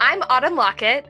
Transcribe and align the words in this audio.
I'm 0.00 0.22
Autumn 0.30 0.56
Lockett, 0.56 1.04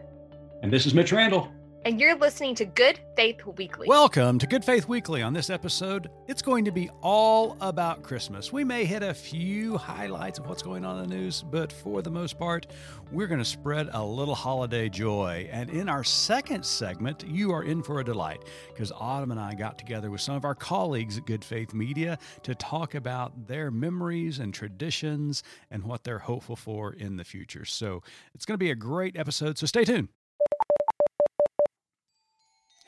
And 0.63 0.73
this 0.73 0.85
is 0.85 0.95
Mitch 0.95 1.13
Randall. 1.13 1.49
And 1.85 1.99
you're 1.99 2.17
listening 2.17 2.55
to 2.57 2.67
Good 2.67 3.01
Faith 3.17 3.45
Weekly. 3.57 3.89
Welcome 3.89 4.39
to 4.39 4.47
Good 4.47 4.65
Faith 4.65 4.87
Weekly. 4.87 5.23
On 5.23 5.33
this 5.33 5.49
episode, 5.49 6.11
it's 6.29 6.43
going 6.43 6.67
to 6.67 6.71
be 6.71 6.91
all 7.01 7.57
about 7.63 8.03
Christmas. 8.03 8.53
We 8.53 8.65
may 8.65 8.85
hit 8.85 9.03
a 9.03 9.15
few 9.15 9.79
highlights 9.79 10.39
of 10.39 10.47
what's 10.47 10.63
going 10.63 10.85
on 10.85 11.03
in 11.03 11.09
the 11.09 11.17
news, 11.17 11.43
but 11.43 11.73
for 11.73 12.03
the 12.03 12.11
most 12.11 12.39
part, 12.39 12.67
we're 13.11 13.27
going 13.27 13.39
to 13.39 13.47
spread 13.47 13.89
a 13.95 14.05
little 14.05 14.35
holiday 14.35 14.91
joy. 14.91 15.49
And 15.51 15.71
in 15.71 15.89
our 15.89 16.05
second 16.05 16.67
segment, 16.67 17.25
you 17.27 17.51
are 17.51 17.63
in 17.63 17.83
for 17.83 18.01
a 18.01 18.05
delight 18.05 18.45
because 18.69 18.93
Autumn 18.93 19.31
and 19.31 19.41
I 19.41 19.55
got 19.55 19.79
together 19.79 20.11
with 20.11 20.21
some 20.21 20.35
of 20.35 20.45
our 20.45 20.55
colleagues 20.55 21.17
at 21.17 21.25
Good 21.25 21.45
Faith 21.45 21.73
Media 21.73 22.19
to 22.43 22.55
talk 22.55 22.95
about 22.95 23.47
their 23.47 23.71
memories 23.71 24.39
and 24.39 24.53
traditions 24.53 25.43
and 25.71 25.83
what 25.85 26.05
they're 26.05 26.19
hopeful 26.19 26.57
for 26.57 26.93
in 26.93 27.17
the 27.17 27.25
future. 27.25 27.65
So 27.65 28.03
it's 28.35 28.45
going 28.45 28.55
to 28.55 28.63
be 28.63 28.71
a 28.71 28.77
great 28.77 29.17
episode, 29.17 29.57
so 29.57 29.67
stay 29.67 29.85
tuned. 29.85 30.09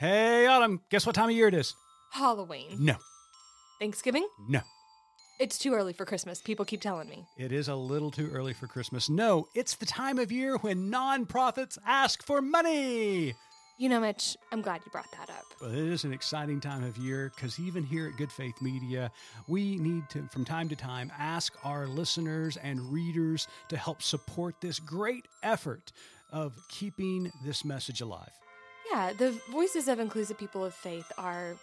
Hey, 0.02 0.48
Autumn, 0.48 0.80
guess 0.90 1.06
what 1.06 1.14
time 1.14 1.28
of 1.28 1.36
year 1.36 1.46
it 1.46 1.54
is? 1.54 1.76
Halloween. 2.10 2.76
No, 2.76 2.96
Thanksgiving? 3.78 4.26
no. 4.48 4.58
It's 5.38 5.58
too 5.58 5.74
early 5.74 5.92
for 5.92 6.04
Christmas. 6.04 6.42
People 6.42 6.64
keep 6.64 6.80
telling 6.80 7.08
me. 7.08 7.24
It 7.38 7.52
is 7.52 7.68
a 7.68 7.76
little 7.76 8.10
too 8.10 8.28
early 8.32 8.52
for 8.52 8.66
Christmas. 8.66 9.08
No, 9.08 9.46
it's 9.54 9.76
the 9.76 9.86
time 9.86 10.18
of 10.18 10.32
year 10.32 10.56
when 10.56 10.90
nonprofits 10.90 11.78
ask 11.86 12.26
for 12.26 12.42
money. 12.42 13.32
You 13.78 13.88
know, 13.88 14.00
Mitch, 14.00 14.36
I'm 14.50 14.60
glad 14.60 14.80
you 14.84 14.90
brought 14.90 15.06
that 15.12 15.30
up. 15.30 15.44
But 15.60 15.70
it 15.70 15.86
is 15.86 16.02
an 16.02 16.12
exciting 16.12 16.58
time 16.58 16.82
of 16.82 16.96
year 16.96 17.30
because 17.36 17.60
even 17.60 17.84
here 17.84 18.08
at 18.08 18.16
Good 18.16 18.32
Faith 18.32 18.60
Media, 18.60 19.08
we 19.46 19.76
need 19.76 20.10
to, 20.10 20.26
from 20.32 20.44
time 20.44 20.68
to 20.70 20.74
time, 20.74 21.12
ask 21.16 21.54
our 21.62 21.86
listeners 21.86 22.56
and 22.56 22.92
readers 22.92 23.46
to 23.68 23.76
help 23.76 24.02
support 24.02 24.56
this 24.60 24.80
great 24.80 25.26
effort 25.44 25.92
of 26.32 26.58
keeping 26.68 27.30
this 27.44 27.64
message 27.64 28.00
alive. 28.00 28.32
Yeah, 28.92 29.12
the 29.14 29.30
voices 29.50 29.88
of 29.88 29.98
inclusive 29.98 30.36
people 30.36 30.64
of 30.64 30.74
faith 30.74 31.10
are 31.16 31.56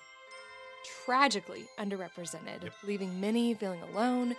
tragically 1.06 1.66
underrepresented, 1.78 2.64
Yep. 2.64 2.73
leaving 2.84 3.22
many 3.22 3.54
feeling 3.54 3.81
alone. 3.84 4.36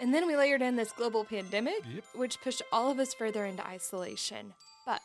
And 0.00 0.14
then 0.14 0.26
we 0.26 0.34
layered 0.36 0.62
in 0.62 0.76
this 0.76 0.92
global 0.92 1.24
pandemic, 1.24 1.84
Yep. 1.86 2.04
which 2.14 2.40
pushed 2.40 2.62
all 2.72 2.90
of 2.90 2.98
us 2.98 3.12
further 3.12 3.44
into 3.44 3.66
isolation. 3.66 4.54
But 4.86 5.02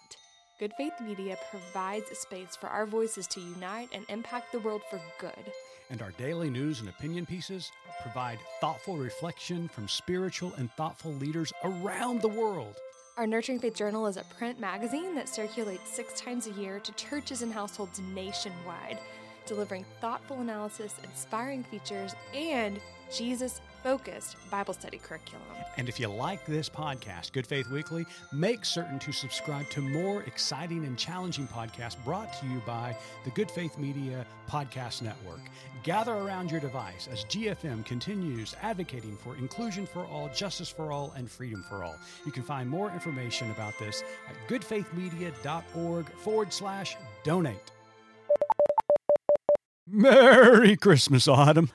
Good 0.59 0.73
Faith 0.77 0.93
Media 1.01 1.37
provides 1.51 2.09
a 2.09 2.15
space 2.15 2.55
for 2.55 2.67
our 2.67 2.85
voices 2.85 3.27
to 3.27 3.41
unite 3.41 3.89
and 3.91 4.05
impact 4.09 4.51
the 4.53 4.59
world 4.59 4.81
for 4.89 5.01
good. 5.19 5.51
And 5.89 6.01
our 6.01 6.11
daily 6.11 6.49
news 6.49 6.79
and 6.79 6.89
opinion 6.89 7.25
pieces 7.25 7.71
provide 8.01 8.39
thoughtful 8.61 8.97
reflection 8.97 9.67
from 9.67 9.87
spiritual 9.87 10.53
and 10.55 10.71
thoughtful 10.73 11.13
leaders 11.13 11.51
around 11.63 12.21
the 12.21 12.27
world. 12.29 12.75
Our 13.17 13.25
Nurturing 13.25 13.57
Faith 13.57 13.73
Journal 13.73 14.05
is 14.05 14.17
a 14.17 14.23
print 14.37 14.59
magazine 14.59 15.15
that 15.15 15.27
circulates 15.27 15.89
six 15.89 16.21
times 16.21 16.45
a 16.45 16.51
year 16.51 16.79
to 16.79 16.91
churches 16.91 17.41
and 17.41 17.51
households 17.51 17.99
nationwide, 18.13 18.99
delivering 19.47 19.85
thoughtful 19.99 20.39
analysis, 20.39 20.93
inspiring 21.03 21.63
features, 21.63 22.13
and 22.35 22.79
Jesus 23.11 23.59
focused 23.83 24.35
Bible 24.49 24.73
study 24.73 24.97
curriculum. 24.97 25.45
And 25.77 25.87
if 25.87 25.99
you 25.99 26.07
like 26.07 26.45
this 26.45 26.69
podcast, 26.69 27.31
Good 27.33 27.45
Faith 27.45 27.69
Weekly, 27.69 28.05
make 28.31 28.65
certain 28.65 28.99
to 28.99 29.11
subscribe 29.11 29.69
to 29.69 29.81
more 29.81 30.23
exciting 30.23 30.85
and 30.85 30.97
challenging 30.97 31.47
podcasts 31.47 32.03
brought 32.03 32.33
to 32.39 32.45
you 32.47 32.61
by 32.65 32.95
the 33.23 33.31
Good 33.31 33.51
Faith 33.51 33.77
Media 33.77 34.25
Podcast 34.49 35.01
Network. 35.01 35.41
Gather 35.83 36.13
around 36.13 36.51
your 36.51 36.59
device 36.59 37.07
as 37.11 37.25
GFM 37.25 37.85
continues 37.85 38.55
advocating 38.61 39.15
for 39.17 39.35
inclusion 39.37 39.85
for 39.85 40.05
all, 40.05 40.29
justice 40.33 40.69
for 40.69 40.91
all, 40.91 41.13
and 41.15 41.29
freedom 41.29 41.63
for 41.69 41.83
all. 41.83 41.95
You 42.25 42.31
can 42.31 42.43
find 42.43 42.69
more 42.69 42.91
information 42.91 43.51
about 43.51 43.77
this 43.79 44.03
at 44.29 44.35
goodfaithmedia.org 44.49 46.09
forward 46.09 46.51
slash 46.51 46.97
donate. 47.23 47.71
Merry 49.87 50.75
Christmas, 50.75 51.27
Autumn. 51.27 51.69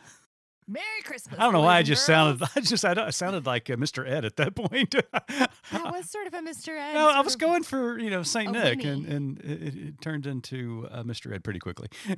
Merry 0.68 1.02
Christmas. 1.04 1.38
I 1.38 1.42
don't 1.44 1.52
know 1.52 1.60
why 1.60 1.78
I 1.78 1.82
just 1.82 2.06
girls. 2.06 2.38
sounded. 2.38 2.48
I 2.56 2.60
just 2.60 2.84
I, 2.84 2.94
don't- 2.94 3.06
I 3.08 3.10
sounded 3.10 3.46
like 3.46 3.68
uh, 3.68 3.74
Mr. 3.76 4.08
Ed 4.08 4.24
at 4.24 4.36
that 4.36 4.54
point. 4.70 4.90
That 4.92 5.50
was 5.72 6.08
sort 6.08 6.26
of 6.26 6.34
a 6.34 6.38
Mr. 6.38 6.68
Ed. 6.78 6.94
no, 6.94 7.10
I 7.10 7.20
was 7.20 7.36
going 7.36 7.62
for 7.62 7.98
you 7.98 8.10
know 8.10 8.22
Saint 8.22 8.52
Nick, 8.52 8.78
Winnie. 8.78 8.88
and 8.90 9.06
and 9.06 9.38
it, 9.40 9.74
it 9.76 10.00
turned 10.00 10.26
into 10.26 10.88
uh, 10.90 11.02
Mr. 11.02 11.34
Ed 11.34 11.44
pretty 11.44 11.58
quickly. 11.60 11.88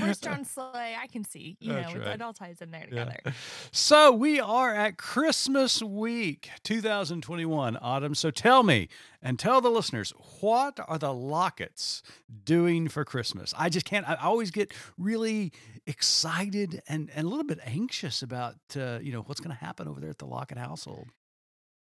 Where's 0.00 0.18
John 0.20 0.44
Slay? 0.44 0.96
I 1.00 1.06
can 1.06 1.24
see. 1.24 1.56
You 1.60 1.72
That's 1.72 1.92
know, 1.94 2.00
right. 2.00 2.08
it 2.14 2.22
all 2.22 2.32
ties 2.32 2.60
in 2.62 2.70
there 2.70 2.86
Yeah. 2.90 3.04
together. 3.06 3.34
So 3.72 4.12
we 4.12 4.40
are 4.40 4.74
at 4.74 4.96
Christmas 4.98 5.82
week 5.82 6.50
2021, 6.62 7.76
Autumn. 7.80 8.14
So 8.14 8.30
tell 8.30 8.62
me 8.62 8.88
and 9.22 9.38
tell 9.38 9.60
the 9.60 9.70
listeners 9.70 10.12
what 10.40 10.78
are 10.86 10.98
the 10.98 11.08
Locketts 11.12 12.02
doing 12.44 12.88
for 12.88 13.04
Christmas? 13.04 13.52
I 13.58 13.68
just 13.68 13.86
can't. 13.86 14.08
I 14.08 14.14
always 14.16 14.50
get 14.50 14.72
really 14.98 15.52
excited 15.86 16.82
and, 16.88 17.10
and 17.14 17.26
a 17.26 17.28
little 17.30 17.44
bit 17.44 17.58
anxious 17.64 18.22
about 18.22 18.56
uh, 18.76 18.98
you 19.02 19.12
know 19.12 19.22
what's 19.22 19.40
going 19.40 19.54
to 19.56 19.64
happen 19.64 19.88
over 19.88 20.00
there 20.00 20.10
at 20.10 20.18
the 20.18 20.26
Lockett 20.26 20.58
household. 20.58 21.08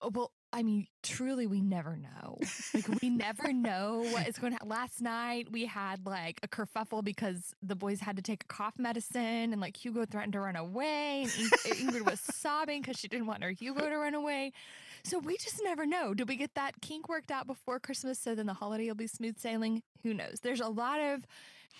Oh, 0.03 0.11
well, 0.13 0.33
I 0.53 0.62
mean, 0.62 0.87
truly, 1.03 1.47
we 1.47 1.61
never 1.61 1.97
know. 1.97 2.39
Like, 2.73 3.03
we 3.03 3.11
never 3.11 3.53
know 3.53 4.07
what 4.11 4.29
is 4.29 4.39
going 4.39 4.53
to 4.53 4.55
happen. 4.55 4.69
Last 4.69 5.01
night, 5.03 5.51
we 5.51 5.67
had 5.67 6.07
like 6.07 6.41
a 6.43 6.49
kerfuffle 6.49 7.05
because 7.05 7.55
the 7.62 7.75
boys 7.75 8.01
had 8.01 8.17
to 8.17 8.23
take 8.23 8.45
a 8.45 8.47
cough 8.47 8.79
medicine, 8.79 9.53
and 9.53 9.61
like 9.61 9.77
Hugo 9.77 10.05
threatened 10.07 10.33
to 10.34 10.41
run 10.41 10.57
away. 10.57 11.23
And 11.23 11.33
Ing- 11.67 11.89
Ingrid 11.89 12.11
was 12.11 12.21
sobbing 12.21 12.81
because 12.81 12.99
she 12.99 13.09
didn't 13.09 13.27
want 13.27 13.43
her 13.43 13.51
Hugo 13.51 13.89
to 13.89 13.97
run 13.97 14.15
away. 14.15 14.53
So 15.03 15.19
we 15.19 15.37
just 15.37 15.61
never 15.62 15.84
know. 15.87 16.15
Do 16.15 16.25
we 16.25 16.37
get 16.37 16.55
that 16.55 16.81
kink 16.81 17.09
worked 17.09 17.31
out 17.31 17.47
before 17.47 17.78
Christmas 17.78 18.19
so 18.19 18.34
then 18.34 18.47
the 18.47 18.55
holiday 18.55 18.89
will 18.89 18.95
be 18.95 19.07
smooth 19.07 19.39
sailing? 19.39 19.83
Who 20.03 20.15
knows? 20.15 20.41
There's 20.43 20.61
a 20.61 20.69
lot 20.69 21.01
of 21.01 21.27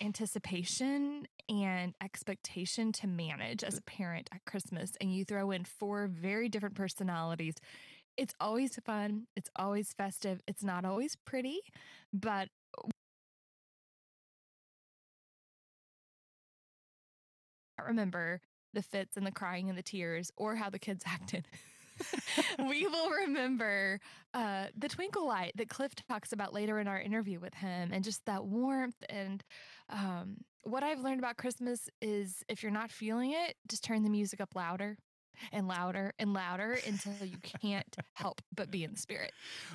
anticipation 0.01 1.27
and 1.49 1.93
expectation 2.01 2.91
to 2.91 3.07
manage 3.07 3.63
as 3.63 3.77
a 3.77 3.81
parent 3.81 4.29
at 4.33 4.45
Christmas, 4.45 4.93
and 4.99 5.13
you 5.13 5.25
throw 5.25 5.51
in 5.51 5.63
four 5.65 6.07
very 6.07 6.49
different 6.49 6.75
personalities. 6.75 7.55
It's 8.17 8.33
always 8.39 8.75
fun. 8.83 9.27
It's 9.35 9.49
always 9.55 9.93
festive. 9.93 10.41
It's 10.47 10.63
not 10.63 10.85
always 10.85 11.15
pretty, 11.15 11.59
but 12.11 12.49
I 17.79 17.83
remember 17.83 18.41
the 18.73 18.81
fits 18.81 19.17
and 19.17 19.25
the 19.25 19.31
crying 19.31 19.69
and 19.69 19.77
the 19.77 19.83
tears 19.83 20.31
or 20.35 20.55
how 20.55 20.69
the 20.69 20.79
kids 20.79 21.03
acted. 21.07 21.47
we 22.67 22.87
will 22.87 23.09
remember 23.09 23.99
uh, 24.33 24.65
the 24.77 24.87
twinkle 24.87 25.27
light 25.27 25.53
that 25.55 25.69
Cliff 25.69 25.93
talks 26.09 26.31
about 26.31 26.53
later 26.53 26.79
in 26.79 26.87
our 26.87 26.99
interview 26.99 27.39
with 27.39 27.53
him, 27.55 27.91
and 27.91 28.03
just 28.03 28.25
that 28.25 28.45
warmth. 28.45 29.03
And 29.09 29.43
um, 29.89 30.37
what 30.63 30.83
I've 30.83 30.99
learned 30.99 31.19
about 31.19 31.37
Christmas 31.37 31.89
is 32.01 32.43
if 32.49 32.61
you're 32.61 32.71
not 32.71 32.91
feeling 32.91 33.31
it, 33.31 33.55
just 33.67 33.83
turn 33.83 34.03
the 34.03 34.09
music 34.09 34.41
up 34.41 34.55
louder 34.55 34.97
and 35.51 35.67
louder 35.67 36.13
and 36.19 36.33
louder 36.33 36.79
until 36.87 37.13
you 37.25 37.37
can't 37.61 37.95
help 38.13 38.41
but 38.55 38.71
be 38.71 38.83
in 38.83 38.91
the 38.91 38.97
spirit. 38.97 39.31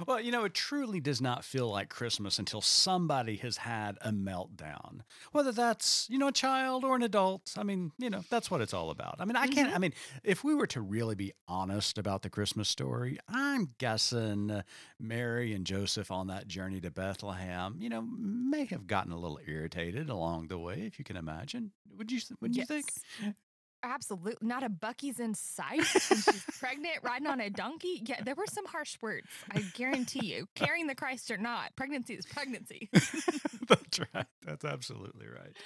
Well, 0.07 0.21
you 0.21 0.33
know, 0.33 0.45
it 0.45 0.55
truly 0.55 1.01
does 1.01 1.21
not 1.21 1.45
feel 1.45 1.71
like 1.71 1.89
Christmas 1.89 2.39
until 2.39 2.61
somebody 2.61 3.37
has 3.37 3.59
had 3.59 3.99
a 4.01 4.11
meltdown. 4.11 5.01
Whether 5.33 5.53
that's, 5.53 6.07
you 6.11 6.19
know, 6.19 6.29
a 6.29 6.33
child 6.33 6.85
or 6.85 6.97
an 6.97 7.03
adult. 7.03 7.55
I 7.57 7.63
mean, 7.63 7.93
you 7.99 8.11
know, 8.11 8.23
that's 8.31 8.51
what 8.51 8.61
it's 8.61 8.75
all 8.75 8.91
about. 8.91 9.17
I 9.19 9.25
mean, 9.25 9.37
I 9.37 9.47
can't, 9.47 9.75
I 9.75 9.79
mean, 9.79 9.93
if 10.25 10.45
we 10.45 10.55
were 10.55 10.67
to 10.69 10.81
really 10.81 11.15
be 11.15 11.33
honest 11.49 11.99
about 11.99 12.23
the 12.23 12.31
Christmas 12.31 12.69
story, 12.69 13.19
I'm 13.29 13.75
guessing 13.79 14.51
uh, 14.51 14.63
Mary 14.99 15.55
and 15.55 15.65
Joseph 15.65 16.11
on 16.11 16.27
that 16.29 16.49
journey 16.49 16.81
to 16.81 16.91
Bethlehem, 16.91 17.77
you 17.79 17.89
know, 17.89 18.03
may 18.03 18.65
have 18.67 18.87
gotten 18.87 19.13
a 19.13 19.19
little 19.19 19.41
irritated 19.47 20.09
along 20.11 20.49
the 20.49 20.59
way, 20.59 20.83
if 20.87 20.99
you 20.99 21.05
can 21.05 21.17
imagine. 21.17 21.73
Would 21.97 22.11
you, 22.11 22.21
would 22.41 22.57
you 22.57 22.65
think? 22.65 22.87
Absolutely. 23.85 24.47
Not 24.47 24.63
a 24.63 24.69
Buc-ee's 24.69 25.19
in 25.19 25.35
sight. 25.35 25.79
and 26.11 26.23
she's 26.23 26.45
pregnant, 26.59 26.99
riding 27.03 27.27
on 27.27 27.41
a 27.41 27.51
donkey. 27.51 28.03
Yeah, 28.05 28.21
there 28.25 28.35
were 28.35 28.47
some 28.47 28.65
harsh 28.67 28.97
words. 29.01 29.27
I 29.51 29.61
guarantee 29.75 30.27
you. 30.27 30.47
Carrying 30.55 30.87
the 30.87 30.95
Christ 30.95 31.31
or 31.31 31.37
not, 31.37 31.75
pregnancy 31.77 32.15
is 32.15 32.27
pregnancy. 32.27 32.89
That's 32.93 34.01
right. 34.15 34.27
That's 34.45 34.65
absolutely 34.65 35.27
right. 35.27 35.57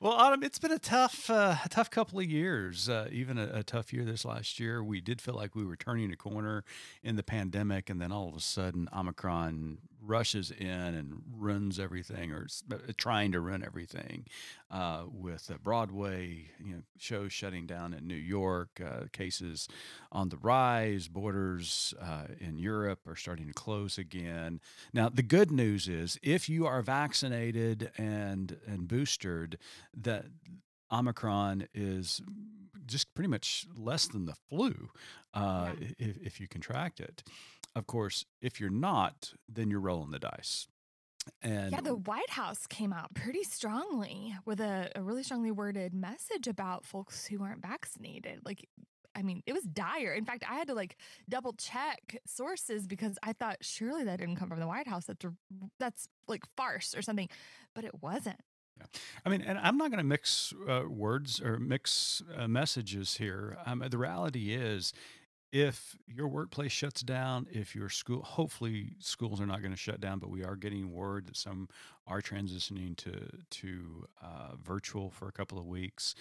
Well, 0.00 0.12
Autumn, 0.12 0.42
it's 0.42 0.58
been 0.58 0.72
a 0.72 0.78
tough, 0.78 1.30
uh, 1.30 1.56
a 1.64 1.68
tough 1.68 1.90
couple 1.90 2.18
of 2.18 2.26
years. 2.26 2.88
Uh, 2.88 3.08
even 3.12 3.38
a, 3.38 3.50
a 3.54 3.62
tough 3.62 3.92
year 3.92 4.04
this 4.04 4.24
last 4.24 4.58
year. 4.58 4.82
We 4.82 5.00
did 5.00 5.20
feel 5.20 5.34
like 5.34 5.54
we 5.54 5.64
were 5.64 5.76
turning 5.76 6.12
a 6.12 6.16
corner 6.16 6.64
in 7.02 7.16
the 7.16 7.22
pandemic, 7.22 7.88
and 7.88 8.00
then 8.00 8.10
all 8.10 8.28
of 8.28 8.34
a 8.34 8.40
sudden, 8.40 8.88
Omicron 8.96 9.78
rushes 10.04 10.50
in 10.50 10.68
and 10.68 11.22
runs 11.32 11.78
everything, 11.78 12.32
or 12.32 12.46
uh, 12.72 12.76
trying 12.96 13.32
to 13.32 13.40
run 13.40 13.62
everything, 13.64 14.26
uh, 14.70 15.04
with 15.12 15.50
uh, 15.50 15.58
Broadway, 15.62 16.50
you 16.58 16.74
know, 16.74 16.82
shows 16.98 17.32
shutting 17.32 17.66
down 17.66 17.94
in 17.94 18.06
New 18.06 18.14
York, 18.14 18.80
uh, 18.84 19.04
cases 19.12 19.68
on 20.10 20.28
the 20.28 20.36
rise, 20.38 21.08
borders 21.08 21.94
uh, 22.00 22.24
in 22.40 22.58
Europe 22.58 23.00
are 23.06 23.16
starting 23.16 23.46
to 23.46 23.54
close 23.54 23.98
again. 23.98 24.60
Now, 24.92 25.08
the 25.08 25.22
good 25.22 25.50
news 25.50 25.88
is 25.88 26.18
if 26.22 26.48
you 26.48 26.66
are 26.66 26.82
vaccinated 26.82 27.90
and 27.96 28.58
and 28.66 28.88
boosted, 28.88 29.58
that 29.96 30.26
Omicron 30.90 31.68
is 31.74 32.20
just 32.86 33.14
pretty 33.14 33.28
much 33.28 33.66
less 33.76 34.06
than 34.06 34.26
the 34.26 34.34
flu 34.48 34.90
uh, 35.34 35.70
if, 35.98 36.16
if 36.18 36.40
you 36.40 36.48
contract 36.48 37.00
it. 37.00 37.22
Of 37.74 37.86
course, 37.86 38.24
if 38.40 38.60
you're 38.60 38.70
not, 38.70 39.32
then 39.48 39.70
you're 39.70 39.80
rolling 39.80 40.10
the 40.10 40.18
dice. 40.18 40.68
And 41.40 41.72
yeah, 41.72 41.80
the 41.80 41.94
White 41.94 42.30
House 42.30 42.66
came 42.66 42.92
out 42.92 43.14
pretty 43.14 43.44
strongly 43.44 44.34
with 44.44 44.60
a, 44.60 44.90
a 44.96 45.02
really 45.02 45.22
strongly 45.22 45.52
worded 45.52 45.94
message 45.94 46.48
about 46.48 46.84
folks 46.84 47.26
who 47.26 47.42
aren't 47.42 47.62
vaccinated. 47.62 48.40
Like, 48.44 48.68
I 49.14 49.22
mean, 49.22 49.42
it 49.46 49.52
was 49.52 49.62
dire. 49.62 50.12
In 50.12 50.24
fact, 50.24 50.44
I 50.48 50.54
had 50.54 50.66
to 50.68 50.74
like 50.74 50.96
double 51.28 51.52
check 51.52 52.18
sources 52.26 52.86
because 52.86 53.18
I 53.22 53.34
thought 53.34 53.58
surely 53.60 54.04
that 54.04 54.18
didn't 54.18 54.36
come 54.36 54.48
from 54.48 54.58
the 54.58 54.66
White 54.66 54.88
House. 54.88 55.04
That's 55.04 55.24
that's 55.78 56.08
like 56.26 56.42
farce 56.56 56.94
or 56.96 57.02
something, 57.02 57.28
but 57.74 57.84
it 57.84 58.02
wasn't. 58.02 58.40
Yeah. 58.78 58.86
I 59.24 59.28
mean, 59.28 59.42
and 59.42 59.58
I'm 59.58 59.76
not 59.76 59.90
going 59.90 59.98
to 59.98 60.04
mix 60.04 60.52
uh, 60.68 60.82
words 60.88 61.40
or 61.40 61.58
mix 61.58 62.22
uh, 62.36 62.48
messages 62.48 63.16
here. 63.18 63.58
Um, 63.64 63.84
the 63.88 63.98
reality 63.98 64.54
is, 64.54 64.92
if 65.52 65.96
your 66.06 66.28
workplace 66.28 66.72
shuts 66.72 67.02
down, 67.02 67.46
if 67.52 67.76
your 67.76 67.90
school, 67.90 68.22
hopefully 68.22 68.94
schools 68.98 69.40
are 69.40 69.46
not 69.46 69.60
going 69.60 69.72
to 69.72 69.78
shut 69.78 70.00
down, 70.00 70.18
but 70.18 70.30
we 70.30 70.42
are 70.42 70.56
getting 70.56 70.90
word 70.92 71.26
that 71.26 71.36
some 71.36 71.68
are 72.06 72.22
transitioning 72.22 72.96
to 72.96 73.28
to 73.50 74.06
uh, 74.22 74.56
virtual 74.60 75.10
for 75.10 75.28
a 75.28 75.32
couple 75.32 75.58
of 75.58 75.66
weeks. 75.66 76.14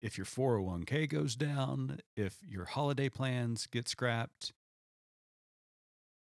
If 0.00 0.16
your 0.16 0.24
401k 0.24 1.10
goes 1.10 1.36
down, 1.36 2.00
if 2.16 2.38
your 2.48 2.64
holiday 2.64 3.10
plans 3.10 3.66
get 3.66 3.86
scrapped, 3.86 4.54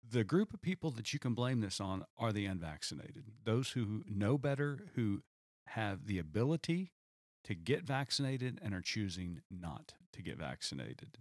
the 0.10 0.24
group 0.24 0.52
of 0.52 0.62
people 0.62 0.90
that 0.92 1.14
you 1.14 1.20
can 1.20 1.36
blame 1.36 1.60
this 1.62 1.80
on 1.80 2.04
are 2.18 2.34
the 2.34 2.48
unvaccinated. 2.48 3.26
Those 3.44 3.72
who 3.72 4.04
know 4.10 4.40
better, 4.40 4.88
who 4.96 5.22
have 5.68 6.08
the 6.08 6.18
ability 6.18 6.94
to 7.44 7.54
get 7.54 7.84
vaccinated 7.84 8.60
and 8.64 8.74
are 8.74 8.82
choosing 8.82 9.42
not 9.52 9.94
to 10.14 10.24
get 10.24 10.40
vaccinated. 10.40 11.20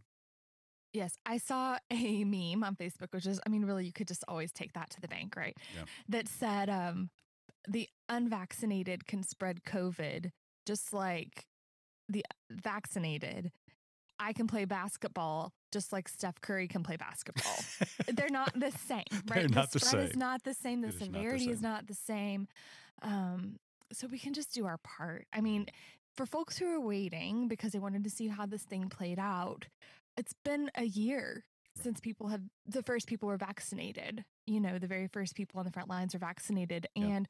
Yes, 0.97 1.13
I 1.27 1.37
saw 1.37 1.77
a 1.91 2.25
meme 2.25 2.65
on 2.65 2.75
Facebook, 2.75 3.13
which 3.13 3.27
is, 3.27 3.39
I 3.47 3.51
mean, 3.51 3.65
really, 3.65 3.85
you 3.85 3.93
could 3.93 4.09
just 4.09 4.25
always 4.27 4.51
take 4.51 4.73
that 4.73 4.89
to 4.91 5.01
the 5.01 5.09
bank, 5.09 5.37
right? 5.37 5.57
Yeah. 5.77 5.85
That 6.09 6.29
said, 6.29 6.71
um, 6.71 7.11
the 7.69 7.89
unvaccinated 8.09 9.07
can 9.07 9.23
spread 9.23 9.65
COVID 9.65 10.31
just 10.65 10.93
like 10.95 11.47
the 12.09 12.25
vaccinated. 12.51 13.53
I 14.19 14.33
can 14.33 14.47
play 14.47 14.65
basketball 14.65 15.53
just 15.71 15.93
like 15.93 16.09
Steph 16.09 16.41
Curry 16.41 16.69
can 16.69 16.83
play 16.83 16.97
basketball. 16.97 17.59
They're 18.15 18.31
not 18.31 18.59
the 18.59 18.73
same, 18.87 19.05
right? 19.13 19.41
They're 19.41 19.49
not 19.49 19.73
the 19.73 19.79
the 19.79 19.85
spread 19.85 20.03
same. 20.03 20.11
is 20.11 20.17
not 20.17 20.43
the 20.45 20.55
same. 20.55 20.81
The 20.81 20.89
It 20.89 20.95
is 20.95 21.01
not 21.01 21.13
the 21.13 21.19
severity 21.19 21.51
is 21.51 21.59
same. 21.59 21.71
not 21.71 21.87
the 21.87 21.95
same. 21.95 22.49
Um, 23.03 23.59
so 23.93 24.07
we 24.07 24.19
can 24.19 24.33
just 24.33 24.55
do 24.55 24.65
our 24.65 24.79
part. 24.79 25.27
I 25.35 25.43
mean, 25.43 25.67
for 26.17 26.25
folks 26.25 26.57
who 26.57 26.67
are 26.67 26.81
waiting 26.81 27.47
because 27.47 27.73
they 27.73 27.79
wanted 27.79 28.05
to 28.05 28.11
see 28.11 28.29
how 28.29 28.47
this 28.47 28.63
thing 28.63 28.89
played 28.89 29.19
out, 29.19 29.67
it's 30.17 30.35
been 30.45 30.71
a 30.75 30.85
year 30.85 31.45
since 31.83 32.01
people 32.01 32.29
have 32.29 32.41
the 32.67 32.83
first 32.83 33.07
people 33.07 33.29
were 33.29 33.37
vaccinated. 33.37 34.25
You 34.47 34.61
know, 34.61 34.79
the 34.79 34.87
very 34.87 35.09
first 35.09 35.35
people 35.35 35.59
on 35.59 35.67
the 35.67 35.73
front 35.73 35.89
lines 35.89 36.15
are 36.15 36.19
vaccinated, 36.19 36.87
Yeah. 36.95 37.05
and 37.07 37.29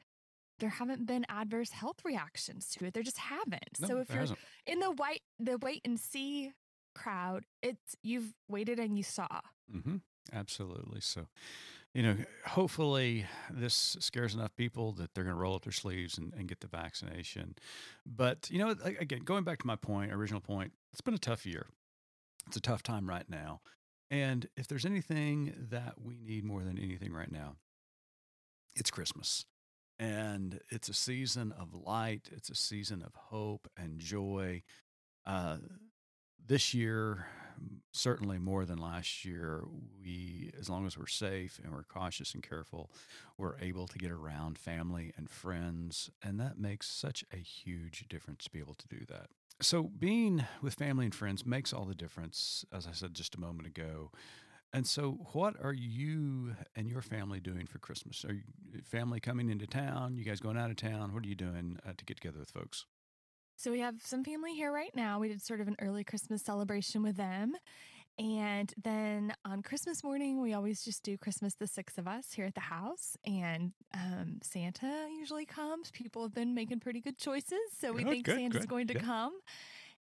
there 0.59 0.71
haven't 0.71 1.07
been 1.07 1.27
adverse 1.29 1.71
health 1.71 1.99
reactions 2.05 2.69
to 2.71 2.87
it. 2.87 2.95
There 2.95 3.03
just 3.03 3.19
haven't. 3.19 3.79
No, 3.81 3.89
so 3.89 3.99
if 3.99 4.09
you're 4.11 4.21
hasn't. 4.21 4.39
in 4.67 4.79
the 4.81 4.91
white 4.93 5.23
the 5.39 5.59
wait 5.59 5.83
and 5.85 5.99
see 6.01 6.53
crowd, 6.95 7.45
it's 7.63 7.97
you've 8.03 8.33
waited 8.49 8.79
and 8.79 8.97
you 8.97 9.03
saw. 9.03 9.27
hmm 9.71 9.97
Absolutely. 10.33 11.01
So, 11.01 11.29
you 11.95 12.03
know, 12.03 12.17
hopefully 12.47 13.27
this 13.49 13.97
scares 14.01 14.35
enough 14.35 14.57
people 14.57 14.91
that 14.95 15.15
they're 15.15 15.23
going 15.23 15.37
to 15.37 15.41
roll 15.41 15.55
up 15.55 15.63
their 15.63 15.73
sleeves 15.73 16.19
and, 16.19 16.33
and 16.35 16.49
get 16.49 16.61
the 16.61 16.67
vaccination. 16.67 17.55
But, 18.05 18.49
you 18.51 18.59
know, 18.59 18.71
again, 18.85 19.21
going 19.21 19.45
back 19.45 19.61
to 19.61 19.67
my 19.69 19.77
point, 19.77 20.13
original 20.13 20.41
point, 20.41 20.73
it's 20.93 21.01
been 21.01 21.15
a 21.15 21.19
tough 21.19 21.47
year. 21.47 21.67
It's 22.47 22.57
a 22.57 22.61
tough 22.61 22.83
time 22.83 23.09
right 23.09 23.29
now. 23.29 23.61
And 24.11 24.49
if 24.57 24.69
there's 24.69 24.87
anything 24.87 25.55
that 25.71 25.95
we 26.01 26.19
need 26.21 26.45
more 26.45 26.63
than 26.63 26.79
anything 26.79 27.13
right 27.13 27.31
now, 27.31 27.57
it's 28.77 28.91
Christmas. 28.91 29.47
And 29.99 30.61
it's 30.71 30.89
a 30.89 30.95
season 30.95 31.53
of 31.59 31.75
light, 31.75 32.29
it's 32.31 32.51
a 32.51 32.55
season 32.55 33.03
of 33.03 33.15
hope 33.15 33.69
and 33.77 33.99
joy. 33.99 34.63
Uh, 35.25 35.57
this 36.47 36.75
year, 36.75 37.27
certainly 37.93 38.39
more 38.39 38.65
than 38.65 38.79
last 38.79 39.25
year, 39.25 39.65
we, 39.99 40.53
as 40.59 40.69
long 40.69 40.87
as 40.87 40.97
we're 40.97 41.07
safe 41.07 41.59
and 41.65 41.73
we're 41.73 41.83
cautious 41.83 42.35
and 42.35 42.43
careful, 42.43 42.91
we're 43.39 43.59
able 43.59 43.89
to 43.89 43.99
get 43.99 44.11
around 44.11 44.59
family 44.59 45.13
and 45.17 45.31
friends. 45.31 46.11
And 46.23 46.39
that 46.39 46.59
makes 46.59 46.89
such 46.89 47.25
a 47.33 47.39
huge 47.39 48.05
difference 48.09 48.45
to 48.45 48.51
be 48.51 48.61
able 48.61 48.75
to 48.75 48.89
do 48.89 49.05
that. 49.09 49.31
So, 49.61 49.85
being 49.85 50.45
with 50.61 50.75
family 50.75 51.07
and 51.07 51.15
friends 51.15 51.47
makes 51.47 51.73
all 51.73 51.87
the 51.87 51.95
difference, 51.95 52.65
as 52.73 52.87
I 52.87 52.93
said 52.93 53.15
just 53.15 53.35
a 53.35 53.41
moment 53.41 53.67
ago. 53.67 54.11
And 54.73 54.87
so, 54.87 55.13
what 55.33 55.55
are 55.63 55.73
you 55.73 56.55
and 56.75 56.91
your 56.91 57.01
family 57.01 57.41
doing 57.41 57.67
for 57.67 57.79
Christmas? 57.79 58.25
Are 58.27 58.35
you 58.35 58.43
family 58.85 59.19
coming 59.19 59.49
into 59.49 59.67
town? 59.67 60.17
You 60.17 60.25
guys 60.25 60.41
going 60.41 60.59
out 60.59 60.71
of 60.71 60.77
town? 60.77 61.15
What 61.15 61.25
are 61.25 61.29
you 61.29 61.35
doing 61.35 61.79
uh, 61.87 61.93
to 61.97 62.05
get 62.05 62.19
together 62.19 62.39
with 62.39 62.51
folks? 62.51 62.85
So 63.59 63.71
we 63.71 63.81
have 63.81 64.03
some 64.03 64.23
family 64.23 64.55
here 64.55 64.71
right 64.71 64.95
now. 64.95 65.19
We 65.19 65.29
did 65.29 65.41
sort 65.41 65.63
of 65.63 65.69
an 65.69 65.77
early 65.81 66.05
Christmas 66.05 66.43
celebration 66.43 67.03
with 67.03 67.17
them. 67.17 67.55
And 68.19 68.73
then 68.83 69.35
on 69.45 69.63
Christmas 69.63 70.03
morning, 70.03 70.41
we 70.41 70.55
always 70.55 70.83
just 70.83 71.03
do 71.03 71.19
Christmas, 71.19 71.55
the 71.55 71.67
six 71.67 71.99
of 71.99 72.09
us 72.09 72.33
here 72.33 72.47
at 72.47 72.55
the 72.55 72.61
house. 72.61 73.17
And 73.27 73.73
um, 73.93 74.39
Santa 74.43 75.07
usually 75.19 75.45
comes. 75.45 75.91
People 75.91 76.23
have 76.23 76.33
been 76.35 76.55
making 76.55 76.81
pretty 76.81 77.01
good 77.01 77.19
choices. 77.19 77.59
So 77.79 77.93
we 77.93 78.05
Good, 78.05 78.11
think 78.11 78.27
good, 78.27 78.37
Santa's 78.37 78.61
good. 78.63 78.69
going 78.69 78.87
to 78.89 78.95
Yeah. 78.95 79.01
come. 79.01 79.33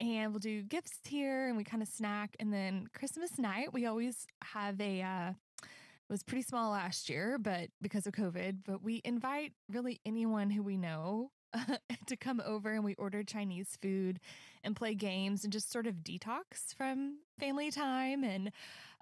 And 0.01 0.31
we'll 0.31 0.39
do 0.39 0.63
gifts 0.63 0.97
here 1.07 1.49
and 1.49 1.57
we 1.57 1.63
kind 1.63 1.83
of 1.83 1.89
snack. 1.89 2.35
And 2.39 2.51
then 2.53 2.87
Christmas 2.93 3.37
night, 3.37 3.73
we 3.73 3.85
always 3.85 4.25
have 4.43 4.79
a, 4.81 5.01
uh, 5.01 5.29
it 5.61 6.11
was 6.11 6.23
pretty 6.23 6.41
small 6.43 6.71
last 6.71 7.09
year, 7.09 7.37
but 7.37 7.69
because 7.81 8.07
of 8.07 8.13
COVID, 8.13 8.59
but 8.65 8.81
we 8.81 9.01
invite 9.03 9.53
really 9.69 9.99
anyone 10.05 10.49
who 10.49 10.63
we 10.63 10.77
know 10.77 11.31
to 12.07 12.15
come 12.15 12.41
over 12.45 12.73
and 12.73 12.83
we 12.83 12.95
order 12.95 13.23
Chinese 13.23 13.77
food 13.81 14.19
and 14.63 14.75
play 14.75 14.93
games 14.93 15.43
and 15.43 15.53
just 15.53 15.71
sort 15.71 15.87
of 15.87 15.95
detox 15.95 16.73
from 16.75 17.17
family 17.39 17.71
time. 17.71 18.23
And 18.23 18.51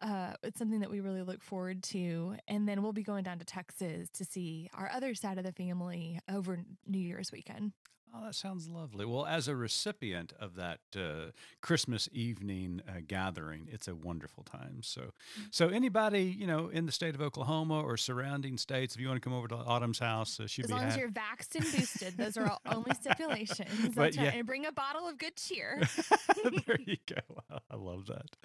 uh, 0.01 0.33
it's 0.43 0.59
something 0.59 0.79
that 0.79 0.91
we 0.91 0.99
really 0.99 1.23
look 1.23 1.43
forward 1.43 1.83
to. 1.83 2.35
And 2.47 2.67
then 2.67 2.83
we'll 2.83 2.93
be 2.93 3.03
going 3.03 3.23
down 3.23 3.39
to 3.39 3.45
Texas 3.45 4.09
to 4.11 4.25
see 4.25 4.69
our 4.73 4.89
other 4.93 5.15
side 5.15 5.37
of 5.37 5.45
the 5.45 5.51
family 5.51 6.19
over 6.31 6.59
New 6.85 6.99
Year's 6.99 7.31
weekend. 7.31 7.73
Oh, 8.13 8.25
that 8.25 8.35
sounds 8.35 8.67
lovely. 8.67 9.05
Well, 9.05 9.25
as 9.25 9.47
a 9.47 9.55
recipient 9.55 10.33
of 10.39 10.55
that 10.55 10.79
uh, 10.95 11.31
Christmas 11.61 12.07
evening 12.11 12.81
uh, 12.87 13.01
gathering, 13.05 13.67
it's 13.71 13.87
a 13.87 13.95
wonderful 13.95 14.43
time. 14.43 14.79
So, 14.81 15.11
so 15.51 15.67
anybody 15.67 16.23
you 16.23 16.47
know 16.47 16.69
in 16.69 16.85
the 16.85 16.91
state 16.91 17.15
of 17.15 17.21
Oklahoma 17.21 17.81
or 17.81 17.97
surrounding 17.97 18.57
states, 18.57 18.95
if 18.95 19.01
you 19.01 19.07
want 19.07 19.21
to 19.21 19.29
come 19.29 19.37
over 19.37 19.47
to 19.49 19.55
Autumn's 19.55 19.99
house, 19.99 20.39
uh, 20.39 20.47
she'd 20.47 20.65
As 20.65 20.67
be 20.69 20.73
long 20.73 20.83
as 20.85 20.97
you're 20.97 21.09
vaxxed 21.09 21.55
and 21.55 21.63
boosted, 21.65 22.17
those 22.17 22.37
are 22.37 22.49
all 22.49 22.61
only 22.65 22.93
stipulations. 22.99 23.93
But 23.93 24.01
right. 24.01 24.15
yeah. 24.15 24.31
And 24.33 24.45
bring 24.45 24.65
a 24.65 24.71
bottle 24.71 25.07
of 25.07 25.17
good 25.17 25.35
cheer. 25.35 25.81
there 26.43 26.79
you 26.85 26.97
go. 27.05 27.59
I 27.69 27.75
love 27.75 28.07
that. 28.07 28.37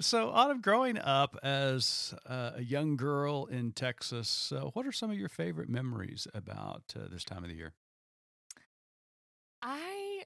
So, 0.00 0.30
Autumn, 0.30 0.60
growing 0.60 0.98
up 0.98 1.36
as 1.42 2.14
uh, 2.26 2.52
a 2.56 2.62
young 2.62 2.96
girl 2.96 3.46
in 3.46 3.72
Texas, 3.72 4.52
uh, 4.52 4.66
what 4.74 4.86
are 4.86 4.92
some 4.92 5.10
of 5.10 5.18
your 5.18 5.28
favorite 5.28 5.68
memories 5.68 6.26
about 6.34 6.82
uh, 6.96 7.08
this 7.10 7.24
time 7.24 7.42
of 7.42 7.50
the 7.50 7.56
year? 7.56 7.74
I 9.62 10.22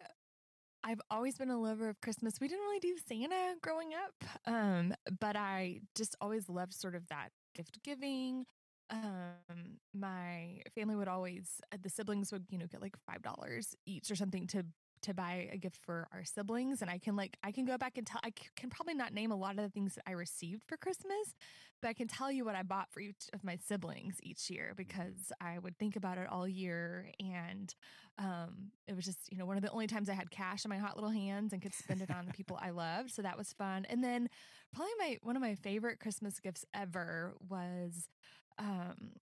I've 0.84 1.00
always 1.10 1.38
been 1.38 1.50
a 1.50 1.60
lover 1.60 1.88
of 1.88 2.00
Christmas. 2.00 2.40
We 2.40 2.48
didn't 2.48 2.62
really 2.64 2.80
do 2.80 2.96
Santa 3.06 3.54
growing 3.62 3.90
up, 3.94 4.24
um, 4.46 4.94
but 5.20 5.36
I 5.36 5.80
just 5.96 6.16
always 6.20 6.48
loved 6.48 6.74
sort 6.74 6.94
of 6.96 7.08
that 7.08 7.30
gift 7.54 7.82
giving. 7.84 8.46
Um, 8.90 9.78
my 9.94 10.60
family 10.74 10.96
would 10.96 11.08
always 11.08 11.60
uh, 11.72 11.78
the 11.82 11.90
siblings 11.90 12.32
would 12.32 12.46
you 12.50 12.58
know 12.58 12.66
get 12.66 12.82
like 12.82 12.96
five 13.06 13.22
dollars 13.22 13.74
each 13.86 14.10
or 14.10 14.16
something 14.16 14.46
to 14.48 14.64
to 15.02 15.14
buy 15.14 15.48
a 15.52 15.56
gift 15.56 15.78
for 15.84 16.08
our 16.12 16.24
siblings 16.24 16.82
and 16.82 16.90
i 16.90 16.98
can 16.98 17.16
like 17.16 17.36
i 17.42 17.50
can 17.52 17.64
go 17.64 17.76
back 17.76 17.98
and 17.98 18.06
tell 18.06 18.20
I 18.24 18.32
can 18.56 18.70
probably 18.70 18.94
not 18.94 19.12
name 19.12 19.30
a 19.30 19.36
lot 19.36 19.52
of 19.52 19.58
the 19.58 19.68
things 19.68 19.94
that 19.94 20.04
i 20.06 20.12
received 20.12 20.62
for 20.66 20.76
christmas 20.76 21.34
but 21.80 21.88
i 21.88 21.92
can 21.92 22.08
tell 22.08 22.30
you 22.30 22.44
what 22.44 22.54
i 22.54 22.62
bought 22.62 22.90
for 22.90 23.00
each 23.00 23.28
of 23.32 23.44
my 23.44 23.56
siblings 23.56 24.16
each 24.22 24.50
year 24.50 24.72
because 24.76 25.32
i 25.40 25.58
would 25.58 25.78
think 25.78 25.96
about 25.96 26.18
it 26.18 26.28
all 26.30 26.46
year 26.48 27.10
and 27.20 27.74
um, 28.18 28.70
it 28.86 28.94
was 28.94 29.04
just 29.04 29.30
you 29.30 29.38
know 29.38 29.46
one 29.46 29.56
of 29.56 29.62
the 29.62 29.70
only 29.70 29.86
times 29.86 30.08
I 30.08 30.14
had 30.14 30.30
cash 30.30 30.64
in 30.64 30.68
my 30.68 30.76
hot 30.76 30.96
little 30.96 31.10
hands 31.10 31.52
and 31.52 31.62
could 31.62 31.74
spend 31.74 32.02
it 32.02 32.10
on 32.10 32.26
the 32.26 32.32
people 32.32 32.58
I 32.60 32.70
loved. 32.70 33.10
So 33.10 33.22
that 33.22 33.38
was 33.38 33.52
fun. 33.52 33.86
And 33.88 34.04
then 34.04 34.28
probably 34.74 34.92
my 34.98 35.18
one 35.22 35.36
of 35.36 35.42
my 35.42 35.54
favorite 35.54 35.98
Christmas 35.98 36.38
gifts 36.38 36.64
ever 36.74 37.34
was 37.48 38.08
um, 38.58 39.12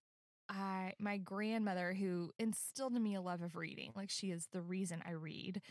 I 0.50 0.94
my 0.98 1.16
grandmother 1.18 1.94
who 1.94 2.32
instilled 2.38 2.94
in 2.96 3.02
me 3.02 3.14
a 3.14 3.22
love 3.22 3.40
of 3.42 3.56
reading. 3.56 3.92
Like 3.96 4.10
she 4.10 4.32
is 4.32 4.48
the 4.52 4.60
reason 4.62 5.02
I 5.06 5.12
read. 5.12 5.62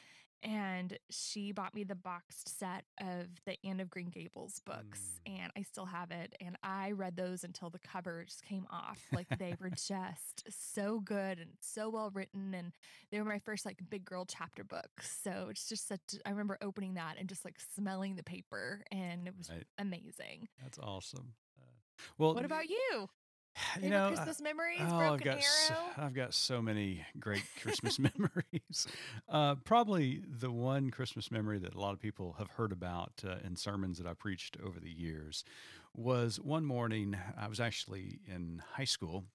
And 0.41 0.97
she 1.09 1.51
bought 1.51 1.75
me 1.75 1.83
the 1.83 1.95
boxed 1.95 2.57
set 2.57 2.85
of 3.01 3.27
the 3.45 3.57
Anne 3.65 3.81
of 3.81 3.89
Green 3.89 4.07
Gables 4.09 4.61
books, 4.65 5.19
and 5.25 5.51
I 5.57 5.63
still 5.63 5.87
have 5.87 6.11
it. 6.11 6.33
And 6.39 6.55
I 6.63 6.91
read 6.91 7.17
those 7.17 7.43
until 7.43 7.69
the 7.69 7.79
covers 7.79 8.37
came 8.47 8.65
off. 8.71 9.01
Like 9.11 9.27
they 9.37 9.57
were 9.59 9.69
just 9.75 10.45
so 10.49 11.01
good 11.01 11.39
and 11.39 11.49
so 11.59 11.89
well 11.89 12.09
written. 12.13 12.53
And 12.53 12.71
they 13.11 13.19
were 13.19 13.25
my 13.25 13.39
first 13.39 13.65
like 13.65 13.79
big 13.89 14.05
girl 14.05 14.25
chapter 14.25 14.63
books. 14.63 15.19
So 15.21 15.47
it's 15.49 15.67
just 15.67 15.89
such, 15.89 15.99
I 16.25 16.29
remember 16.29 16.57
opening 16.61 16.93
that 16.93 17.15
and 17.19 17.27
just 17.27 17.43
like 17.43 17.57
smelling 17.75 18.15
the 18.15 18.23
paper, 18.23 18.85
and 18.93 19.27
it 19.27 19.33
was 19.37 19.49
Right. 19.49 19.67
amazing. 19.77 20.47
That's 20.63 20.79
awesome. 20.79 21.33
Uh, 21.59 21.63
Well, 22.17 22.33
What 22.33 22.45
about 22.45 22.69
you? 22.69 23.09
You 23.81 23.89
know, 23.89 24.05
uh, 24.05 24.09
Christmas 24.09 24.41
memories? 24.41 24.79
Oh, 24.81 24.97
I've 24.97 25.21
got 25.21 25.43
so, 25.43 25.73
I've 25.97 26.13
got 26.13 26.33
so 26.33 26.61
many 26.61 27.05
great 27.19 27.43
Christmas 27.61 27.99
memories. 28.17 28.87
Uh, 29.27 29.55
probably 29.55 30.21
the 30.27 30.51
one 30.51 30.91
Christmas 30.91 31.31
memory 31.31 31.59
that 31.59 31.75
a 31.75 31.79
lot 31.79 31.93
of 31.93 31.99
people 31.99 32.35
have 32.37 32.49
heard 32.51 32.71
about 32.71 33.11
uh, 33.25 33.35
in 33.43 33.55
sermons 33.55 33.97
that 33.97 34.07
I 34.07 34.13
preached 34.13 34.57
over 34.63 34.79
the 34.79 34.91
years 34.91 35.43
was 35.95 36.39
one 36.39 36.65
morning. 36.65 37.17
I 37.37 37.47
was 37.47 37.59
actually 37.59 38.19
in 38.27 38.61
high 38.73 38.85
school, 38.85 39.25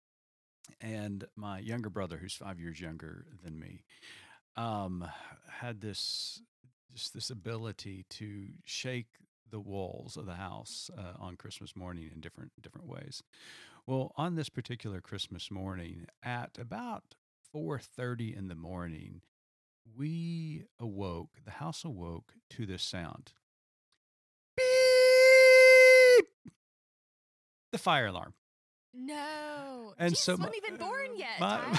and 0.81 1.25
my 1.37 1.59
younger 1.59 1.91
brother, 1.91 2.17
who's 2.17 2.35
five 2.35 2.61
years 2.61 2.81
younger 2.81 3.27
than 3.43 3.59
me, 3.59 3.85
um, 4.57 5.07
had 5.49 5.81
this 5.81 6.41
just 6.95 7.13
this 7.13 7.31
ability 7.31 8.05
to 8.09 8.47
shake 8.65 9.07
the 9.51 9.61
walls 9.61 10.17
of 10.17 10.27
the 10.27 10.35
house 10.35 10.91
uh, 10.97 11.13
on 11.23 11.37
Christmas 11.37 11.77
morning 11.77 12.11
in 12.13 12.21
different 12.21 12.51
different 12.61 12.89
ways. 12.89 13.23
Well, 13.87 14.13
on 14.17 14.35
this 14.35 14.49
particular 14.49 15.01
Christmas 15.01 15.51
morning, 15.51 16.07
at 16.23 16.57
about 16.59 17.17
four 17.53 17.79
thirty 17.79 18.35
in 18.35 18.49
the 18.49 18.55
morning, 18.55 19.21
we 19.97 20.65
awoke. 20.81 21.39
The 21.45 21.51
house 21.53 21.85
awoke 21.85 22.33
to 22.51 22.65
this 22.67 22.83
sound. 22.83 23.33
Beep! 24.57 24.65
The 27.73 27.79
fire 27.79 28.07
alarm. 28.07 28.35
No. 28.97 29.93
And 29.99 30.11
Jesus 30.13 30.25
so 30.25 30.37
my- 30.37 30.47
wasn't 30.47 30.65
even 30.65 30.77
born 30.79 31.11
yet. 31.17 31.41
my 31.41 31.59
Tyler. 31.59 31.79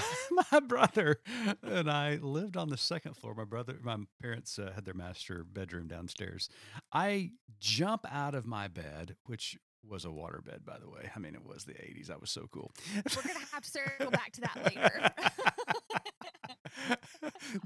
my 0.52 0.60
brother 0.60 1.16
and 1.62 1.90
I 1.90 2.16
lived 2.16 2.56
on 2.58 2.68
the 2.68 2.76
second 2.76 3.16
floor. 3.16 3.34
My 3.34 3.44
brother, 3.44 3.78
my 3.82 3.96
parents 4.20 4.58
uh, 4.58 4.72
had 4.74 4.84
their 4.84 4.92
master 4.94 5.42
bedroom 5.42 5.88
downstairs. 5.88 6.50
I 6.92 7.30
jump 7.58 8.04
out 8.10 8.34
of 8.34 8.44
my 8.46 8.68
bed, 8.68 9.16
which 9.24 9.56
was 9.88 10.04
a 10.04 10.08
waterbed, 10.08 10.64
by 10.64 10.78
the 10.78 10.88
way. 10.88 11.10
I 11.14 11.18
mean, 11.18 11.34
it 11.34 11.44
was 11.44 11.64
the 11.64 11.74
'80s. 11.74 12.06
That 12.06 12.20
was 12.20 12.30
so 12.30 12.46
cool. 12.50 12.72
We're 12.94 13.22
gonna 13.22 13.38
have 13.52 13.62
to 13.62 13.70
circle 13.70 14.10
back 14.10 14.32
to 14.32 14.40
that 14.42 14.74
later. 14.74 15.10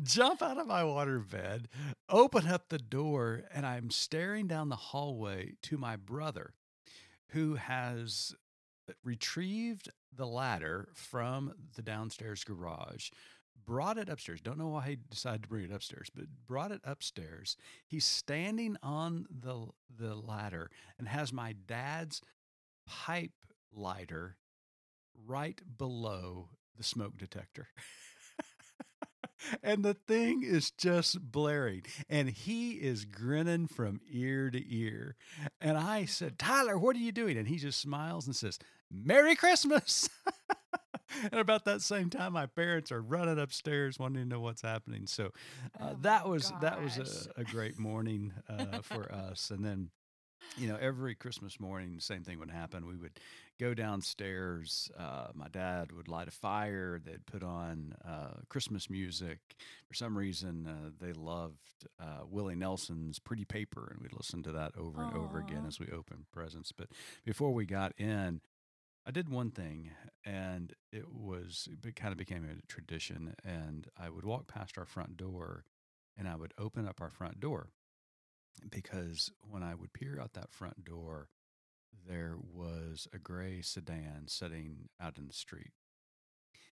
jump 0.02 0.42
out 0.42 0.58
of 0.58 0.66
my 0.66 0.82
waterbed, 0.82 1.66
open 2.08 2.46
up 2.46 2.68
the 2.68 2.78
door, 2.78 3.42
and 3.52 3.66
I'm 3.66 3.90
staring 3.90 4.46
down 4.46 4.68
the 4.68 4.76
hallway 4.76 5.54
to 5.62 5.78
my 5.78 5.96
brother, 5.96 6.54
who 7.28 7.56
has 7.56 8.34
uh, 8.88 8.92
retrieved 9.04 9.90
the 10.14 10.26
ladder 10.26 10.88
from 10.94 11.54
the 11.76 11.82
downstairs 11.82 12.44
garage, 12.44 13.10
brought 13.66 13.98
it 13.98 14.08
upstairs. 14.08 14.40
Don't 14.40 14.58
know 14.58 14.68
why 14.68 14.88
he 14.88 14.96
decided 15.10 15.42
to 15.42 15.48
bring 15.48 15.64
it 15.64 15.72
upstairs, 15.72 16.08
but 16.14 16.24
brought 16.46 16.72
it 16.72 16.80
upstairs. 16.84 17.56
He's 17.86 18.04
standing 18.04 18.76
on 18.82 19.26
the 19.30 19.66
the 19.98 20.14
ladder 20.14 20.70
and 20.98 21.08
has 21.08 21.32
my 21.32 21.54
dad's 21.66 22.20
pipe 22.86 23.32
lighter 23.72 24.36
right 25.26 25.60
below 25.78 26.48
the 26.76 26.82
smoke 26.82 27.16
detector. 27.18 27.68
and 29.62 29.84
the 29.84 29.94
thing 29.94 30.42
is 30.42 30.70
just 30.70 31.20
blaring 31.20 31.82
and 32.08 32.28
he 32.28 32.72
is 32.72 33.04
grinning 33.04 33.66
from 33.66 34.00
ear 34.10 34.50
to 34.50 34.62
ear 34.74 35.16
and 35.60 35.78
i 35.78 36.04
said 36.04 36.38
tyler 36.38 36.78
what 36.78 36.94
are 36.94 37.00
you 37.00 37.12
doing 37.12 37.38
and 37.38 37.48
he 37.48 37.56
just 37.56 37.80
smiles 37.80 38.26
and 38.26 38.36
says 38.36 38.58
merry 38.90 39.34
christmas 39.34 40.08
and 41.22 41.40
about 41.40 41.64
that 41.64 41.80
same 41.80 42.10
time 42.10 42.32
my 42.32 42.46
parents 42.46 42.90
are 42.92 43.02
running 43.02 43.38
upstairs 43.38 43.98
wanting 43.98 44.22
to 44.22 44.28
know 44.28 44.40
what's 44.40 44.62
happening 44.62 45.06
so 45.06 45.30
uh, 45.80 45.90
Oh 45.90 45.96
that 46.02 46.28
was 46.28 46.52
that 46.60 46.82
was 46.82 47.28
a, 47.36 47.40
a 47.40 47.44
great 47.44 47.78
morning 47.78 48.32
uh, 48.48 48.80
for 48.82 49.10
us 49.12 49.50
and 49.50 49.64
then 49.64 49.90
you 50.56 50.68
know, 50.68 50.76
every 50.80 51.14
Christmas 51.14 51.60
morning, 51.60 51.94
the 51.94 52.02
same 52.02 52.22
thing 52.22 52.38
would 52.38 52.50
happen. 52.50 52.86
We 52.86 52.96
would 52.96 53.18
go 53.58 53.74
downstairs. 53.74 54.90
Uh, 54.98 55.28
my 55.34 55.48
dad 55.48 55.92
would 55.92 56.08
light 56.08 56.28
a 56.28 56.32
fire. 56.32 57.00
They'd 57.04 57.26
put 57.26 57.42
on 57.42 57.94
uh, 58.06 58.40
Christmas 58.48 58.90
music. 58.90 59.38
For 59.86 59.94
some 59.94 60.16
reason, 60.16 60.66
uh, 60.66 60.90
they 61.00 61.12
loved 61.12 61.86
uh, 62.00 62.24
Willie 62.28 62.54
Nelson's 62.54 63.18
Pretty 63.18 63.44
Paper, 63.44 63.88
and 63.92 64.00
we'd 64.00 64.12
listen 64.12 64.42
to 64.44 64.52
that 64.52 64.72
over 64.76 65.02
and 65.02 65.16
over 65.16 65.38
again 65.38 65.64
as 65.66 65.78
we 65.78 65.86
opened 65.86 66.24
presents. 66.32 66.72
But 66.72 66.88
before 67.24 67.52
we 67.52 67.64
got 67.64 67.92
in, 67.98 68.40
I 69.06 69.10
did 69.10 69.28
one 69.28 69.50
thing, 69.50 69.90
and 70.24 70.74
it 70.92 71.10
was 71.12 71.68
it 71.84 71.96
kind 71.96 72.12
of 72.12 72.18
became 72.18 72.44
a 72.44 72.66
tradition. 72.66 73.34
And 73.44 73.88
I 73.98 74.10
would 74.10 74.24
walk 74.24 74.46
past 74.46 74.76
our 74.78 74.84
front 74.84 75.16
door, 75.16 75.64
and 76.16 76.28
I 76.28 76.36
would 76.36 76.54
open 76.58 76.86
up 76.86 77.00
our 77.00 77.10
front 77.10 77.40
door 77.40 77.70
because 78.68 79.30
when 79.40 79.62
I 79.62 79.74
would 79.74 79.92
peer 79.92 80.18
out 80.20 80.34
that 80.34 80.52
front 80.52 80.84
door, 80.84 81.28
there 82.06 82.36
was 82.40 83.08
a 83.12 83.18
gray 83.18 83.62
sedan 83.62 84.24
sitting 84.26 84.88
out 85.00 85.18
in 85.18 85.26
the 85.26 85.32
street. 85.32 85.72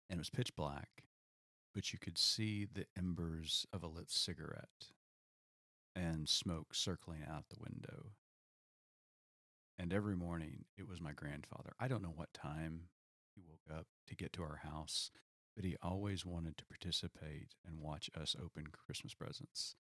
And 0.09 0.18
it 0.18 0.21
was 0.21 0.30
pitch 0.30 0.54
black, 0.54 1.04
but 1.75 1.92
you 1.92 1.99
could 1.99 2.18
see 2.18 2.64
the 2.64 2.87
embers 2.97 3.66
of 3.73 3.83
a 3.83 3.88
lit 3.88 4.11
cigarette 4.11 4.90
and 5.95 6.28
smoke 6.28 6.75
circling 6.75 7.23
out 7.28 7.45
the 7.49 7.61
window. 7.61 8.12
And 9.78 9.92
every 9.92 10.16
morning 10.16 10.64
it 10.76 10.88
was 10.88 11.00
my 11.00 11.12
grandfather. 11.12 11.73
I 11.78 11.88
don't 11.88 12.02
know 12.02 12.12
what 12.14 12.33
time 12.33 12.88
he 13.35 13.42
woke 13.47 13.78
up 13.78 13.87
to 14.06 14.16
get 14.16 14.33
to 14.35 14.42
our 14.42 14.61
house, 14.62 15.11
but 15.54 15.64
he 15.64 15.76
always 15.83 16.25
wanted 16.25 16.56
to 16.56 16.66
participate 16.66 17.54
and 17.66 17.80
watch 17.80 18.11
us 18.18 18.35
open 18.42 18.66
Christmas 18.73 19.14
presents. 19.14 19.76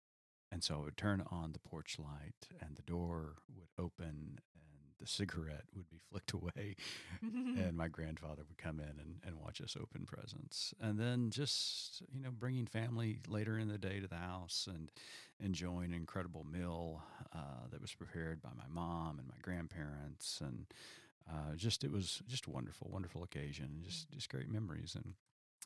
And 0.51 0.63
so 0.63 0.75
I 0.75 0.83
would 0.85 0.97
turn 0.97 1.23
on 1.31 1.51
the 1.51 1.59
porch 1.59 1.97
light 1.99 2.47
and 2.61 2.75
the 2.75 2.83
door 2.83 3.37
would 3.55 3.69
open 3.77 4.39
and 4.55 4.82
the 5.03 5.09
cigarette 5.09 5.65
would 5.75 5.89
be 5.89 5.99
flicked 6.09 6.33
away 6.33 6.75
and 7.21 7.75
my 7.75 7.87
grandfather 7.87 8.43
would 8.47 8.57
come 8.57 8.79
in 8.79 8.85
and, 8.99 9.15
and 9.25 9.39
watch 9.39 9.61
us 9.61 9.75
open 9.79 10.05
presents. 10.05 10.73
And 10.79 10.99
then 10.99 11.29
just, 11.29 12.01
you 12.13 12.21
know, 12.21 12.31
bringing 12.31 12.65
family 12.65 13.19
later 13.27 13.59
in 13.59 13.67
the 13.67 13.77
day 13.77 13.99
to 13.99 14.07
the 14.07 14.15
house 14.15 14.67
and 14.73 14.91
enjoying 15.39 15.93
an 15.93 15.93
incredible 15.93 16.45
meal 16.49 17.03
uh, 17.35 17.67
that 17.71 17.81
was 17.81 17.93
prepared 17.93 18.41
by 18.41 18.49
my 18.55 18.67
mom 18.69 19.19
and 19.19 19.27
my 19.27 19.35
grandparents. 19.41 20.41
And 20.41 20.65
uh, 21.29 21.55
just, 21.55 21.83
it 21.83 21.91
was 21.91 22.21
just 22.27 22.47
a 22.47 22.51
wonderful, 22.51 22.89
wonderful 22.91 23.23
occasion 23.23 23.69
and 23.75 23.83
just, 23.83 24.09
just 24.11 24.29
great 24.29 24.49
memories. 24.49 24.95
And 24.95 25.13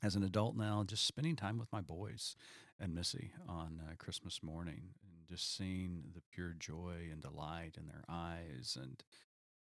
as 0.03 0.15
an 0.15 0.23
adult 0.23 0.55
now, 0.55 0.83
just 0.85 1.05
spending 1.05 1.35
time 1.35 1.57
with 1.57 1.71
my 1.71 1.81
boys 1.81 2.35
and 2.79 2.93
Missy 2.93 3.31
on 3.47 3.81
uh, 3.87 3.93
Christmas 3.97 4.41
morning 4.43 4.89
and 5.01 5.27
just 5.27 5.57
seeing 5.57 6.03
the 6.13 6.21
pure 6.31 6.55
joy 6.57 7.09
and 7.11 7.21
delight 7.21 7.77
in 7.77 7.87
their 7.87 8.03
eyes. 8.07 8.77
And 8.79 9.03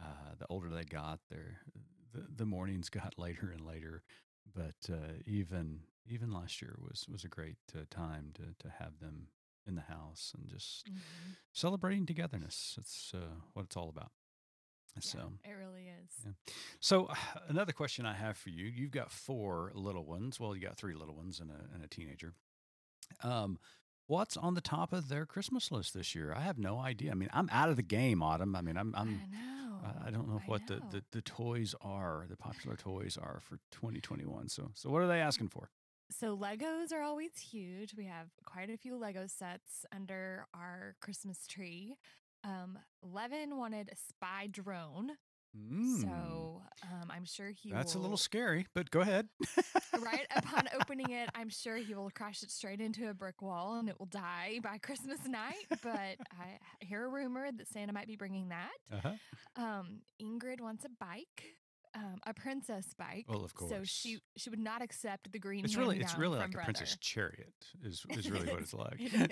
uh, 0.02 0.36
the 0.38 0.46
older 0.50 0.70
they 0.70 0.84
got, 0.84 1.20
their 1.30 1.62
the, 2.14 2.26
the 2.36 2.46
mornings 2.46 2.90
got 3.02 3.18
later 3.18 3.52
and 3.52 3.66
later. 3.66 4.04
But 4.54 4.92
uh, 4.94 5.14
even 5.26 5.82
even 6.08 6.32
last 6.32 6.62
year 6.62 6.76
was 6.80 7.08
was 7.12 7.24
a 7.24 7.28
great 7.30 7.58
uh, 7.76 7.82
time 7.90 8.32
to 8.36 8.44
to 8.68 8.74
have 8.80 9.00
them 9.00 9.28
in 9.68 9.76
the 9.76 9.82
house 9.82 10.34
and 10.38 10.48
just 10.48 10.88
Mhm. 10.88 11.36
celebrating 11.54 12.06
togetherness. 12.06 12.76
It's 12.78 13.12
uh, 13.14 13.36
what 13.54 13.64
it's 13.66 13.76
all 13.78 13.90
about. 13.90 14.12
So. 15.02 15.18
Yeah, 15.44 15.52
it 15.52 15.56
really 15.56 15.88
is. 15.90 16.12
Yeah. 16.26 16.32
So 16.80 17.10
another 17.50 17.74
question 17.74 18.06
I 18.06 18.14
have 18.14 18.38
for 18.38 18.50
you: 18.50 18.66
You've 18.66 18.92
got 18.92 19.12
four 19.12 19.72
little 19.74 20.06
ones. 20.06 20.40
Well, 20.40 20.56
you 20.56 20.62
got 20.62 20.78
three 20.78 20.94
little 20.96 21.16
ones 21.16 21.40
and 21.40 21.50
a 21.52 21.74
and 21.74 21.84
a 21.84 21.88
teenager. 21.88 22.34
Um, 23.24 23.60
what's 24.08 24.38
on 24.38 24.54
the 24.54 24.62
top 24.62 24.94
of 24.94 25.10
their 25.10 25.26
Christmas 25.26 25.72
list 25.72 25.94
this 25.94 26.16
year? 26.16 26.34
I 26.34 26.42
have 26.42 26.58
no 26.58 26.78
idea. 26.80 27.12
I 27.12 27.16
mean, 27.16 27.30
I'm 27.34 27.50
out 27.52 27.70
of 27.70 27.76
the 27.76 27.82
game, 27.84 28.22
Autumn. 28.24 28.56
I 28.56 28.62
mean, 28.62 28.78
I'm 28.78 28.94
I'm 28.96 29.22
I. 30.06 30.12
Don't 30.12 30.28
know 30.28 30.42
I 30.44 30.50
what 30.50 30.68
the, 30.68 30.82
the 30.92 31.04
the 31.12 31.22
toys 31.22 31.76
are, 31.82 32.26
the 32.30 32.38
popular 32.38 32.76
toys 32.76 33.18
are 33.22 33.40
for 33.48 33.58
2021. 33.72 34.50
So 34.50 34.72
so 34.74 34.90
what 34.90 35.02
are 35.02 35.08
they 35.08 35.20
asking 35.20 35.50
for? 35.50 35.70
So 36.12 36.38
Legos 36.38 36.94
are 36.94 37.02
always 37.02 37.32
huge. 37.40 37.96
We 37.98 38.06
have 38.06 38.28
quite 38.46 38.70
a 38.70 38.78
few 38.78 38.98
Lego 38.98 39.26
sets 39.28 39.86
under 39.94 40.46
our 40.54 40.96
Christmas 41.02 41.48
tree. 41.48 41.96
Um, 42.44 42.78
Levin 43.02 43.58
wanted 43.58 43.90
a 43.92 43.96
spy 43.96 44.48
drone, 44.52 45.12
Mm, 45.56 46.02
so 46.02 46.62
um, 46.84 47.10
I'm 47.10 47.26
sure 47.26 47.50
he. 47.50 47.72
that's 47.72 47.96
a 47.96 48.00
little 48.00 48.18
scary, 48.18 48.68
but 48.74 48.92
go 48.92 49.00
ahead. 49.00 49.28
right 50.00 50.28
upon 50.36 50.68
opening 50.80 51.12
it. 51.12 51.30
I'm 51.34 51.50
sure 51.50 51.78
he 51.78 51.94
will 51.94 52.10
crash 52.10 52.44
it 52.44 52.52
straight 52.52 52.82
into 52.82 53.10
a 53.10 53.14
brick 53.14 53.42
wall 53.42 53.78
and 53.80 53.88
it 53.90 53.98
will 54.00 54.08
die 54.08 54.60
by 54.62 54.78
Christmas 54.82 55.20
night. 55.28 55.66
But 55.70 56.18
I 56.32 56.60
hear 56.80 57.06
a 57.06 57.10
rumor 57.10 57.50
that 57.52 57.68
Santa 57.68 57.94
might 57.94 58.08
be 58.08 58.16
bringing 58.16 58.50
that. 58.50 58.72
Uh-huh. 58.94 59.14
Um, 59.56 60.02
Ingrid 60.22 60.62
wants 60.62 60.86
a 60.86 60.90
bike. 61.00 61.56
Um, 61.98 62.20
a 62.28 62.34
princess 62.34 62.88
bike. 62.98 63.24
Well, 63.30 63.46
of 63.46 63.56
course. 63.56 63.72
So 63.72 63.80
she 63.86 64.20
she 64.36 64.50
would 64.50 64.60
not 64.60 64.82
accept 64.82 65.32
the 65.32 65.40
green. 65.40 65.64
It's 65.64 65.78
really 65.78 65.98
it's 66.02 66.18
really 66.18 66.38
from 66.42 66.52
like 66.52 66.62
a 66.62 66.66
princess 66.66 66.98
chariot 67.00 67.54
is 67.82 68.04
is 68.10 68.30
really 68.30 68.52
what 68.52 68.60
it's 68.60 68.74
like. 68.74 68.98
It. 69.00 69.32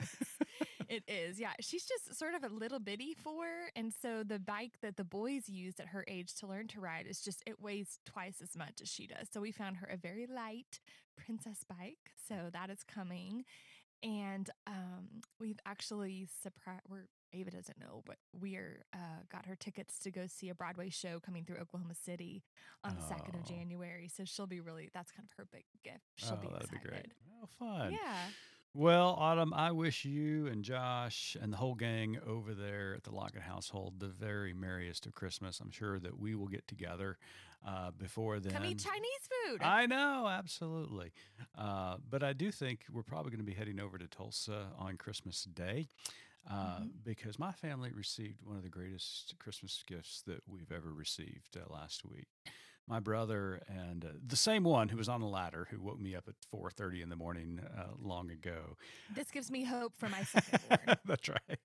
It 0.89 1.03
is. 1.07 1.39
Yeah. 1.39 1.53
She's 1.59 1.85
just 1.85 2.17
sort 2.17 2.33
of 2.35 2.43
a 2.43 2.53
little 2.53 2.79
bitty 2.79 3.13
for. 3.13 3.45
And 3.75 3.93
so 3.93 4.23
the 4.23 4.39
bike 4.39 4.73
that 4.81 4.97
the 4.97 5.03
boys 5.03 5.49
used 5.49 5.79
at 5.79 5.87
her 5.87 6.03
age 6.07 6.35
to 6.35 6.47
learn 6.47 6.67
to 6.69 6.79
ride 6.79 7.05
is 7.07 7.21
just, 7.21 7.43
it 7.45 7.61
weighs 7.61 7.99
twice 8.05 8.41
as 8.41 8.55
much 8.55 8.81
as 8.81 8.89
she 8.89 9.07
does. 9.07 9.27
So 9.31 9.41
we 9.41 9.51
found 9.51 9.77
her 9.77 9.87
a 9.87 9.97
very 9.97 10.25
light 10.27 10.79
princess 11.17 11.63
bike. 11.67 12.11
So 12.27 12.35
that 12.53 12.69
is 12.69 12.83
coming. 12.83 13.45
And 14.01 14.49
um, 14.67 15.21
we've 15.39 15.59
actually 15.65 16.27
surprised, 16.41 16.81
we're 16.89 17.07
Ava 17.35 17.49
doesn't 17.49 17.79
know, 17.79 18.03
but 18.05 18.17
we're 18.39 18.83
uh, 18.93 19.23
got 19.31 19.47
her 19.47 19.55
tickets 19.55 19.97
to 19.99 20.11
go 20.11 20.27
see 20.27 20.49
a 20.49 20.53
Broadway 20.53 20.89
show 20.89 21.19
coming 21.19 21.43
through 21.45 21.57
Oklahoma 21.57 21.95
City 21.95 22.43
on 22.83 22.95
the 22.95 23.01
second 23.01 23.33
of 23.33 23.41
Oh. 23.43 23.49
January. 23.49 24.07
So 24.07 24.23
she'll 24.23 24.45
be 24.45 24.59
really 24.59 24.89
that's 24.93 25.11
kind 25.11 25.27
of 25.27 25.35
her 25.37 25.47
big 25.51 25.63
gift. 25.83 26.03
She'll 26.17 26.33
oh, 26.33 26.35
be 26.35 26.47
that'd 26.47 26.61
excited. 26.65 26.83
be 26.83 26.89
great. 26.89 27.11
Oh, 27.41 27.47
fun. 27.57 27.91
Yeah. 27.93 28.17
Well, 28.75 29.15
Autumn, 29.19 29.53
I 29.53 29.71
wish 29.71 30.03
you 30.03 30.47
and 30.47 30.63
Josh 30.63 31.37
and 31.39 31.53
the 31.53 31.57
whole 31.57 31.75
gang 31.75 32.17
over 32.25 32.55
there 32.55 32.95
at 32.95 33.03
the 33.03 33.11
Lockett 33.11 33.43
household 33.43 33.99
the 33.99 34.07
very 34.07 34.51
merriest 34.51 35.05
of 35.05 35.13
Christmas. 35.13 35.59
I'm 35.59 35.69
sure 35.69 35.99
that 35.99 36.17
we 36.19 36.33
will 36.33 36.47
get 36.47 36.67
together 36.67 37.17
uh, 37.67 37.91
before 37.91 38.39
then. 38.39 38.51
Come 38.53 38.65
eat 38.65 38.79
Chinese 38.83 39.29
food. 39.47 39.61
I 39.61 39.85
know, 39.85 40.27
absolutely. 40.27 41.11
Uh, 41.55 41.97
but 42.09 42.23
I 42.23 42.33
do 42.33 42.49
think 42.51 42.85
we're 42.91 43.03
probably 43.03 43.29
going 43.29 43.45
to 43.45 43.45
be 43.45 43.53
heading 43.53 43.79
over 43.79 43.99
to 43.99 44.07
Tulsa 44.07 44.65
on 44.79 44.97
Christmas 44.97 45.43
Day 45.43 45.87
uh, 46.49 46.79
Mhm. 46.79 46.89
because 47.03 47.37
my 47.37 47.51
family 47.51 47.91
received 47.93 48.41
one 48.43 48.57
of 48.57 48.63
the 48.63 48.69
greatest 48.69 49.35
Christmas 49.37 49.83
gifts 49.85 50.23
that 50.25 50.41
we've 50.47 50.71
ever 50.71 50.91
received 50.91 51.55
uh, 51.57 51.71
last 51.71 52.03
week. 52.05 52.25
My 52.87 52.99
brother 52.99 53.61
and 53.67 54.03
uh, 54.03 54.09
the 54.25 54.35
same 54.35 54.63
one 54.63 54.89
who 54.89 54.97
was 54.97 55.07
on 55.07 55.21
the 55.21 55.27
ladder 55.27 55.67
who 55.71 55.79
woke 55.79 55.99
me 56.01 56.15
up 56.15 56.27
at 56.27 56.35
4:30 56.53 57.01
in 57.03 57.09
the 57.09 57.15
morning 57.15 57.61
uh, 57.77 57.93
long 58.01 58.29
ago. 58.29 58.77
this 59.15 59.31
gives 59.31 59.49
me 59.49 59.63
hope 59.63 59.95
for 59.95 60.09
my 60.09 60.23
second 60.23 60.59
born. 60.69 60.97
That's 61.05 61.29
right. 61.29 61.59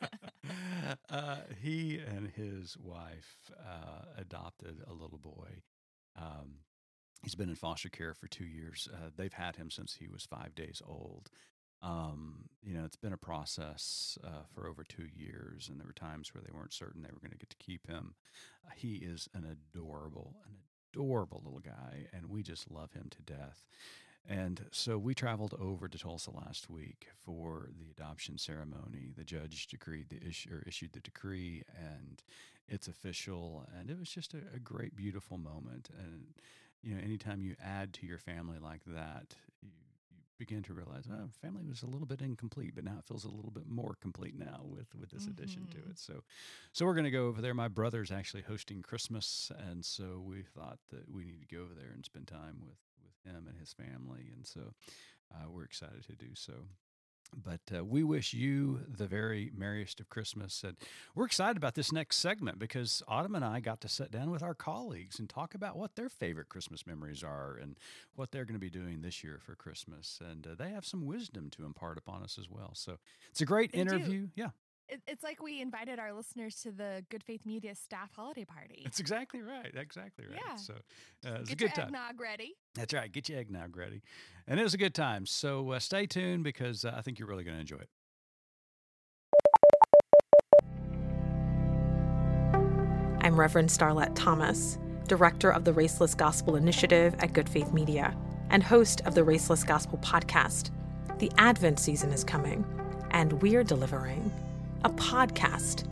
uh, 1.10 1.36
he 1.62 1.98
and 1.98 2.28
his 2.28 2.76
wife 2.78 3.50
uh, 3.58 4.04
adopted 4.16 4.78
a 4.88 4.92
little 4.92 5.18
boy. 5.18 5.62
Um, 6.16 6.60
he's 7.22 7.34
been 7.34 7.50
in 7.50 7.54
foster 7.54 7.88
care 7.90 8.14
for 8.14 8.26
two 8.26 8.44
years. 8.44 8.88
Uh, 8.92 9.10
they've 9.16 9.32
had 9.32 9.56
him 9.56 9.70
since 9.70 9.94
he 9.94 10.08
was 10.08 10.24
five 10.24 10.54
days 10.54 10.80
old. 10.86 11.28
Um, 11.82 12.48
you 12.62 12.74
know, 12.74 12.84
it's 12.84 12.96
been 12.96 13.12
a 13.12 13.18
process 13.18 14.18
uh, 14.22 14.42
for 14.54 14.68
over 14.68 14.84
two 14.84 15.06
years, 15.14 15.68
and 15.68 15.78
there 15.78 15.86
were 15.86 15.92
times 15.92 16.34
where 16.34 16.42
they 16.42 16.56
weren't 16.56 16.74
certain 16.74 17.02
they 17.02 17.08
were 17.12 17.20
going 17.20 17.32
to 17.32 17.38
get 17.38 17.50
to 17.50 17.56
keep 17.56 17.86
him. 17.86 18.14
Uh, 18.66 18.70
he 18.76 18.96
is 18.96 19.28
an 19.34 19.44
adorable, 19.44 20.34
an 20.46 20.56
adorable 20.92 21.40
little 21.44 21.60
guy, 21.60 22.06
and 22.12 22.26
we 22.28 22.42
just 22.42 22.70
love 22.70 22.92
him 22.92 23.08
to 23.10 23.22
death. 23.22 23.64
And 24.28 24.66
so 24.70 24.98
we 24.98 25.14
traveled 25.14 25.54
over 25.58 25.88
to 25.88 25.98
Tulsa 25.98 26.30
last 26.30 26.68
week 26.68 27.08
for 27.24 27.70
the 27.78 27.90
adoption 27.90 28.36
ceremony. 28.36 29.12
The 29.16 29.24
judge 29.24 29.66
decreed 29.66 30.10
the 30.10 30.24
issue 30.26 30.50
or 30.52 30.62
issued 30.66 30.92
the 30.92 31.00
decree, 31.00 31.62
and 31.76 32.22
it's 32.68 32.86
official. 32.88 33.66
And 33.78 33.90
it 33.90 33.98
was 33.98 34.10
just 34.10 34.34
a, 34.34 34.38
a 34.54 34.58
great, 34.58 34.94
beautiful 34.94 35.38
moment. 35.38 35.88
And 35.98 36.26
you 36.82 36.94
know, 36.94 37.00
anytime 37.02 37.42
you 37.42 37.56
add 37.64 37.92
to 37.94 38.06
your 38.06 38.18
family 38.18 38.58
like 38.62 38.82
that, 38.86 39.34
you, 39.62 39.70
you 40.40 40.46
begin 40.46 40.62
to 40.64 40.72
realize, 40.74 41.04
oh, 41.12 41.28
family 41.42 41.62
was 41.68 41.82
a 41.82 41.86
little 41.86 42.06
bit 42.06 42.20
incomplete, 42.22 42.72
but 42.74 42.84
now 42.84 42.96
it 42.98 43.04
feels 43.06 43.24
a 43.24 43.28
little 43.30 43.50
bit 43.50 43.68
more 43.68 43.94
complete 44.00 44.34
now 44.38 44.62
with 44.64 44.94
with 44.94 45.10
this 45.10 45.26
addition 45.26 45.66
to 45.68 45.78
Mhm. 45.78 45.90
it. 45.90 45.98
So, 45.98 46.22
so 46.72 46.86
we're 46.86 46.94
going 46.94 47.04
to 47.04 47.10
go 47.10 47.26
over 47.26 47.40
there. 47.42 47.54
My 47.54 47.68
brother's 47.68 48.10
actually 48.10 48.42
hosting 48.42 48.82
Christmas, 48.82 49.52
and 49.58 49.84
so 49.84 50.20
we 50.24 50.42
thought 50.42 50.78
that 50.90 51.10
we 51.10 51.24
need 51.24 51.40
to 51.40 51.54
go 51.54 51.62
over 51.62 51.74
there 51.74 51.90
and 51.92 52.04
spend 52.04 52.26
time 52.28 52.60
with 52.60 52.78
with 53.02 53.34
him 53.34 53.46
and 53.46 53.58
his 53.58 53.72
family, 53.72 54.30
and 54.34 54.46
so 54.46 54.72
uh, 55.34 55.48
we're 55.50 55.64
excited 55.64 56.04
to 56.06 56.14
do 56.16 56.34
so. 56.34 56.68
But 57.34 57.60
uh, 57.74 57.84
we 57.84 58.02
wish 58.02 58.32
you 58.34 58.80
the 58.88 59.06
very 59.06 59.50
merriest 59.56 60.00
of 60.00 60.08
Christmas, 60.08 60.62
and 60.64 60.76
we're 61.14 61.26
excited 61.26 61.56
about 61.56 61.74
this 61.74 61.92
next 61.92 62.16
segment 62.16 62.58
because 62.58 63.02
Autumn 63.08 63.34
and 63.34 63.44
I 63.44 63.60
got 63.60 63.80
to 63.82 63.88
sit 63.88 64.10
down 64.10 64.30
with 64.30 64.42
our 64.42 64.54
colleagues 64.54 65.18
and 65.18 65.28
talk 65.28 65.54
about 65.54 65.76
what 65.76 65.96
their 65.96 66.08
favorite 66.08 66.48
Christmas 66.48 66.86
memories 66.86 67.22
are 67.22 67.56
and 67.60 67.76
what 68.14 68.30
they're 68.30 68.44
going 68.44 68.54
to 68.54 68.60
be 68.60 68.70
doing 68.70 69.02
this 69.02 69.22
year 69.22 69.38
for 69.42 69.54
Christmas, 69.54 70.20
and 70.28 70.46
uh, 70.46 70.54
they 70.58 70.70
have 70.70 70.84
some 70.84 71.06
wisdom 71.06 71.50
to 71.50 71.64
impart 71.64 71.98
upon 71.98 72.22
us 72.22 72.38
as 72.38 72.48
well. 72.50 72.70
So 72.74 72.98
it's 73.30 73.40
a 73.40 73.46
great 73.46 73.72
They 73.72 73.78
do. 73.84 73.96
interview. 73.96 74.28
Yeah, 74.34 74.50
It, 74.90 75.00
it's 75.06 75.22
like 75.22 75.40
we 75.40 75.60
invited 75.60 76.00
our 76.00 76.12
listeners 76.12 76.56
to 76.62 76.72
the 76.72 77.04
Good 77.10 77.22
Faith 77.22 77.46
Media 77.46 77.76
staff 77.76 78.10
holiday 78.12 78.44
party. 78.44 78.80
that's 78.82 78.98
exactly 78.98 79.40
right. 79.40 79.72
Exactly 79.72 80.24
right. 80.28 80.40
Yeah. 80.44 80.56
So 80.56 80.74
uh, 81.24 81.38
it's 81.40 81.52
a 81.52 81.54
good 81.54 81.60
your 81.60 81.70
time. 81.70 81.86
eggnog 81.86 82.20
ready. 82.20 82.56
That's 82.74 82.92
right. 82.92 83.10
Get 83.10 83.28
your 83.28 83.38
eggnog 83.38 83.76
ready. 83.76 84.02
And 84.48 84.58
it 84.58 84.64
was 84.64 84.74
a 84.74 84.78
good 84.78 84.94
time. 84.94 85.26
So 85.26 85.70
uh, 85.70 85.78
stay 85.78 86.06
tuned 86.06 86.42
because 86.42 86.84
uh, 86.84 86.92
I 86.96 87.02
think 87.02 87.20
you're 87.20 87.28
really 87.28 87.44
going 87.44 87.54
to 87.56 87.60
enjoy 87.60 87.76
it. 87.76 87.88
I'm 93.22 93.38
Reverend 93.38 93.68
Starlette 93.68 94.12
Thomas, 94.16 94.76
Director 95.06 95.50
of 95.52 95.64
the 95.64 95.72
Raceless 95.72 96.16
Gospel 96.16 96.56
Initiative 96.56 97.14
at 97.20 97.32
Good 97.32 97.48
Faith 97.48 97.72
Media 97.72 98.16
and 98.50 98.60
host 98.60 99.02
of 99.02 99.14
the 99.14 99.20
Raceless 99.20 99.64
Gospel 99.64 99.98
podcast. 99.98 100.70
The 101.18 101.30
Advent 101.38 101.78
season 101.78 102.10
is 102.10 102.24
coming, 102.24 102.64
and 103.12 103.34
we're 103.34 103.62
delivering 103.62 104.32
a 104.84 104.90
podcast. 104.90 105.86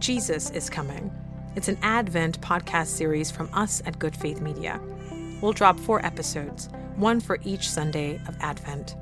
Jesus 0.00 0.50
is 0.50 0.68
coming. 0.68 1.10
It's 1.56 1.68
an 1.68 1.78
Advent 1.82 2.40
podcast 2.42 2.88
series 2.88 3.30
from 3.30 3.48
us 3.54 3.82
at 3.86 3.98
Good 3.98 4.14
Faith 4.14 4.40
Media. 4.40 4.80
We'll 5.40 5.52
drop 5.52 5.78
four 5.78 6.04
episodes, 6.04 6.68
one 6.96 7.20
for 7.20 7.38
each 7.44 7.70
Sunday 7.70 8.20
of 8.28 8.36
Advent. 8.40 8.96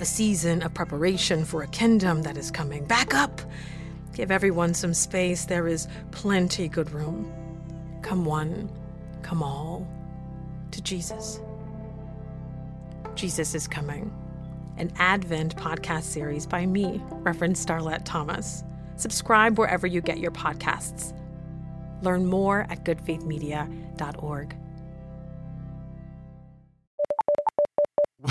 A 0.00 0.04
season 0.04 0.62
of 0.62 0.72
preparation 0.72 1.44
for 1.44 1.62
a 1.62 1.68
kingdom 1.68 2.22
that 2.22 2.38
is 2.38 2.50
coming. 2.50 2.86
Back 2.86 3.12
up! 3.12 3.42
Give 4.14 4.30
everyone 4.30 4.72
some 4.72 4.94
space. 4.94 5.44
There 5.44 5.68
is 5.68 5.86
plenty 6.10 6.68
good 6.68 6.90
room. 6.90 7.30
Come 8.00 8.24
one, 8.24 8.70
come 9.22 9.42
all, 9.42 9.86
to 10.70 10.82
Jesus. 10.82 11.40
Jesus 13.14 13.54
is 13.54 13.68
Coming, 13.68 14.10
an 14.80 14.90
Advent 14.98 15.56
podcast 15.56 16.04
series 16.04 16.46
by 16.46 16.64
me, 16.64 17.02
Reverend 17.10 17.54
Starlette 17.54 18.02
Thomas. 18.04 18.64
Subscribe 18.96 19.58
wherever 19.58 19.86
you 19.86 20.00
get 20.00 20.18
your 20.18 20.30
podcasts. 20.30 21.14
Learn 22.02 22.26
more 22.26 22.66
at 22.70 22.84
goodfaithmedia.org. 22.84 24.56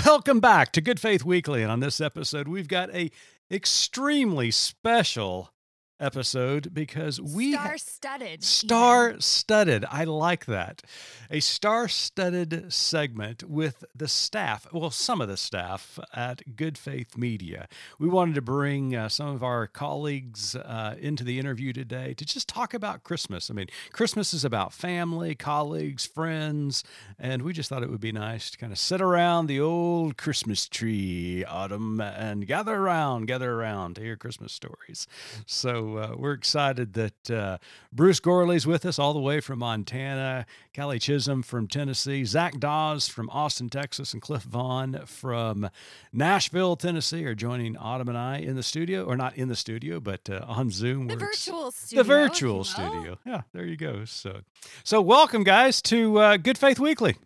Welcome 0.04 0.40
back 0.40 0.72
to 0.72 0.80
Good 0.80 1.00
Faith 1.00 1.24
Weekly. 1.24 1.62
And 1.62 1.70
on 1.70 1.80
this 1.80 2.00
episode, 2.00 2.48
we've 2.48 2.68
got 2.68 2.92
a 2.94 3.10
extremely 3.50 4.50
special 4.50 5.52
episode 6.00 6.72
because 6.74 7.20
we 7.20 7.52
Star 7.52 7.78
studded. 7.78 8.42
Star 8.44 9.20
studded. 9.20 9.84
I 9.90 10.04
like 10.04 10.46
that. 10.46 10.82
A 11.30 11.40
star 11.40 11.86
studded 11.86 12.72
segment 12.72 13.44
with 13.44 13.84
the 13.94 14.08
staff, 14.08 14.66
well, 14.72 14.90
some 14.90 15.20
of 15.20 15.28
the 15.28 15.36
staff 15.36 15.98
at 16.14 16.56
Good 16.56 16.76
Faith 16.76 17.16
Media. 17.16 17.68
We 17.98 18.08
wanted 18.08 18.34
to 18.36 18.42
bring 18.42 18.96
uh, 18.96 19.08
some 19.08 19.28
of 19.28 19.44
our 19.44 19.66
colleagues 19.66 20.56
uh, 20.56 20.96
into 20.98 21.22
the 21.22 21.38
interview 21.38 21.72
today 21.72 22.14
to 22.14 22.24
just 22.24 22.48
talk 22.48 22.74
about 22.74 23.04
Christmas. 23.04 23.50
I 23.50 23.54
mean, 23.54 23.68
Christmas 23.92 24.34
is 24.34 24.44
about 24.44 24.72
family, 24.72 25.34
colleagues, 25.34 26.06
friends, 26.06 26.82
and 27.18 27.42
we 27.42 27.52
just 27.52 27.68
thought 27.68 27.82
it 27.82 27.90
would 27.90 28.00
be 28.00 28.12
nice 28.12 28.50
to 28.50 28.58
kind 28.58 28.72
of 28.72 28.78
sit 28.78 29.00
around 29.00 29.46
the 29.46 29.60
old 29.60 30.16
Christmas 30.16 30.66
tree, 30.66 31.44
Autumn, 31.44 32.00
and 32.00 32.46
gather 32.46 32.74
around, 32.76 33.26
gather 33.26 33.52
around 33.52 33.96
to 33.96 34.00
hear 34.02 34.16
Christmas 34.16 34.52
stories. 34.52 35.06
So 35.46 35.89
uh, 35.96 36.14
we're 36.16 36.32
excited 36.32 36.94
that 36.94 37.30
uh, 37.30 37.58
Bruce 37.92 38.20
Gourley's 38.20 38.66
with 38.66 38.84
us 38.86 38.98
all 38.98 39.12
the 39.12 39.20
way 39.20 39.40
from 39.40 39.58
Montana, 39.60 40.46
Cally 40.72 40.98
Chisholm 40.98 41.42
from 41.42 41.66
Tennessee, 41.68 42.24
Zach 42.24 42.58
Dawes 42.58 43.08
from 43.08 43.28
Austin, 43.30 43.68
Texas, 43.68 44.12
and 44.12 44.20
Cliff 44.22 44.42
Vaughn 44.42 45.02
from 45.06 45.68
Nashville, 46.12 46.76
Tennessee 46.76 47.24
are 47.24 47.34
joining 47.34 47.76
Autumn 47.76 48.08
and 48.08 48.18
I 48.18 48.38
in 48.38 48.56
the 48.56 48.62
studio, 48.62 49.04
or 49.04 49.16
not 49.16 49.36
in 49.36 49.48
the 49.48 49.56
studio, 49.56 50.00
but 50.00 50.28
uh, 50.30 50.44
on 50.46 50.70
Zoom. 50.70 51.06
The 51.06 51.16
We're 51.16 51.26
ex- 51.28 51.44
virtual 51.46 51.70
studio. 51.70 52.02
the 52.02 52.06
virtual 52.06 52.60
if 52.62 52.66
you 52.66 52.72
studio. 52.72 53.18
Yeah, 53.26 53.42
there 53.52 53.64
you 53.66 53.76
go. 53.76 54.04
So, 54.04 54.40
so 54.84 55.00
welcome 55.00 55.44
guys 55.44 55.80
to 55.82 56.18
uh, 56.18 56.36
Good 56.36 56.58
Faith 56.58 56.78
Weekly. 56.78 57.16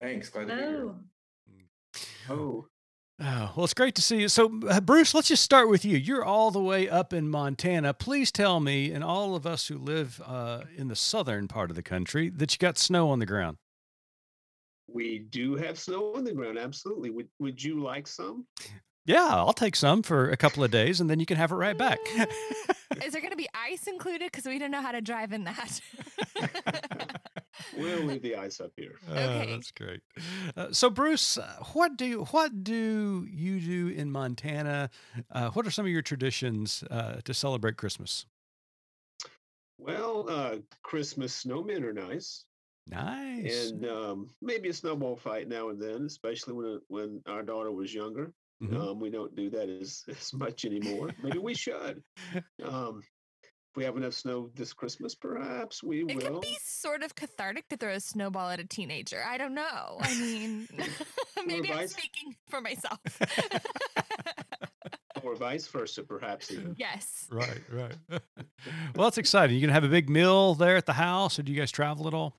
Thanks. 0.00 0.28
Glad 0.30 0.48
to 0.48 0.54
be 0.56 0.60
here. 0.62 0.94
Oh, 2.30 2.66
Oh, 3.22 3.52
well, 3.54 3.64
it's 3.64 3.74
great 3.74 3.94
to 3.96 4.02
see 4.02 4.20
you. 4.22 4.28
So, 4.28 4.60
uh, 4.68 4.80
Bruce, 4.80 5.12
let's 5.14 5.28
just 5.28 5.42
start 5.42 5.68
with 5.68 5.84
you. 5.84 5.98
You're 5.98 6.24
all 6.24 6.50
the 6.50 6.60
way 6.62 6.88
up 6.88 7.12
in 7.12 7.28
Montana. 7.28 7.92
Please 7.92 8.32
tell 8.32 8.60
me, 8.60 8.90
and 8.92 9.04
all 9.04 9.34
of 9.36 9.46
us 9.46 9.68
who 9.68 9.76
live 9.76 10.22
uh, 10.24 10.62
in 10.74 10.88
the 10.88 10.96
southern 10.96 11.46
part 11.46 11.68
of 11.68 11.76
the 11.76 11.82
country, 11.82 12.30
that 12.30 12.52
you 12.54 12.58
got 12.58 12.78
snow 12.78 13.10
on 13.10 13.18
the 13.18 13.26
ground. 13.26 13.58
we 14.88 15.18
do 15.18 15.54
have 15.56 15.78
snow 15.78 16.14
on 16.14 16.24
the 16.24 16.32
ground. 16.32 16.58
Absolutely. 16.58 17.10
Would 17.10 17.28
Would 17.40 17.62
you 17.62 17.82
like 17.82 18.06
some? 18.06 18.46
Yeah, 19.06 19.28
I'll 19.28 19.52
take 19.52 19.76
some 19.76 20.02
for 20.02 20.30
a 20.30 20.36
couple 20.36 20.62
of 20.64 20.70
days, 20.70 21.00
and 21.00 21.08
then 21.10 21.20
you 21.20 21.26
can 21.26 21.36
have 21.36 21.52
it 21.52 21.56
right 21.56 21.76
back. 21.76 21.98
Is 23.04 23.12
there 23.12 23.20
going 23.20 23.30
to 23.32 23.36
be 23.36 23.48
ice 23.54 23.86
included? 23.86 24.30
Because 24.32 24.44
we 24.46 24.58
don't 24.58 24.70
know 24.70 24.82
how 24.82 24.92
to 24.92 25.00
drive 25.00 25.32
in 25.32 25.44
that. 25.44 25.80
We'll 27.76 28.02
leave 28.04 28.22
the 28.22 28.36
ice 28.36 28.60
up 28.60 28.72
here. 28.76 28.94
Oh, 29.08 29.12
Okay. 29.14 29.52
that's 29.52 29.70
great. 29.70 30.00
Uh, 30.56 30.68
so, 30.72 30.90
Bruce, 30.90 31.38
uh, 31.38 31.56
what 31.72 31.96
do 31.96 32.04
you, 32.06 32.24
what 32.26 32.62
do 32.64 33.26
you 33.30 33.60
do 33.60 33.88
in 33.88 34.10
Montana? 34.10 34.90
Uh, 35.30 35.50
what 35.50 35.66
are 35.66 35.70
some 35.70 35.84
of 35.86 35.90
your 35.92 36.02
traditions 36.02 36.84
uh, 36.90 37.20
to 37.24 37.34
celebrate 37.34 37.76
Christmas? 37.76 38.26
Well, 39.78 40.26
uh, 40.28 40.56
Christmas 40.82 41.44
snowmen 41.44 41.82
are 41.82 41.92
nice, 41.92 42.44
Nice. 42.88 43.70
and 43.70 43.86
um, 43.86 44.28
maybe 44.42 44.68
a 44.68 44.74
snowball 44.74 45.16
fight 45.16 45.48
now 45.48 45.70
and 45.70 45.80
then, 45.80 46.04
especially 46.04 46.52
when 46.54 46.80
when 46.88 47.22
our 47.26 47.42
daughter 47.42 47.72
was 47.72 47.94
younger. 47.94 48.32
Mhm. 48.62 48.76
Um, 48.78 49.00
we 49.00 49.08
don't 49.08 49.34
do 49.34 49.48
that 49.50 49.70
as, 49.70 50.04
as 50.08 50.34
much 50.34 50.66
anymore. 50.66 51.10
Maybe 51.22 51.38
we 51.38 51.54
should. 51.54 52.02
Um, 52.62 53.00
if 53.70 53.76
we 53.76 53.84
have 53.84 53.96
enough 53.96 54.14
snow 54.14 54.50
this 54.54 54.72
Christmas, 54.72 55.14
perhaps 55.14 55.82
we 55.82 56.00
It 56.00 56.16
will. 56.16 56.20
could 56.20 56.40
be 56.40 56.56
sort 56.62 57.02
of 57.04 57.14
cathartic 57.14 57.68
to 57.68 57.76
throw 57.76 57.92
a 57.92 58.00
snowball 58.00 58.48
at 58.50 58.58
a 58.58 58.64
teenager. 58.64 59.22
I 59.24 59.38
don't 59.38 59.54
know. 59.54 59.98
I 60.00 60.14
mean, 60.18 60.68
maybe 61.46 61.70
I'm 61.70 61.78
vice- 61.78 61.92
speaking 61.92 62.34
for 62.48 62.60
myself. 62.60 62.98
Or 65.22 65.34
vice 65.34 65.66
versa, 65.68 66.02
perhaps 66.02 66.50
even. 66.50 66.74
yes. 66.78 67.26
Right, 67.30 67.60
right. 67.70 67.94
well, 68.08 69.04
that's 69.04 69.18
exciting. 69.18 69.54
You 69.54 69.60
gonna 69.60 69.74
have 69.74 69.84
a 69.84 69.88
big 69.88 70.08
meal 70.08 70.54
there 70.54 70.76
at 70.76 70.86
the 70.86 70.94
house, 70.94 71.38
or 71.38 71.42
do 71.42 71.52
you 71.52 71.58
guys 71.58 71.70
travel 71.70 72.08
at 72.08 72.14
all? 72.14 72.36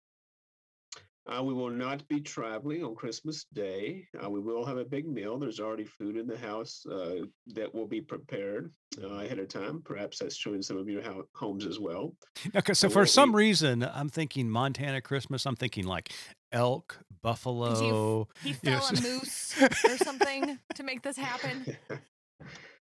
Uh, 1.28 1.44
we 1.44 1.54
will 1.54 1.70
not 1.70 2.06
be 2.08 2.20
traveling 2.20 2.84
on 2.84 2.96
Christmas 2.96 3.46
Day. 3.54 4.08
Uh, 4.24 4.30
we 4.30 4.40
will 4.40 4.66
have 4.66 4.78
a 4.78 4.84
big 4.84 5.08
meal. 5.08 5.38
There's 5.38 5.60
already 5.60 5.86
food 5.86 6.18
in 6.18 6.26
the 6.26 6.38
house 6.38 6.84
uh, 6.92 7.18
that 7.54 7.74
will 7.74 7.88
be 7.88 8.02
prepared 8.02 8.72
uh, 9.04 9.08
ahead 9.08 9.38
of 9.38 9.48
time. 9.48 9.82
Perhaps 9.86 10.18
that's 10.20 10.36
true 10.36 10.54
in 10.56 10.64
some 10.64 10.78
of 10.78 10.90
your 10.90 11.04
ho- 11.04 11.28
homes 11.36 11.68
as 11.68 11.80
well. 11.80 12.16
Okay, 12.56 12.74
so 12.74 12.88
Well, 12.88 12.94
for 12.94 13.02
we- 13.02 13.08
some 13.08 13.36
reason, 13.36 13.84
I'm 13.84 14.10
thinking 14.10 14.50
Montana 14.50 15.00
Christmas. 15.00 15.46
I'm 15.46 15.56
thinking 15.56 15.86
like 15.86 16.12
elk, 16.52 16.98
buffalo. 17.22 18.28
He 18.42 18.50
you 18.50 18.56
fell 18.56 18.80
know, 18.80 18.88
a 18.88 18.92
s- 18.92 19.04
moose 19.04 19.62
or 19.86 19.98
something 19.98 20.58
to 20.74 20.84
make 20.84 21.04
this 21.04 21.18
happen. 21.18 21.78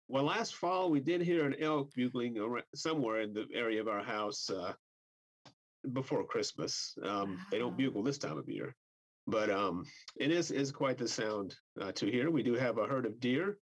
well, 0.08 0.24
last 0.24 0.56
fall 0.56 0.89
we 0.89 1.02
did 1.02 1.22
hear 1.22 1.46
an 1.46 1.56
elk 1.62 1.91
bugling 1.96 2.39
ar- 2.39 2.63
somewhere 2.76 3.22
in 3.22 3.34
the 3.34 3.46
area 3.54 3.82
of 3.82 3.89
our 3.89 4.02
house 4.04 4.50
uh, 4.50 4.72
before 5.94 6.24
Christmas. 6.24 6.98
Um, 7.04 7.39
They 7.52 7.60
don't 7.60 7.78
bugle 7.78 8.04
this 8.04 8.17
time 8.17 8.38
of 8.38 8.48
year, 8.50 8.76
but 9.28 9.50
um, 9.50 9.86
it 10.17 10.32
is 10.32 10.52
is 10.52 10.72
quite 10.72 10.98
the 10.98 11.08
sound 11.08 11.56
uh, 11.80 11.91
to 11.94 12.06
hear. 12.10 12.30
We 12.30 12.44
do 12.44 12.54
have 12.56 12.78
a 12.78 12.86
herd 12.86 13.06
of 13.06 13.20
deer, 13.20 13.58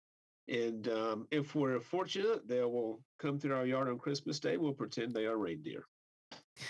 and 0.48 0.88
um, 0.88 1.26
if 1.30 1.54
we're 1.54 1.80
fortunate, 1.80 2.46
they 2.46 2.62
will 2.62 3.00
come 3.18 3.38
through 3.38 3.56
our 3.56 3.66
yard 3.66 3.88
on 3.88 3.98
Christmas 3.98 4.40
Day. 4.40 4.56
We'll 4.56 4.72
pretend 4.72 5.12
they 5.12 5.26
are 5.26 5.38
reindeer. 5.38 5.84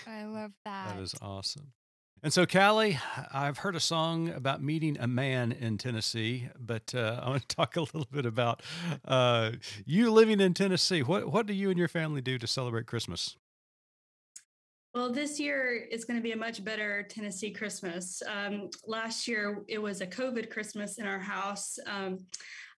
I 0.05 0.25
love 0.25 0.51
that. 0.65 0.95
That 0.95 1.01
is 1.01 1.15
awesome. 1.21 1.73
And 2.23 2.33
so, 2.33 2.47
Cally, 2.47 2.97
I've 3.31 3.59
heard 3.59 3.75
a 3.75 3.79
song 3.79 4.29
about 4.29 4.61
meeting 4.61 4.97
a 4.99 5.07
man 5.07 5.51
in 5.51 5.77
Tennessee, 5.77 6.49
but 6.59 6.93
uh, 6.95 7.21
I 7.23 7.29
want 7.29 7.47
to 7.47 7.55
talk 7.55 7.75
a 7.75 7.81
little 7.81 8.07
bit 8.11 8.25
about 8.25 8.63
uh, 9.05 9.51
you 9.85 10.11
living 10.11 10.39
in 10.39 10.53
Tennessee. 10.53 11.03
What 11.03 11.31
what 11.31 11.45
do 11.45 11.53
you 11.53 11.69
and 11.69 11.77
your 11.77 11.87
family 11.87 12.21
do 12.21 12.37
to 12.39 12.47
celebrate 12.47 12.87
Christmas? 12.87 13.37
Well, 14.93 15.11
this 15.11 15.39
year 15.39 15.87
is 15.91 16.05
going 16.05 16.17
to 16.17 16.23
be 16.23 16.31
a 16.31 16.37
much 16.37 16.63
better 16.63 17.03
Tennessee 17.03 17.51
Christmas. 17.51 18.23
Um, 18.25 18.69
last 18.85 19.27
year, 19.27 19.63
it 19.67 19.77
was 19.77 20.01
a 20.01 20.07
COVID 20.07 20.49
Christmas 20.49 20.97
in 20.97 21.05
our 21.05 21.19
house. 21.19 21.77
Um, 21.85 22.19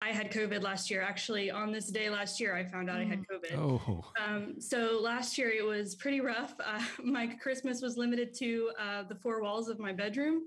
I 0.01 0.09
had 0.09 0.31
COVID 0.31 0.61
last 0.63 0.89
year. 0.89 1.01
Actually, 1.01 1.51
on 1.51 1.71
this 1.71 1.87
day 1.87 2.09
last 2.09 2.39
year, 2.39 2.55
I 2.55 2.63
found 2.63 2.89
out 2.89 2.99
I 2.99 3.05
had 3.05 3.19
COVID. 3.19 3.57
Oh, 3.57 4.03
Um, 4.25 4.55
so 4.59 4.99
last 5.01 5.37
year 5.37 5.49
it 5.49 5.65
was 5.65 5.95
pretty 5.95 6.21
rough. 6.21 6.53
Uh, 6.69 6.81
my 7.03 7.25
Christmas 7.25 7.81
was 7.81 7.97
limited 7.97 8.33
to 8.35 8.69
uh, 8.79 9.03
the 9.03 9.15
four 9.15 9.41
walls 9.41 9.69
of 9.69 9.79
my 9.79 9.91
bedroom. 9.91 10.43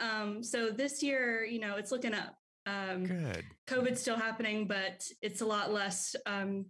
Um, 0.00 0.42
so 0.42 0.70
this 0.70 1.02
year, 1.02 1.44
you 1.44 1.60
know, 1.60 1.76
it's 1.76 1.92
looking 1.92 2.14
up. 2.14 2.36
Um, 2.66 3.04
good. 3.04 3.44
COVID's 3.66 4.00
still 4.00 4.16
happening, 4.16 4.66
but 4.66 5.04
it's 5.20 5.42
a 5.42 5.46
lot 5.46 5.70
less 5.70 6.16
um, 6.24 6.64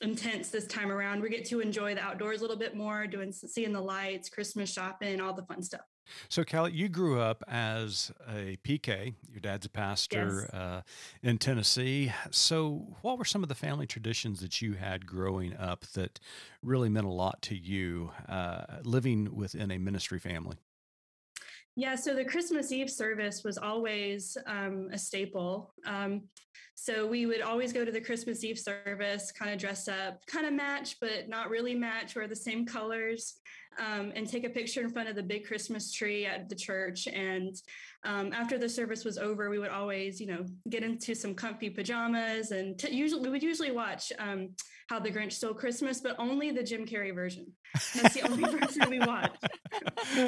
intense 0.00 0.50
this 0.50 0.66
time 0.66 0.90
around. 0.90 1.22
We 1.22 1.28
get 1.28 1.44
to 1.46 1.60
enjoy 1.60 1.94
the 1.94 2.02
outdoors 2.02 2.38
a 2.38 2.42
little 2.42 2.56
bit 2.56 2.76
more, 2.76 3.06
doing 3.06 3.32
seeing 3.32 3.72
the 3.72 3.80
lights, 3.80 4.28
Christmas 4.28 4.72
shopping, 4.72 5.20
all 5.20 5.32
the 5.32 5.42
fun 5.42 5.62
stuff. 5.62 5.82
So, 6.28 6.42
Cally, 6.42 6.72
you 6.72 6.88
grew 6.88 7.20
up 7.20 7.44
as 7.48 8.10
a 8.26 8.56
PK. 8.64 9.14
Your 9.30 9.40
dad's 9.40 9.66
a 9.66 9.70
pastor 9.70 10.48
uh, 10.52 10.80
in 11.22 11.38
Tennessee. 11.38 12.12
So, 12.30 12.96
what 13.02 13.18
were 13.18 13.24
some 13.24 13.42
of 13.42 13.48
the 13.48 13.54
family 13.54 13.86
traditions 13.86 14.40
that 14.40 14.62
you 14.62 14.74
had 14.74 15.06
growing 15.06 15.54
up 15.56 15.84
that 15.94 16.18
really 16.62 16.88
meant 16.88 17.06
a 17.06 17.10
lot 17.10 17.42
to 17.42 17.56
you, 17.56 18.10
uh, 18.28 18.64
living 18.84 19.34
within 19.34 19.70
a 19.70 19.78
ministry 19.78 20.18
family? 20.18 20.56
Yeah, 21.78 21.94
so 21.94 22.12
the 22.12 22.24
Christmas 22.24 22.72
Eve 22.72 22.90
service 22.90 23.44
was 23.44 23.56
always 23.56 24.36
um, 24.46 24.88
a 24.92 24.98
staple. 24.98 25.72
Um, 25.86 26.22
so 26.74 27.06
we 27.06 27.24
would 27.24 27.40
always 27.40 27.72
go 27.72 27.84
to 27.84 27.92
the 27.92 28.00
Christmas 28.00 28.42
Eve 28.42 28.58
service, 28.58 29.30
kind 29.30 29.52
of 29.52 29.60
dress 29.60 29.86
up, 29.86 30.26
kind 30.26 30.44
of 30.44 30.52
match, 30.52 30.96
but 31.00 31.28
not 31.28 31.50
really 31.50 31.76
match, 31.76 32.16
wear 32.16 32.26
the 32.26 32.34
same 32.34 32.66
colors, 32.66 33.34
um, 33.78 34.12
and 34.14 34.28
take 34.28 34.44
a 34.44 34.50
picture 34.50 34.80
in 34.80 34.90
front 34.90 35.08
of 35.08 35.16
the 35.16 35.22
big 35.22 35.46
Christmas 35.46 35.92
tree 35.92 36.26
at 36.26 36.48
the 36.48 36.54
church. 36.54 37.06
And 37.06 37.56
um, 38.04 38.32
after 38.32 38.58
the 38.58 38.68
service 38.68 39.04
was 39.04 39.18
over, 39.18 39.50
we 39.50 39.58
would 39.58 39.70
always, 39.70 40.20
you 40.20 40.26
know, 40.26 40.44
get 40.68 40.82
into 40.82 41.14
some 41.14 41.34
comfy 41.34 41.70
pajamas, 41.70 42.50
and 42.50 42.78
t- 42.78 42.94
usually 42.94 43.22
we 43.22 43.30
would 43.30 43.42
usually 43.42 43.72
watch 43.72 44.12
um, 44.18 44.50
How 44.88 44.98
the 44.98 45.10
Grinch 45.10 45.32
Stole 45.32 45.54
Christmas, 45.54 46.00
but 46.00 46.16
only 46.18 46.50
the 46.50 46.62
Jim 46.62 46.86
Carrey 46.86 47.14
version. 47.14 47.46
That's 47.94 48.14
the 48.14 48.22
only 48.22 48.44
version 48.58 48.88
we 48.88 49.00
watch 49.00 49.34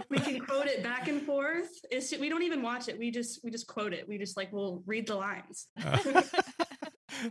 we 0.08 0.18
can 0.18 0.40
quote 0.40 0.66
it 0.66 0.82
back 0.82 1.08
and 1.08 1.22
forth. 1.22 1.68
It's 1.90 2.16
we 2.18 2.28
don't 2.28 2.42
even 2.42 2.62
watch 2.62 2.88
it. 2.88 2.98
We 2.98 3.10
just 3.10 3.40
we 3.44 3.50
just 3.50 3.66
quote 3.66 3.92
it. 3.92 4.08
We 4.08 4.18
just 4.18 4.36
like 4.36 4.52
we'll 4.52 4.82
read 4.86 5.06
the 5.06 5.14
lines. 5.16 5.66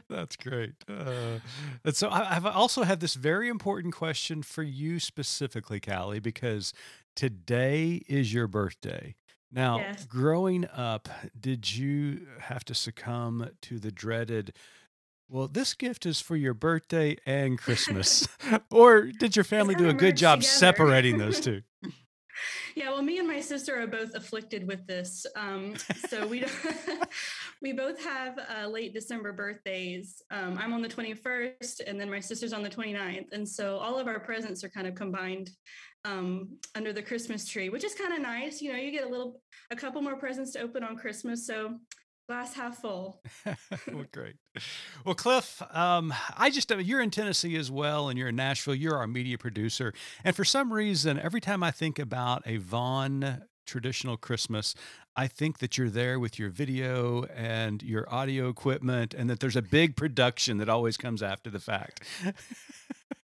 That's 0.10 0.36
great. 0.36 0.74
Uh, 0.88 1.40
and 1.84 1.96
so 1.96 2.10
I, 2.10 2.36
I've 2.36 2.46
also 2.46 2.84
had 2.84 3.00
this 3.00 3.16
very 3.16 3.48
important 3.50 3.94
question 3.94 4.42
for 4.44 4.64
you 4.64 5.00
specifically, 5.00 5.80
Cally, 5.80 6.20
because 6.20 6.74
today 7.16 8.04
is 8.08 8.34
your 8.34 8.48
birthday. 8.48 9.16
Now, 9.52 9.80
Yes. 9.80 10.06
growing 10.06 10.66
up, 10.68 11.10
did 11.40 11.76
you 11.76 12.28
have 12.42 12.64
to 12.66 12.76
succumb 12.76 13.50
to 13.64 13.80
the 13.80 13.92
dreaded, 13.92 14.54
well, 15.30 15.48
this 15.48 15.74
gift 15.74 16.06
is 16.06 16.22
for 16.22 16.36
your 16.36 16.54
birthday 16.54 17.18
and 17.26 17.58
Christmas? 17.60 18.28
or 18.72 19.04
did 19.04 19.36
your 19.36 19.44
family 19.46 19.76
do 19.76 19.90
a 19.90 19.94
good 19.94 20.18
job 20.18 20.42
together. 20.42 20.54
separating 20.56 21.18
those 21.18 21.40
two? 21.42 21.62
Yeah, 22.76 22.90
well, 22.90 23.02
me 23.02 23.20
and 23.20 23.28
my 23.28 23.42
sister 23.42 23.82
are 23.82 23.88
both 23.88 24.16
afflicted 24.16 24.68
with 24.68 24.86
this. 24.88 25.26
Um, 25.36 25.76
so 26.08 26.28
we 26.28 26.46
we 27.62 27.74
both 27.74 28.04
have 28.04 28.40
uh, 28.40 28.68
late 28.68 28.94
December 28.94 29.34
birthdays. 29.34 30.22
Um, 30.32 30.58
I'm 30.60 30.74
on 30.74 30.82
the 30.82 30.90
21st, 30.90 31.82
and 31.88 32.00
then 32.00 32.10
my 32.10 32.20
sister's 32.20 32.54
on 32.54 32.64
the 32.64 32.70
29th, 32.70 33.34
and 33.34 33.48
so 33.48 33.78
all 33.78 33.98
of 33.98 34.08
our 34.08 34.20
presents 34.20 34.64
are 34.64 34.70
kind 34.70 34.88
of 34.88 34.96
combined 34.96 35.50
um, 36.06 36.58
under 36.76 36.94
the 36.94 37.02
Christmas 37.02 37.48
tree, 37.48 37.70
which 37.70 37.84
is 37.84 37.94
kind 37.96 38.14
of 38.14 38.22
nice. 38.22 38.62
You 38.62 38.74
know, 38.74 38.80
you 38.80 38.92
get 38.92 39.06
a 39.06 39.10
little, 39.10 39.42
a 39.72 39.76
couple 39.76 40.02
more 40.02 40.16
presents 40.16 40.52
to 40.54 40.62
open 40.62 40.84
on 40.84 40.96
Christmas. 40.96 41.46
So 41.46 41.76
glass 42.30 42.54
half 42.54 42.78
full. 42.78 43.24
well, 43.92 44.06
great. 44.12 44.36
Well, 45.04 45.16
Cliff, 45.16 45.64
um, 45.76 46.14
I 46.38 46.52
just 46.52 46.70
you're 46.70 47.02
in 47.02 47.10
Tennessee 47.10 47.56
as 47.56 47.72
well, 47.72 48.08
and 48.08 48.20
you're 48.20 48.28
in 48.28 48.36
Nashville. 48.36 48.76
You're 48.76 48.98
our 48.98 49.08
media 49.08 49.40
producer, 49.40 49.94
and 50.24 50.36
for 50.36 50.46
some 50.46 50.72
reason, 50.72 51.20
every 51.20 51.42
time 51.42 51.64
I 51.64 51.72
think 51.72 51.98
about 51.98 52.44
a 52.46 52.58
Vaughn 52.58 53.42
traditional 53.66 54.16
Christmas, 54.16 54.76
I 55.16 55.26
think 55.26 55.58
that 55.58 55.76
you're 55.80 55.90
there 55.90 56.20
with 56.20 56.38
your 56.38 56.50
video 56.50 57.24
and 57.36 57.82
your 57.82 58.08
audio 58.14 58.48
equipment, 58.48 59.16
and 59.16 59.28
that 59.32 59.40
there's 59.40 59.56
a 59.56 59.64
big 59.64 59.96
production 59.96 60.60
that 60.60 60.70
always 60.70 60.98
comes 60.98 61.24
after 61.24 61.50
the 61.50 61.60
fact. 61.60 62.04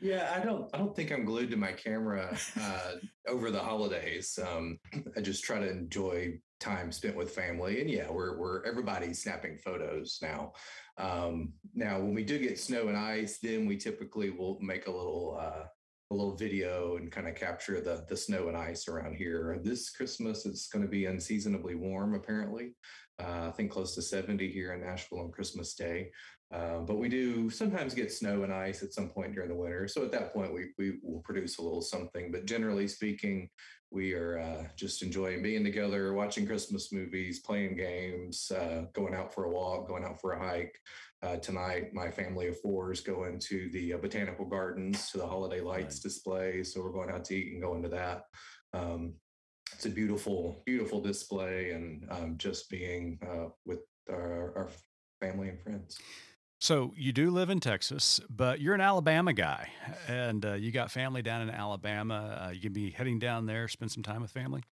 Yeah, 0.00 0.32
I 0.34 0.44
don't. 0.44 0.70
I 0.72 0.78
don't 0.78 0.96
think 0.96 1.12
I'm 1.12 1.24
glued 1.24 1.50
to 1.50 1.56
my 1.56 1.72
camera 1.72 2.36
uh, 2.60 2.92
over 3.28 3.50
the 3.50 3.60
holidays. 3.60 4.38
Um, 4.42 4.78
I 5.16 5.20
just 5.20 5.44
try 5.44 5.58
to 5.58 5.70
enjoy 5.70 6.38
time 6.58 6.90
spent 6.92 7.16
with 7.16 7.34
family, 7.34 7.80
and 7.80 7.90
yeah, 7.90 8.10
we're 8.10 8.38
we're 8.38 8.64
everybody's 8.64 9.22
snapping 9.22 9.58
photos 9.58 10.18
now. 10.22 10.52
Um, 10.96 11.52
now, 11.74 11.98
when 11.98 12.14
we 12.14 12.24
do 12.24 12.38
get 12.38 12.58
snow 12.58 12.88
and 12.88 12.96
ice, 12.96 13.38
then 13.42 13.66
we 13.66 13.76
typically 13.76 14.30
will 14.30 14.58
make 14.60 14.86
a 14.86 14.90
little 14.90 15.38
uh, 15.38 15.64
a 16.10 16.14
little 16.14 16.36
video 16.36 16.96
and 16.96 17.12
kind 17.12 17.28
of 17.28 17.34
capture 17.34 17.80
the 17.80 18.04
the 18.08 18.16
snow 18.16 18.48
and 18.48 18.56
ice 18.56 18.88
around 18.88 19.16
here. 19.16 19.60
This 19.62 19.90
Christmas, 19.90 20.46
it's 20.46 20.68
going 20.68 20.84
to 20.84 20.90
be 20.90 21.06
unseasonably 21.06 21.74
warm, 21.74 22.14
apparently. 22.14 22.74
Uh, 23.20 23.48
I 23.48 23.50
think 23.50 23.70
close 23.70 23.94
to 23.96 24.02
70 24.02 24.50
here 24.50 24.72
in 24.72 24.80
Nashville 24.80 25.20
on 25.20 25.30
Christmas 25.30 25.74
Day. 25.74 26.10
Uh, 26.52 26.80
but 26.80 26.96
we 26.96 27.08
do 27.08 27.48
sometimes 27.48 27.94
get 27.94 28.12
snow 28.12 28.42
and 28.42 28.52
ice 28.52 28.82
at 28.82 28.92
some 28.92 29.08
point 29.08 29.34
during 29.34 29.48
the 29.48 29.54
winter. 29.54 29.86
So 29.86 30.02
at 30.02 30.10
that 30.12 30.32
point, 30.32 30.52
we, 30.52 30.70
we 30.78 30.98
will 31.02 31.20
produce 31.20 31.58
a 31.58 31.62
little 31.62 31.82
something. 31.82 32.32
But 32.32 32.46
generally 32.46 32.88
speaking, 32.88 33.48
we 33.92 34.14
are 34.14 34.38
uh, 34.38 34.64
just 34.76 35.02
enjoying 35.02 35.42
being 35.42 35.64
together, 35.64 36.12
watching 36.12 36.46
Christmas 36.46 36.92
movies, 36.92 37.40
playing 37.40 37.76
games, 37.76 38.50
uh, 38.50 38.84
going 38.94 39.14
out 39.14 39.32
for 39.32 39.44
a 39.44 39.50
walk, 39.50 39.88
going 39.88 40.04
out 40.04 40.20
for 40.20 40.32
a 40.32 40.38
hike. 40.38 40.76
Uh, 41.22 41.36
tonight, 41.36 41.92
my 41.92 42.10
family 42.10 42.48
of 42.48 42.58
four 42.60 42.92
is 42.92 43.00
going 43.00 43.38
to 43.38 43.68
the 43.72 43.94
uh, 43.94 43.98
botanical 43.98 44.46
gardens 44.46 45.10
to 45.10 45.18
the 45.18 45.26
holiday 45.26 45.60
lights 45.60 46.00
display. 46.00 46.62
So 46.64 46.80
we're 46.80 46.92
going 46.92 47.10
out 47.10 47.24
to 47.26 47.34
eat 47.34 47.52
and 47.52 47.62
going 47.62 47.82
to 47.82 47.88
that. 47.90 48.22
Um, 48.72 49.14
it's 49.72 49.86
a 49.86 49.90
beautiful, 49.90 50.62
beautiful 50.66 51.00
display, 51.00 51.70
and 51.70 52.06
um, 52.10 52.38
just 52.38 52.70
being 52.70 53.18
uh, 53.22 53.50
with 53.64 53.80
our, 54.08 54.52
our 54.56 54.68
family 55.20 55.48
and 55.48 55.60
friends. 55.60 55.98
So 56.62 56.92
you 56.94 57.12
do 57.12 57.30
live 57.30 57.48
in 57.48 57.58
Texas, 57.58 58.20
but 58.28 58.60
you're 58.60 58.74
an 58.74 58.82
Alabama 58.82 59.32
guy, 59.32 59.70
and 60.06 60.44
uh, 60.44 60.52
you 60.52 60.70
got 60.70 60.90
family 60.90 61.22
down 61.22 61.40
in 61.40 61.48
Alabama. 61.48 62.48
Uh, 62.48 62.50
you 62.50 62.60
can 62.60 62.74
be 62.74 62.90
heading 62.90 63.18
down 63.18 63.46
there, 63.46 63.66
spend 63.66 63.90
some 63.90 64.02
time 64.02 64.20
with 64.20 64.30
family. 64.30 64.62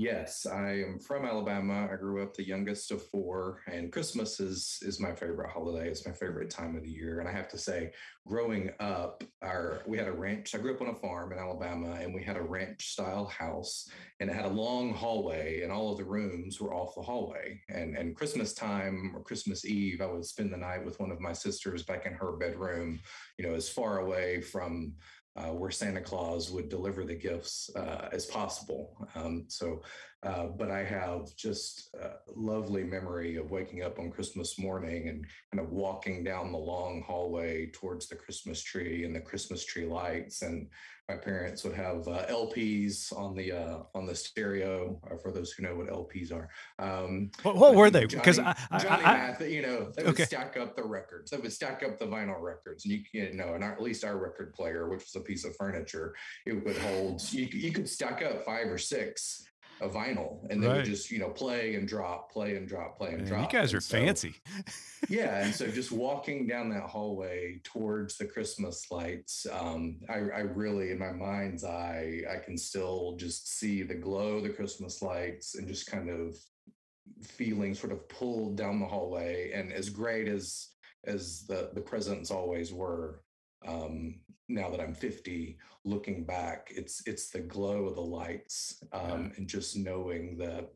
Yes, 0.00 0.46
I 0.46 0.74
am 0.74 1.00
from 1.00 1.24
Alabama. 1.24 1.88
I 1.92 1.96
grew 1.96 2.22
up 2.22 2.32
the 2.32 2.46
youngest 2.46 2.92
of 2.92 3.04
four, 3.08 3.62
and 3.66 3.90
Christmas 3.90 4.38
is 4.38 4.78
is 4.82 5.00
my 5.00 5.12
favorite 5.12 5.50
holiday. 5.50 5.88
It's 5.88 6.06
my 6.06 6.12
favorite 6.12 6.50
time 6.50 6.76
of 6.76 6.84
the 6.84 6.88
year. 6.88 7.18
And 7.18 7.28
I 7.28 7.32
have 7.32 7.48
to 7.48 7.58
say, 7.58 7.90
growing 8.24 8.70
up, 8.78 9.24
our 9.42 9.82
we 9.88 9.98
had 9.98 10.06
a 10.06 10.12
ranch. 10.12 10.54
I 10.54 10.58
grew 10.58 10.72
up 10.72 10.82
on 10.82 10.90
a 10.90 10.94
farm 10.94 11.32
in 11.32 11.40
Alabama, 11.40 11.96
and 12.00 12.14
we 12.14 12.22
had 12.22 12.36
a 12.36 12.42
ranch 12.42 12.90
style 12.92 13.24
house, 13.24 13.88
and 14.20 14.30
it 14.30 14.36
had 14.36 14.44
a 14.44 14.60
long 14.64 14.94
hallway, 14.94 15.62
and 15.62 15.72
all 15.72 15.90
of 15.90 15.98
the 15.98 16.04
rooms 16.04 16.60
were 16.60 16.72
off 16.72 16.94
the 16.94 17.02
hallway. 17.02 17.60
And 17.68 17.96
and 17.96 18.14
Christmas 18.14 18.54
time 18.54 19.10
or 19.16 19.24
Christmas 19.24 19.64
Eve, 19.64 20.00
I 20.00 20.06
would 20.06 20.24
spend 20.24 20.52
the 20.52 20.58
night 20.58 20.84
with 20.84 21.00
one 21.00 21.10
of 21.10 21.18
my 21.18 21.32
sisters 21.32 21.82
back 21.82 22.06
in 22.06 22.12
her 22.12 22.36
bedroom, 22.36 23.00
you 23.36 23.48
know, 23.48 23.54
as 23.56 23.68
far 23.68 23.98
away 23.98 24.42
from 24.42 24.94
uh, 25.38 25.52
where 25.52 25.70
Santa 25.70 26.00
Claus 26.00 26.50
would 26.50 26.68
deliver 26.68 27.04
the 27.04 27.14
gifts 27.14 27.70
uh, 27.76 28.08
as 28.12 28.26
possible. 28.26 29.08
Um, 29.14 29.44
so, 29.48 29.82
uh, 30.22 30.46
but 30.46 30.70
I 30.70 30.82
have 30.82 31.34
just 31.36 31.94
a 31.94 32.16
lovely 32.34 32.82
memory 32.82 33.36
of 33.36 33.50
waking 33.50 33.82
up 33.82 33.98
on 33.98 34.10
Christmas 34.10 34.58
morning 34.58 35.08
and 35.08 35.24
kind 35.52 35.64
of 35.64 35.72
walking 35.72 36.24
down 36.24 36.50
the 36.50 36.58
long 36.58 37.02
hallway 37.06 37.70
towards 37.72 38.08
the 38.08 38.16
Christmas 38.16 38.62
tree 38.62 39.04
and 39.04 39.14
the 39.14 39.20
Christmas 39.20 39.64
tree 39.64 39.86
lights 39.86 40.42
and 40.42 40.68
my 41.08 41.16
parents 41.16 41.64
would 41.64 41.74
have 41.74 42.06
uh, 42.06 42.26
LPs 42.26 43.16
on 43.16 43.34
the 43.34 43.52
uh, 43.52 43.78
on 43.94 44.04
the 44.04 44.14
stereo. 44.14 45.00
Uh, 45.10 45.16
for 45.16 45.32
those 45.32 45.52
who 45.52 45.62
know 45.62 45.74
what 45.74 45.88
LPs 45.88 46.32
are, 46.32 46.50
um, 46.78 47.30
what, 47.42 47.56
what 47.56 47.74
were 47.74 47.88
they? 47.88 48.04
Because 48.04 48.38
I, 48.38 48.54
I, 48.70 48.78
Johnny 48.78 49.04
I, 49.04 49.12
Math, 49.16 49.40
you 49.40 49.62
know, 49.62 49.90
they 49.96 50.04
would 50.04 50.18
stack 50.18 50.58
up 50.58 50.76
the 50.76 50.84
records. 50.84 51.30
They 51.30 51.38
would 51.38 51.52
stack 51.52 51.82
up 51.82 51.98
the 51.98 52.04
vinyl 52.04 52.42
records, 52.42 52.84
and 52.84 52.92
you, 52.92 53.02
you 53.12 53.32
know, 53.32 53.54
and 53.54 53.64
our, 53.64 53.72
at 53.72 53.82
least 53.82 54.04
our 54.04 54.18
record 54.18 54.52
player, 54.52 54.90
which 54.90 55.00
was 55.00 55.14
a 55.16 55.20
piece 55.20 55.46
of 55.46 55.56
furniture, 55.56 56.14
it 56.44 56.62
would 56.62 56.76
hold. 56.76 57.22
You, 57.32 57.48
you 57.50 57.72
could 57.72 57.88
stack 57.88 58.22
up 58.22 58.44
five 58.44 58.66
or 58.66 58.78
six 58.78 59.44
a 59.80 59.88
vinyl 59.88 60.38
and 60.50 60.62
they 60.62 60.66
right. 60.66 60.76
would 60.76 60.84
just 60.84 61.10
you 61.10 61.18
know 61.18 61.28
play 61.28 61.74
and 61.74 61.86
drop 61.86 62.32
play 62.32 62.56
and 62.56 62.66
drop 62.66 62.96
play 62.98 63.10
and 63.10 63.18
Man, 63.18 63.26
drop 63.26 63.52
you 63.52 63.58
guys 63.58 63.72
and 63.72 63.78
are 63.78 63.80
so, 63.80 63.96
fancy 63.96 64.34
yeah 65.08 65.44
and 65.44 65.54
so 65.54 65.66
just 65.70 65.92
walking 65.92 66.46
down 66.46 66.68
that 66.70 66.84
hallway 66.84 67.60
towards 67.62 68.16
the 68.16 68.24
christmas 68.24 68.90
lights 68.90 69.46
um, 69.52 69.98
I, 70.08 70.14
I, 70.14 70.40
really 70.40 70.90
in 70.90 70.98
my 70.98 71.12
mind's 71.12 71.64
eye 71.64 72.22
i 72.30 72.38
can 72.38 72.56
still 72.58 73.16
just 73.16 73.58
see 73.58 73.82
the 73.82 73.94
glow 73.94 74.38
of 74.38 74.42
the 74.42 74.50
christmas 74.50 75.00
lights 75.00 75.54
and 75.54 75.68
just 75.68 75.86
kind 75.86 76.10
of 76.10 76.36
feeling 77.22 77.74
sort 77.74 77.92
of 77.92 78.08
pulled 78.08 78.56
down 78.56 78.80
the 78.80 78.86
hallway 78.86 79.52
and 79.52 79.72
as 79.72 79.88
great 79.88 80.28
as 80.28 80.70
as 81.04 81.44
the 81.46 81.70
the 81.74 81.80
presents 81.80 82.30
always 82.30 82.72
were 82.72 83.22
um, 83.66 84.20
now 84.48 84.70
that 84.70 84.80
I'm 84.80 84.94
50, 84.94 85.58
looking 85.84 86.24
back, 86.24 86.72
it's 86.74 87.02
it's 87.06 87.30
the 87.30 87.40
glow 87.40 87.86
of 87.86 87.94
the 87.94 88.00
lights 88.00 88.82
um, 88.92 89.32
and 89.36 89.48
just 89.48 89.76
knowing 89.76 90.36
that 90.38 90.70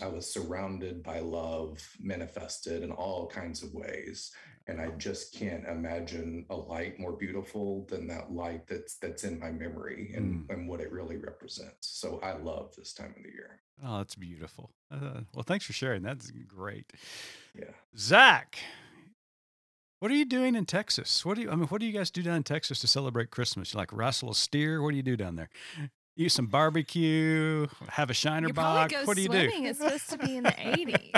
I 0.00 0.06
was 0.06 0.32
surrounded 0.32 1.02
by 1.02 1.20
love 1.20 1.78
manifested 2.00 2.82
in 2.82 2.90
all 2.90 3.26
kinds 3.26 3.62
of 3.62 3.74
ways. 3.74 4.32
And 4.68 4.80
I 4.80 4.90
just 4.90 5.34
can't 5.34 5.66
imagine 5.66 6.46
a 6.48 6.56
light 6.56 6.98
more 6.98 7.12
beautiful 7.12 7.84
than 7.90 8.06
that 8.06 8.30
light 8.30 8.66
that's 8.68 8.96
that's 8.96 9.24
in 9.24 9.40
my 9.40 9.50
memory 9.50 10.12
and, 10.14 10.48
mm. 10.48 10.54
and 10.54 10.68
what 10.68 10.80
it 10.80 10.92
really 10.92 11.16
represents. 11.16 11.88
So 11.88 12.20
I 12.22 12.34
love 12.34 12.72
this 12.76 12.94
time 12.94 13.12
of 13.16 13.24
the 13.24 13.30
year. 13.30 13.60
Oh, 13.84 13.98
that's 13.98 14.14
beautiful. 14.14 14.70
Uh, 14.90 15.22
well, 15.34 15.42
thanks 15.42 15.64
for 15.64 15.72
sharing. 15.72 16.02
That's 16.02 16.30
great. 16.30 16.92
Yeah. 17.58 17.72
Zach, 17.98 18.58
what 20.02 20.10
are 20.10 20.16
you 20.16 20.24
doing 20.24 20.56
in 20.56 20.66
Texas? 20.66 21.24
What 21.24 21.36
do 21.36 21.42
you? 21.42 21.50
I 21.52 21.54
mean, 21.54 21.68
what 21.68 21.80
do 21.80 21.86
you 21.86 21.92
guys 21.92 22.10
do 22.10 22.24
down 22.24 22.34
in 22.34 22.42
Texas 22.42 22.80
to 22.80 22.88
celebrate 22.88 23.30
Christmas? 23.30 23.72
You 23.72 23.78
like 23.78 23.92
wrestle 23.92 24.32
a 24.32 24.34
steer? 24.34 24.82
What 24.82 24.90
do 24.90 24.96
you 24.96 25.02
do 25.04 25.16
down 25.16 25.36
there? 25.36 25.48
Eat 26.16 26.32
some 26.32 26.46
barbecue, 26.46 27.68
have 27.88 28.10
a 28.10 28.12
shiner 28.12 28.48
you 28.48 28.52
box. 28.52 28.92
Go 28.92 29.04
what 29.04 29.14
do 29.14 29.22
you 29.22 29.28
swimming. 29.28 29.62
do? 29.62 29.68
It's 29.68 29.78
supposed 29.78 30.10
to 30.10 30.18
be 30.18 30.38
in 30.38 30.42
the 30.42 30.54
eighties. 30.58 31.12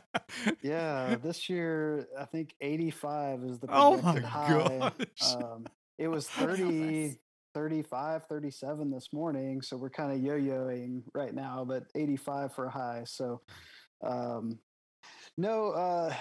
yeah, 0.62 1.16
this 1.22 1.50
year 1.50 2.08
I 2.18 2.24
think 2.24 2.54
eighty-five 2.62 3.44
is 3.44 3.58
the 3.58 3.66
oh 3.70 4.00
my 4.00 4.20
high. 4.20 4.90
Um, 5.36 5.66
it 5.98 6.08
was 6.08 6.26
30, 6.30 7.18
35, 7.52 8.24
37 8.24 8.90
this 8.90 9.08
morning, 9.12 9.60
so 9.60 9.76
we're 9.76 9.90
kind 9.90 10.12
of 10.12 10.22
yo-yoing 10.22 11.02
right 11.12 11.34
now, 11.34 11.66
but 11.68 11.84
eighty-five 11.94 12.54
for 12.54 12.64
a 12.64 12.70
high. 12.70 13.02
So 13.04 13.42
um, 14.02 14.58
no, 15.36 15.70
uh, 15.70 16.14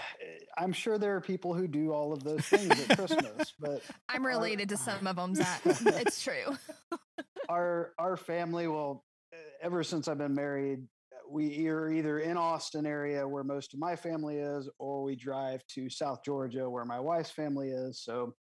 I'm 0.57 0.73
sure 0.73 0.97
there 0.97 1.15
are 1.15 1.21
people 1.21 1.53
who 1.53 1.67
do 1.67 1.91
all 1.91 2.13
of 2.13 2.23
those 2.23 2.45
things 2.45 2.69
at 2.69 2.97
Christmas, 2.97 3.53
but 3.59 3.81
I'm 4.09 4.25
related 4.25 4.71
our, 4.71 4.77
to 4.77 4.83
some 4.83 5.07
of 5.07 5.15
them. 5.15 5.35
Zach, 5.35 5.61
it's 5.65 6.23
true. 6.23 6.55
our 7.49 7.93
our 7.97 8.17
family, 8.17 8.67
well, 8.67 9.03
ever 9.61 9.83
since 9.83 10.07
I've 10.07 10.17
been 10.17 10.35
married, 10.35 10.79
we 11.29 11.67
are 11.67 11.91
either 11.91 12.19
in 12.19 12.37
Austin 12.37 12.85
area 12.85 13.27
where 13.27 13.43
most 13.43 13.73
of 13.73 13.79
my 13.79 13.95
family 13.95 14.37
is, 14.37 14.69
or 14.79 15.03
we 15.03 15.15
drive 15.15 15.65
to 15.75 15.89
South 15.89 16.23
Georgia 16.23 16.69
where 16.69 16.85
my 16.85 16.99
wife's 16.99 17.31
family 17.31 17.69
is. 17.69 18.01
So 18.03 18.33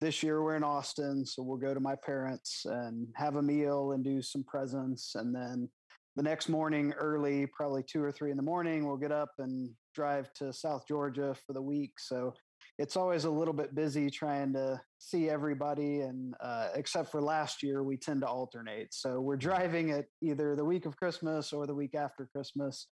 this 0.00 0.22
year 0.22 0.42
we're 0.42 0.56
in 0.56 0.64
Austin, 0.64 1.24
so 1.24 1.42
we'll 1.42 1.58
go 1.58 1.74
to 1.74 1.80
my 1.80 1.94
parents 2.04 2.64
and 2.64 3.06
have 3.14 3.36
a 3.36 3.42
meal 3.42 3.92
and 3.92 4.02
do 4.02 4.20
some 4.22 4.44
presents, 4.44 5.14
and 5.14 5.34
then 5.34 5.68
the 6.16 6.22
next 6.22 6.48
morning 6.48 6.92
early, 6.92 7.46
probably 7.46 7.82
two 7.82 8.02
or 8.02 8.12
three 8.12 8.30
in 8.30 8.36
the 8.36 8.42
morning, 8.42 8.86
we'll 8.86 8.96
get 8.96 9.12
up 9.12 9.30
and 9.38 9.70
drive 9.94 10.32
to 10.34 10.52
South 10.52 10.86
Georgia 10.86 11.34
for 11.46 11.52
the 11.52 11.62
week. 11.62 11.92
So 11.98 12.34
it's 12.78 12.96
always 12.96 13.24
a 13.24 13.30
little 13.30 13.54
bit 13.54 13.74
busy 13.74 14.10
trying 14.10 14.52
to 14.54 14.80
see 14.98 15.28
everybody. 15.28 16.00
And 16.00 16.34
uh, 16.40 16.68
except 16.74 17.10
for 17.10 17.20
last 17.20 17.62
year, 17.62 17.82
we 17.82 17.96
tend 17.96 18.22
to 18.22 18.28
alternate. 18.28 18.88
So 18.92 19.20
we're 19.20 19.36
driving 19.36 19.90
at 19.90 20.06
either 20.22 20.56
the 20.56 20.64
week 20.64 20.86
of 20.86 20.96
Christmas 20.96 21.52
or 21.52 21.66
the 21.66 21.74
week 21.74 21.94
after 21.94 22.28
Christmas. 22.32 22.88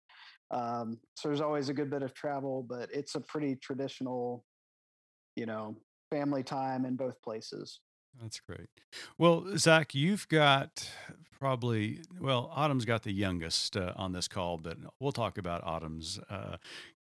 Um, 0.51 0.99
so 1.15 1.29
there's 1.29 1.41
always 1.41 1.69
a 1.69 1.73
good 1.73 1.89
bit 1.89 2.03
of 2.03 2.13
travel, 2.13 2.65
but 2.67 2.89
it's 2.91 3.15
a 3.15 3.21
pretty 3.21 3.55
traditional, 3.55 4.43
you 5.35 5.45
know, 5.45 5.77
family 6.09 6.43
time 6.43 6.85
in 6.85 6.95
both 6.95 7.21
places. 7.21 7.79
That's 8.21 8.39
great. 8.39 8.69
Well, 9.17 9.45
Zach, 9.57 9.95
you've 9.95 10.27
got 10.27 10.89
probably, 11.39 12.01
well, 12.19 12.51
Autumn's 12.53 12.85
got 12.85 13.03
the 13.03 13.13
youngest 13.13 13.77
uh, 13.77 13.93
on 13.95 14.11
this 14.11 14.27
call, 14.27 14.57
but 14.57 14.77
we'll 14.99 15.11
talk 15.11 15.37
about 15.37 15.63
Autumn's 15.63 16.19
uh, 16.29 16.57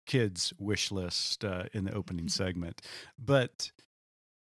kids' 0.06 0.54
wish 0.60 0.92
list 0.92 1.44
uh, 1.44 1.64
in 1.74 1.86
the 1.86 1.94
opening 1.94 2.28
segment. 2.30 2.82
But 3.18 3.72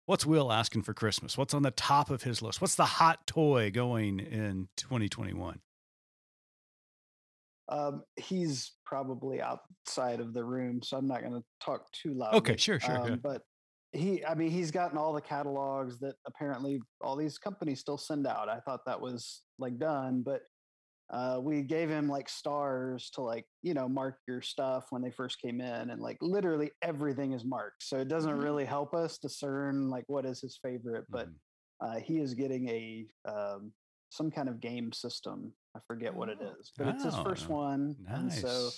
what's 0.06 0.26
Will 0.26 0.52
asking 0.52 0.82
for 0.84 0.94
Christmas? 0.94 1.38
What's 1.38 1.54
on 1.54 1.64
the 1.64 1.72
top 1.72 2.10
of 2.10 2.24
his 2.24 2.42
list? 2.42 2.62
What's 2.62 2.76
the 2.76 2.86
hot 2.86 3.26
toy 3.26 3.72
going 3.72 4.20
in 4.20 4.68
2021? 4.76 5.60
Um, 7.70 8.04
he's 8.16 8.72
probably 8.84 9.42
outside 9.42 10.20
of 10.20 10.34
the 10.34 10.44
room, 10.44 10.82
so 10.82 10.98
I'm 10.98 11.08
not 11.08 11.22
going 11.22 11.34
to 11.34 11.44
talk 11.62 11.92
too 11.92 12.16
loud. 12.16 12.34
Okay, 12.34 12.58
sure, 12.58 12.80
sure. 12.80 13.00
Um, 13.00 13.20
but 13.22 13.44
he 13.92 14.24
i 14.26 14.36
mean 14.36 14.52
he's 14.52 14.72
gotten 14.72 14.98
all 14.98 15.14
the 15.14 15.22
catalogs 15.22 15.98
that 16.00 16.16
apparently 16.28 16.80
all 17.02 17.16
these 17.16 17.38
companies 17.38 17.80
still 17.80 17.98
send 17.98 18.28
out 18.28 18.50
i 18.50 18.60
thought 18.60 18.82
that 18.86 19.00
was 19.00 19.42
like 19.58 19.78
done 19.80 20.22
but 20.24 20.42
uh, 21.12 21.40
we 21.42 21.64
gave 21.64 21.90
him 21.90 22.08
like 22.08 22.30
stars 22.30 23.10
to 23.10 23.22
like 23.22 23.46
you 23.64 23.74
know 23.74 23.90
mark 23.90 24.18
your 24.28 24.42
stuff 24.42 24.86
when 24.92 25.02
they 25.02 25.10
first 25.10 25.42
came 25.42 25.60
in 25.60 25.90
and 25.90 26.00
like 26.00 26.18
literally 26.22 26.70
everything 26.84 27.34
is 27.34 27.44
marked 27.44 27.82
so 27.82 27.98
it 27.98 28.08
doesn't 28.08 28.34
mm-hmm. 28.34 28.44
really 28.44 28.66
help 28.66 28.94
us 28.94 29.18
discern 29.18 29.90
like 29.90 30.04
what 30.06 30.24
is 30.24 30.40
his 30.40 30.60
favorite 30.62 31.06
but 31.10 31.28
mm-hmm. 31.28 31.98
uh, 31.98 32.00
he 32.00 32.20
is 32.20 32.36
getting 32.36 32.70
a 32.70 33.08
um, 33.28 33.72
some 34.12 34.30
kind 34.30 34.48
of 34.48 34.60
game 34.60 34.92
system 34.92 35.52
i 35.76 35.80
forget 35.88 36.14
what 36.14 36.30
it 36.30 36.38
oh, 36.44 36.54
but 36.78 36.86
oh, 36.86 36.90
it's 36.92 37.04
his 37.04 37.16
first 37.16 37.50
one 37.50 37.96
nice. 38.08 38.20
and 38.20 38.32
so 38.32 38.70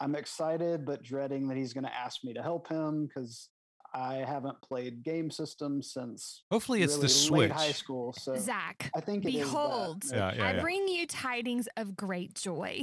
i'm 0.00 0.14
excited 0.14 0.86
but 0.86 1.02
dreading 1.02 1.46
that 1.48 1.56
he's 1.58 1.74
going 1.74 1.84
to 1.84 1.94
ask 1.94 2.24
me 2.24 2.32
to 2.32 2.42
help 2.42 2.66
him 2.66 3.06
because 3.06 3.50
I 3.94 4.16
haven't 4.16 4.60
played 4.60 5.04
game 5.04 5.30
systems 5.30 5.92
since. 5.92 6.42
Hopefully, 6.50 6.82
it's 6.82 6.94
really 6.94 7.02
the 7.02 7.08
Switch. 7.08 7.50
High 7.52 7.72
school. 7.72 8.12
So 8.12 8.36
Zach, 8.36 8.90
I 8.94 9.00
think 9.00 9.24
behold, 9.24 10.04
yeah, 10.10 10.34
yeah, 10.34 10.48
I 10.48 10.60
bring 10.60 10.88
you 10.88 11.06
tidings 11.06 11.68
of 11.76 11.96
great 11.96 12.34
joy 12.34 12.82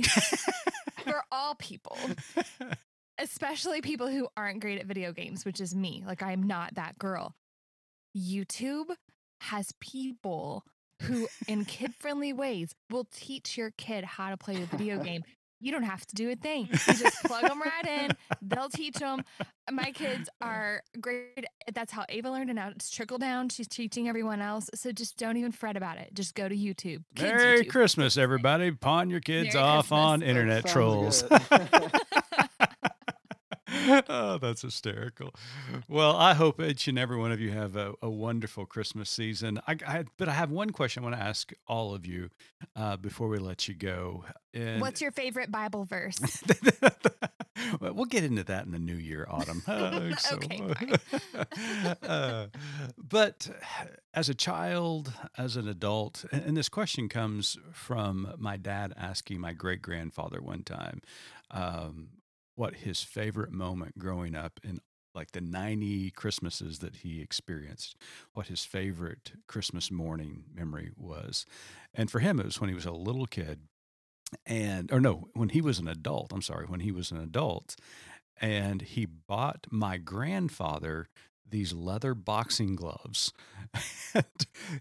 for 1.04 1.21
all 1.32 1.56
people, 1.56 1.97
especially 3.19 3.82
people 3.82 4.08
who 4.08 4.30
aren't 4.38 4.62
great 4.62 4.80
at 4.80 4.86
video 4.86 5.12
games, 5.12 5.43
which 5.43 5.60
is 5.60 5.76
me. 5.76 6.04
Like 6.08 6.24
I'm 6.24 6.43
not 6.43 6.76
that 6.76 6.97
girl. 6.97 7.36
YouTube 8.17 8.95
has 9.41 9.74
people 9.80 10.63
who, 11.02 11.28
in 11.47 11.65
kid-friendly 11.65 12.32
ways, 12.32 12.76
will 12.89 13.08
teach 13.12 13.58
your 13.58 13.71
kid 13.71 14.04
how 14.04 14.30
to 14.30 14.38
play 14.38 14.62
a 14.62 14.65
video 14.65 14.97
game 15.04 15.24
you 15.62 15.71
don't 15.71 15.84
have 15.84 16.06
to 16.08 16.15
do 16.15 16.30
a 16.32 16.36
thing. 16.36 16.67
You 16.88 16.93
just 16.95 17.24
plug 17.24 17.43
them 17.43 17.62
right 17.62 17.88
in. 18.04 18.12
They'll 18.41 18.69
teach 18.69 18.95
them. 18.95 19.24
My 19.71 19.91
kids 19.91 20.30
are 20.41 20.82
great. 21.00 21.45
That's 21.74 21.91
how 21.93 22.06
Ava 22.10 22.30
learned, 22.32 22.50
and 22.50 22.58
now 22.58 22.69
it's 22.69 22.89
trickle 22.89 23.17
down. 23.17 23.50
She's 23.50 23.67
teaching 23.67 24.10
everyone 24.10 24.41
else. 24.41 24.69
So 24.74 24.91
just 24.91 25.17
don't 25.17 25.38
even 25.38 25.52
fret 25.52 25.78
about 25.78 25.97
it. 25.97 26.13
Just 26.13 26.36
go 26.36 26.50
to 26.50 26.56
YouTube. 26.56 27.04
Kids 27.15 27.21
Merry 27.21 27.62
YouTube. 27.63 27.69
Christmas, 27.69 28.17
everybody. 28.17 28.71
Pawn 28.71 29.10
your 29.10 29.21
kids 29.21 29.54
Merry 29.54 29.65
off 29.65 29.89
Christmas. 29.89 29.97
on 29.97 30.24
internet 30.24 30.65
trolls. 30.65 31.24
oh, 34.10 34.38
that's 34.38 34.62
hysterical. 34.62 35.34
Well, 35.88 36.16
I 36.16 36.34
hope 36.34 36.62
each 36.62 36.88
and 36.88 36.98
every 36.98 37.18
one 37.18 37.32
of 37.32 37.40
you 37.40 37.52
have 37.52 37.76
a, 37.76 37.94
a 38.02 38.10
wonderful 38.10 38.66
Christmas 38.66 39.10
season. 39.10 39.60
I, 39.68 39.78
I, 39.86 40.06
but 40.18 40.30
I 40.30 40.34
have 40.34 40.52
one 40.52 40.70
question 40.70 41.04
I 41.04 41.08
want 41.08 41.16
to 41.18 41.24
ask 41.24 41.52
all 41.68 41.94
of 41.94 42.06
you 42.06 42.30
uh, 42.76 42.98
before 42.98 43.28
we 43.28 43.40
let 43.40 43.68
you 43.68 43.74
go. 43.74 44.26
And 44.54 44.82
What's 44.82 45.02
your 45.02 45.12
favorite 45.12 45.52
Bible 45.52 45.86
verse? 45.86 46.20
well, 47.82 48.06
get 48.06 48.24
into 48.24 48.44
that 48.44 48.66
in 48.66 48.72
the 48.72 48.80
new 48.80 48.96
year, 48.96 49.26
Autumn. 49.30 49.64
Uh, 49.68 50.16
so, 50.18 50.36
okay. 50.36 50.94
uh, 52.04 52.48
but 52.98 53.50
as 54.14 54.30
a 54.30 54.36
child, 54.36 55.14
as 55.38 55.56
an 55.56 55.68
adult, 55.68 56.26
and, 56.32 56.44
and 56.44 56.58
this 56.58 56.70
question 56.70 57.10
comes 57.10 57.58
from 57.74 58.34
my 58.38 58.58
dad 58.58 58.94
asking 58.98 59.40
my 59.40 59.54
great 59.54 59.82
grandfather 59.82 60.42
one 60.42 60.64
time. 60.64 61.02
Um, 61.50 62.08
what 62.62 62.76
his 62.76 63.02
favorite 63.02 63.52
moment 63.52 63.97
growing 63.97 64.36
up 64.36 64.60
in 64.63 64.80
like 65.15 65.32
the 65.32 65.41
90 65.41 66.12
Christmases 66.12 66.78
that 66.78 66.97
he 66.97 67.19
experienced, 67.19 67.97
what 68.34 68.50
his 68.50 68.63
favorite 68.63 69.32
Christmas 69.47 69.89
morning 69.89 70.43
memory 70.54 70.91
was. 70.95 71.47
And 71.91 72.12
for 72.12 72.19
him, 72.19 72.39
it 72.39 72.45
was 72.45 72.62
when 72.62 72.69
he 72.69 72.76
was 72.76 72.86
a 72.86 72.91
little 72.91 73.26
kid. 73.26 73.62
And, 74.45 74.91
or 74.93 75.00
no, 75.00 75.28
when 75.34 75.50
he 75.50 75.60
was 75.60 75.80
an 75.80 75.88
adult, 75.88 76.32
I'm 76.32 76.43
sorry, 76.43 76.67
when 76.67 76.82
he 76.82 76.91
was 76.91 77.10
an 77.10 77.17
adult. 77.17 77.78
And 78.39 78.84
he 78.84 79.08
bought 79.08 79.65
my 79.71 79.97
grandfather 79.97 81.10
these 81.50 81.74
leather 81.74 82.14
boxing 82.14 82.76
gloves. 82.76 83.34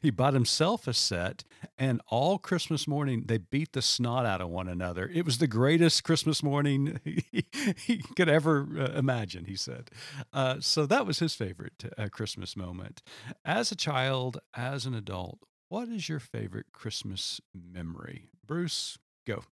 he 0.03 0.11
bought 0.11 0.35
himself 0.35 0.87
a 0.87 0.95
set, 0.95 1.45
and 1.79 2.01
all 2.09 2.39
Christmas 2.39 2.89
morning 2.89 3.25
they 3.27 3.39
beat 3.39 3.73
the 3.73 3.83
snot 3.83 4.27
out 4.27 4.41
of 4.41 4.49
one 4.49 4.69
another. 4.69 5.11
It 5.13 5.25
was 5.25 5.39
the 5.39 5.47
greatest 5.47 6.05
Christmas 6.05 6.43
morning 6.43 7.01
he, 7.05 7.45
he 7.77 7.99
could 8.17 8.29
ever 8.29 8.67
uh, 8.79 8.99
imagine, 8.99 9.45
he 9.45 9.57
said. 9.57 9.91
Uh, 10.33 10.57
so 10.61 10.87
that 10.87 11.07
was 11.07 11.19
his 11.19 11.35
favorite 11.35 11.85
uh, 11.97 12.09
Christmas 12.09 12.57
moment. 12.57 13.03
As 13.45 13.71
a 13.71 13.77
child, 13.77 14.39
as 14.55 14.87
an 14.87 14.95
adult, 14.95 15.41
what 15.69 15.89
is 15.89 16.09
your 16.09 16.21
favorite 16.21 16.67
Christmas 16.73 17.41
memory? 17.55 18.29
Bruce, 18.45 18.99
go. 19.27 19.45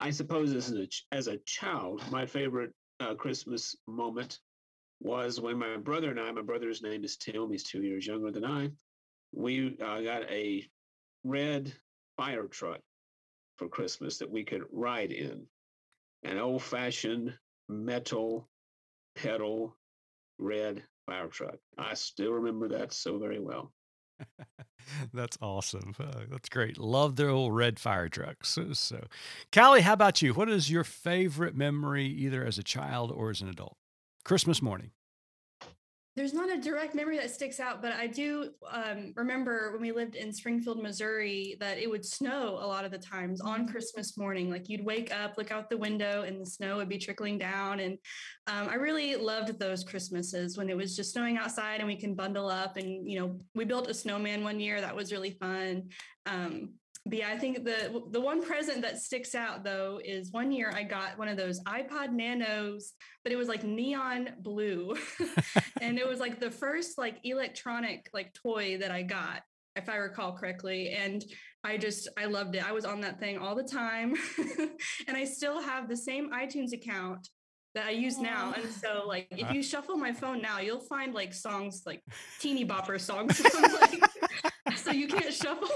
I 0.00 0.10
suppose 0.10 0.54
as 0.54 0.72
a, 0.72 0.88
as 1.12 1.26
a 1.26 1.36
child, 1.38 2.02
my 2.10 2.24
favorite 2.24 2.72
uh, 3.00 3.14
Christmas 3.14 3.76
moment 3.86 4.38
was 5.00 5.40
when 5.40 5.58
my 5.58 5.76
brother 5.76 6.10
and 6.10 6.20
I, 6.20 6.30
my 6.32 6.42
brother's 6.42 6.82
name 6.82 7.04
is 7.04 7.16
Tim, 7.16 7.50
he's 7.50 7.64
two 7.64 7.82
years 7.82 8.06
younger 8.06 8.30
than 8.30 8.44
I, 8.44 8.70
we 9.32 9.76
uh, 9.80 10.00
got 10.00 10.22
a 10.30 10.64
red 11.24 11.72
fire 12.16 12.46
truck 12.46 12.80
for 13.56 13.68
Christmas 13.68 14.18
that 14.18 14.30
we 14.30 14.44
could 14.44 14.62
ride 14.72 15.12
in. 15.12 15.46
An 16.24 16.38
old 16.38 16.62
fashioned 16.62 17.36
metal 17.68 18.48
pedal 19.14 19.76
red 20.38 20.82
fire 21.06 21.28
truck. 21.28 21.56
I 21.76 21.94
still 21.94 22.32
remember 22.32 22.68
that 22.68 22.92
so 22.92 23.18
very 23.18 23.40
well. 23.40 23.72
that's 25.12 25.38
awesome. 25.40 25.94
Uh, 25.98 26.24
that's 26.30 26.48
great. 26.48 26.78
Love 26.78 27.16
the 27.16 27.28
old 27.28 27.54
red 27.54 27.78
fire 27.78 28.08
trucks. 28.08 28.48
So, 28.48 28.72
so, 28.72 29.06
Cally, 29.52 29.82
how 29.82 29.92
about 29.92 30.22
you? 30.22 30.34
What 30.34 30.48
is 30.48 30.70
your 30.70 30.84
favorite 30.84 31.56
memory, 31.56 32.06
either 32.06 32.44
as 32.44 32.58
a 32.58 32.62
child 32.62 33.12
or 33.12 33.30
as 33.30 33.40
an 33.40 33.48
adult? 33.48 33.76
Christmas 34.28 34.60
morning? 34.60 34.90
There's 36.14 36.34
not 36.34 36.52
a 36.52 36.60
direct 36.60 36.94
memory 36.94 37.16
that 37.16 37.30
sticks 37.30 37.60
out, 37.60 37.80
but 37.80 37.92
I 37.92 38.06
do 38.06 38.50
um, 38.70 39.14
remember 39.16 39.72
when 39.72 39.80
we 39.80 39.90
lived 39.90 40.16
in 40.16 40.34
Springfield, 40.34 40.82
Missouri, 40.82 41.56
that 41.60 41.78
it 41.78 41.88
would 41.88 42.04
snow 42.04 42.58
a 42.60 42.66
lot 42.66 42.84
of 42.84 42.90
the 42.90 42.98
times 42.98 43.40
on. 43.40 43.66
Christmas 43.66 44.18
morning. 44.18 44.50
Like 44.50 44.68
you'd 44.68 44.84
wake 44.84 45.14
up, 45.14 45.38
look 45.38 45.50
out 45.50 45.70
the 45.70 45.78
window, 45.78 46.24
and 46.24 46.38
the 46.38 46.44
snow 46.44 46.76
would 46.76 46.90
be 46.90 46.98
trickling 46.98 47.38
down. 47.38 47.80
And 47.80 47.96
um, 48.48 48.68
I 48.68 48.74
really 48.74 49.16
loved 49.16 49.58
those 49.58 49.82
Christmases 49.82 50.58
when 50.58 50.68
it 50.68 50.76
was 50.76 50.94
just 50.94 51.14
snowing 51.14 51.38
outside 51.38 51.78
and 51.78 51.86
we 51.86 51.96
can 51.96 52.14
bundle 52.14 52.50
up. 52.50 52.76
And, 52.76 53.10
you 53.10 53.18
know, 53.18 53.40
we 53.54 53.64
built 53.64 53.88
a 53.88 53.94
snowman 53.94 54.44
one 54.44 54.60
year. 54.60 54.78
That 54.78 54.94
was 54.94 55.10
really 55.10 55.38
fun. 55.40 55.88
Um, 56.26 56.74
but 57.08 57.18
yeah, 57.18 57.30
I 57.30 57.38
think 57.38 57.64
the 57.64 58.02
the 58.10 58.20
one 58.20 58.44
present 58.44 58.82
that 58.82 58.98
sticks 58.98 59.34
out 59.34 59.64
though 59.64 60.00
is 60.04 60.30
one 60.32 60.52
year 60.52 60.70
I 60.74 60.82
got 60.82 61.18
one 61.18 61.28
of 61.28 61.36
those 61.36 61.60
iPod 61.64 62.12
Nanos, 62.12 62.92
but 63.22 63.32
it 63.32 63.36
was 63.36 63.48
like 63.48 63.64
neon 63.64 64.30
blue, 64.40 64.96
and 65.80 65.98
it 65.98 66.06
was 66.06 66.20
like 66.20 66.40
the 66.40 66.50
first 66.50 66.98
like 66.98 67.18
electronic 67.24 68.08
like 68.12 68.34
toy 68.34 68.78
that 68.78 68.90
I 68.90 69.02
got, 69.02 69.42
if 69.76 69.88
I 69.88 69.96
recall 69.96 70.36
correctly, 70.36 70.90
and 70.90 71.24
I 71.64 71.78
just 71.78 72.08
I 72.16 72.26
loved 72.26 72.54
it. 72.54 72.68
I 72.68 72.72
was 72.72 72.84
on 72.84 73.00
that 73.00 73.18
thing 73.18 73.38
all 73.38 73.54
the 73.54 73.64
time, 73.64 74.14
and 75.08 75.16
I 75.16 75.24
still 75.24 75.62
have 75.62 75.88
the 75.88 75.96
same 75.96 76.30
iTunes 76.30 76.72
account 76.72 77.28
that 77.74 77.86
I 77.86 77.90
use 77.90 78.18
now. 78.18 78.54
And 78.56 78.70
so 78.72 79.04
like 79.06 79.28
if 79.30 79.44
uh-huh. 79.44 79.54
you 79.54 79.62
shuffle 79.62 79.96
my 79.96 80.12
phone 80.12 80.42
now, 80.42 80.58
you'll 80.58 80.80
find 80.80 81.14
like 81.14 81.32
songs 81.32 81.82
like 81.86 82.02
teeny 82.40 82.64
bopper 82.64 83.00
songs. 83.00 83.40
like, 83.80 84.02
so 84.76 84.90
you 84.90 85.08
can't 85.08 85.32
shuffle 85.32 85.68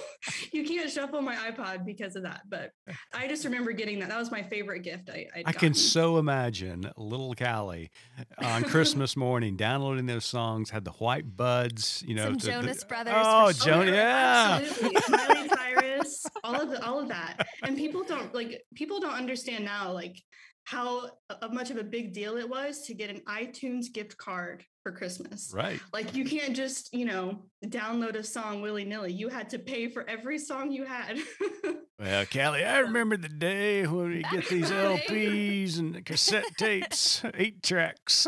you 0.52 0.64
can't 0.64 0.90
shuffle 0.90 1.22
my 1.22 1.34
iPod 1.34 1.84
because 1.84 2.16
of 2.16 2.22
that. 2.22 2.42
But 2.48 2.70
I 3.14 3.26
just 3.26 3.44
remember 3.44 3.72
getting 3.72 3.98
that. 4.00 4.08
That 4.08 4.18
was 4.18 4.30
my 4.30 4.42
favorite 4.42 4.80
gift 4.80 5.10
I 5.10 5.26
I'd 5.34 5.44
i 5.46 5.52
can 5.52 5.74
so 5.74 6.18
imagine 6.18 6.90
little 6.96 7.34
Cally 7.34 7.90
on 8.38 8.62
Christmas 8.64 9.16
morning 9.16 9.56
downloading 9.56 10.06
those 10.06 10.24
songs, 10.24 10.70
had 10.70 10.84
the 10.84 10.92
white 10.92 11.36
buds, 11.36 12.02
you 12.06 12.14
know, 12.14 12.24
Some 12.24 12.38
Jonas 12.38 12.80
the, 12.80 12.86
Brothers. 12.86 13.14
Oh, 13.16 13.52
Jonas, 13.52 13.94
yeah. 13.94 14.60
Absolutely. 14.62 15.00
Miley 15.08 15.48
Cyrus, 15.48 16.26
all 16.44 16.60
of 16.60 16.70
the, 16.70 16.84
all 16.84 17.00
of 17.00 17.08
that. 17.08 17.46
And 17.62 17.76
people 17.76 18.04
don't 18.04 18.34
like 18.34 18.62
people 18.74 19.00
don't 19.00 19.14
understand 19.14 19.64
now 19.64 19.92
like 19.92 20.20
how 20.64 21.10
uh, 21.30 21.48
much 21.50 21.70
of 21.70 21.76
a 21.76 21.84
big 21.84 22.12
deal 22.12 22.36
it 22.36 22.48
was 22.48 22.82
to 22.82 22.94
get 22.94 23.10
an 23.10 23.20
iTunes 23.28 23.92
gift 23.92 24.16
card 24.16 24.64
for 24.82 24.92
Christmas. 24.92 25.52
Right. 25.54 25.80
Like 25.92 26.14
you 26.14 26.24
can't 26.24 26.54
just, 26.54 26.92
you 26.92 27.04
know, 27.04 27.42
download 27.66 28.16
a 28.16 28.22
song 28.22 28.60
willy 28.60 28.84
nilly. 28.84 29.12
You 29.12 29.28
had 29.28 29.50
to 29.50 29.58
pay 29.58 29.88
for 29.88 30.08
every 30.08 30.38
song 30.38 30.72
you 30.72 30.84
had. 30.84 31.18
well, 31.98 32.26
Cally, 32.26 32.64
I 32.64 32.78
remember 32.78 33.16
the 33.16 33.28
day 33.28 33.86
when 33.86 34.10
we 34.10 34.22
get 34.30 34.48
these 34.48 34.70
LPs 34.70 35.78
and 35.78 36.04
cassette 36.04 36.56
tapes, 36.58 37.22
eight 37.34 37.62
tracks. 37.62 38.26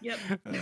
Yep. 0.00 0.18
uh, 0.46 0.52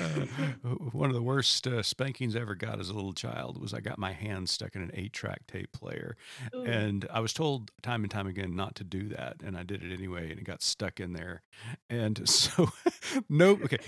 one 0.92 1.08
of 1.08 1.14
the 1.14 1.22
worst 1.22 1.66
uh, 1.66 1.82
spankings 1.82 2.36
I 2.36 2.40
ever 2.40 2.54
got 2.54 2.80
as 2.80 2.88
a 2.88 2.94
little 2.94 3.12
child 3.12 3.60
was 3.60 3.74
I 3.74 3.80
got 3.80 3.98
my 3.98 4.12
hand 4.12 4.48
stuck 4.48 4.74
in 4.76 4.82
an 4.82 4.90
eight 4.94 5.12
track 5.12 5.46
tape 5.46 5.72
player. 5.72 6.16
Ooh. 6.54 6.64
And 6.64 7.06
I 7.12 7.20
was 7.20 7.32
told 7.32 7.70
time 7.82 8.04
and 8.04 8.10
time 8.10 8.26
again 8.26 8.54
not 8.54 8.74
to 8.76 8.84
do 8.84 9.08
that. 9.08 9.36
And 9.44 9.56
I 9.56 9.62
did 9.62 9.82
it 9.82 9.92
anyway, 9.92 10.30
and 10.30 10.38
it 10.38 10.44
got 10.44 10.62
stuck 10.62 11.00
in 11.00 11.12
there. 11.12 11.42
And 11.88 12.28
so, 12.28 12.70
no, 13.28 13.52
okay, 13.52 13.78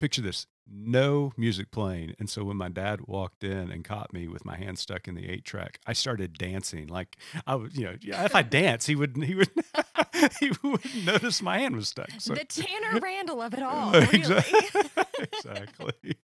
picture 0.00 0.22
this 0.22 0.46
no 0.68 1.32
music 1.36 1.70
playing. 1.70 2.14
And 2.18 2.28
so 2.28 2.44
when 2.44 2.56
my 2.56 2.68
dad 2.68 3.02
walked 3.06 3.44
in 3.44 3.70
and 3.70 3.84
caught 3.84 4.12
me 4.12 4.26
with 4.28 4.44
my 4.44 4.56
hand 4.56 4.78
stuck 4.78 5.06
in 5.06 5.14
the 5.14 5.28
eight 5.28 5.44
track, 5.44 5.78
I 5.86 5.92
started 5.92 6.36
dancing. 6.36 6.88
Like 6.88 7.16
I 7.46 7.54
was, 7.54 7.76
you 7.76 7.84
know, 7.84 7.94
if 8.02 8.34
I 8.34 8.42
dance, 8.42 8.86
he 8.86 8.96
would, 8.96 9.16
he 9.16 9.34
would, 9.34 9.50
he 10.40 10.50
wouldn't 10.62 11.04
notice 11.04 11.40
my 11.40 11.58
hand 11.58 11.76
was 11.76 11.88
stuck. 11.88 12.10
So. 12.18 12.34
The 12.34 12.44
Tanner 12.44 12.98
Randall 13.02 13.40
of 13.40 13.54
it 13.54 13.62
all. 13.62 13.92
Really. 13.92 14.42
exactly. 15.32 16.16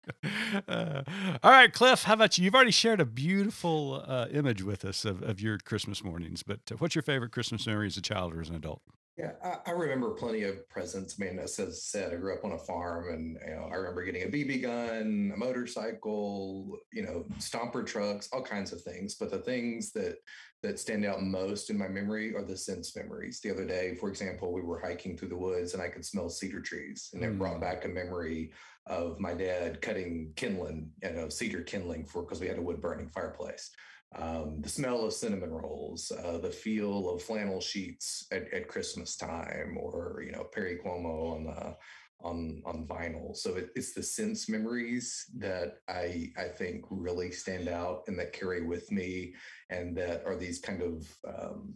Uh, 0.67 1.03
all 1.41 1.51
right, 1.51 1.71
Cliff, 1.71 2.03
how 2.03 2.13
about 2.13 2.37
you? 2.37 2.43
You've 2.45 2.55
already 2.55 2.71
shared 2.71 2.99
a 2.99 3.05
beautiful 3.05 4.03
uh, 4.05 4.27
image 4.31 4.61
with 4.61 4.83
us 4.83 5.05
of, 5.05 5.21
of 5.23 5.39
your 5.39 5.57
Christmas 5.57 6.03
mornings, 6.03 6.43
but 6.43 6.59
uh, 6.71 6.75
what's 6.79 6.95
your 6.95 7.01
favorite 7.01 7.31
Christmas 7.31 7.65
memory 7.65 7.87
as 7.87 7.97
a 7.97 8.01
child 8.01 8.33
or 8.33 8.41
as 8.41 8.49
an 8.49 8.55
adult? 8.55 8.81
Yeah, 9.17 9.33
I, 9.43 9.57
I, 9.67 9.71
remember 9.71 10.09
plenty 10.11 10.41
of 10.41 10.67
presents. 10.69 11.17
I 11.19 11.25
mean, 11.25 11.37
as 11.37 11.59
I 11.59 11.65
said, 11.69 12.13
I 12.13 12.15
grew 12.15 12.33
up 12.33 12.43
on 12.43 12.53
a 12.53 12.57
farm, 12.57 13.13
and 13.13 13.37
you 13.47 13.53
know, 13.53 13.69
I 13.71 13.75
remember 13.75 14.03
getting 14.03 14.23
a 14.23 14.27
BB 14.27 14.63
gun, 14.63 15.31
a 15.35 15.37
motorcycle, 15.37 16.79
you 16.91 17.03
know, 17.03 17.23
stomper 17.37 17.85
trucks, 17.85 18.27
all 18.33 18.41
kinds 18.41 18.73
of 18.73 18.81
things. 18.81 19.13
But 19.13 19.29
the 19.29 19.37
things 19.37 19.91
that 19.91 20.15
that 20.63 20.79
stand 20.79 21.05
out 21.05 21.21
most 21.21 21.69
in 21.69 21.77
my 21.77 21.87
memory 21.87 22.33
are 22.35 22.43
the 22.43 22.57
sense 22.57 22.95
memories. 22.95 23.39
The 23.39 23.51
other 23.51 23.65
day, 23.65 23.93
for 23.99 24.09
example, 24.09 24.51
we 24.51 24.61
were 24.61 24.79
hiking 24.79 25.15
through 25.15 25.29
the 25.29 25.37
woods, 25.37 25.75
and 25.75 25.83
I 25.83 25.89
could 25.89 26.05
smell 26.05 26.29
cedar 26.29 26.61
trees, 26.61 27.11
and 27.13 27.21
mm. 27.21 27.27
it 27.27 27.37
brought 27.37 27.57
mm. 27.57 27.61
back 27.61 27.85
a 27.85 27.89
memory 27.89 28.51
of 28.87 29.19
my 29.19 29.35
dad 29.35 29.79
cutting 29.83 30.33
kindling, 30.35 30.89
you 31.03 31.11
know, 31.11 31.29
cedar 31.29 31.61
kindling 31.61 32.05
for 32.05 32.23
because 32.23 32.41
we 32.41 32.47
had 32.47 32.57
a 32.57 32.63
wood 32.63 32.81
burning 32.81 33.09
fireplace 33.09 33.69
um, 34.15 34.61
the 34.61 34.69
smell 34.69 35.05
of 35.05 35.13
cinnamon 35.13 35.51
rolls, 35.51 36.11
uh, 36.11 36.37
the 36.37 36.49
feel 36.49 37.09
of 37.09 37.21
flannel 37.21 37.61
sheets 37.61 38.27
at, 38.31 38.53
at, 38.53 38.67
Christmas 38.67 39.15
time, 39.15 39.77
or 39.79 40.21
you 40.25 40.31
know 40.31 40.43
Perry 40.43 40.77
Como 40.83 41.33
on 41.33 41.45
the 41.45 41.75
on 42.21 42.61
on 42.65 42.85
vinyl. 42.87 43.35
So 43.35 43.55
it, 43.55 43.69
it's 43.75 43.93
the 43.93 44.03
sense 44.03 44.47
memories 44.47 45.25
that 45.37 45.77
I 45.87 46.31
I 46.37 46.43
think 46.43 46.85
really 46.89 47.31
stand 47.31 47.67
out 47.67 48.03
and 48.07 48.17
that 48.19 48.33
carry 48.33 48.65
with 48.65 48.91
me, 48.91 49.33
and 49.69 49.97
that 49.97 50.23
are 50.25 50.35
these 50.35 50.59
kind 50.59 50.81
of 50.81 51.07
um, 51.27 51.73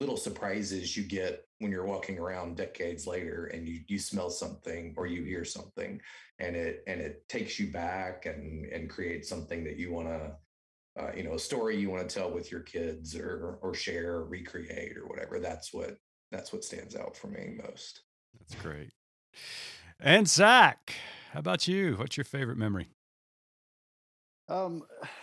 little 0.00 0.16
surprises 0.16 0.96
you 0.96 1.04
get 1.04 1.44
when 1.58 1.70
you're 1.70 1.86
walking 1.86 2.18
around 2.18 2.56
decades 2.56 3.06
later 3.06 3.46
and 3.46 3.66
you 3.66 3.80
you 3.86 3.98
smell 3.98 4.30
something 4.30 4.94
or 4.96 5.06
you 5.06 5.22
hear 5.22 5.44
something 5.44 6.00
and 6.38 6.56
it 6.56 6.82
and 6.86 7.00
it 7.00 7.28
takes 7.28 7.58
you 7.58 7.70
back 7.70 8.26
and 8.26 8.66
and 8.66 8.90
creates 8.90 9.28
something 9.28 9.62
that 9.64 9.76
you 9.76 9.92
want 9.92 10.08
to 10.08 10.32
uh, 10.98 11.10
you 11.16 11.22
know 11.22 11.34
a 11.34 11.38
story 11.38 11.76
you 11.76 11.90
want 11.90 12.08
to 12.08 12.14
tell 12.14 12.30
with 12.30 12.50
your 12.50 12.60
kids 12.60 13.16
or 13.16 13.58
or 13.62 13.74
share 13.74 14.14
or 14.14 14.24
recreate 14.26 14.96
or 14.96 15.06
whatever 15.06 15.40
that's 15.40 15.72
what 15.72 15.96
that's 16.30 16.52
what 16.52 16.64
stands 16.64 16.96
out 16.96 17.16
for 17.16 17.28
me 17.28 17.54
most 17.62 18.02
that's 18.38 18.54
great 18.62 18.92
And 20.00 20.28
Zach, 20.28 20.94
how 21.32 21.40
about 21.40 21.68
you? 21.68 21.94
What's 21.94 22.16
your 22.16 22.24
favorite 22.24 22.58
memory? 22.58 22.90
Um, 24.48 24.82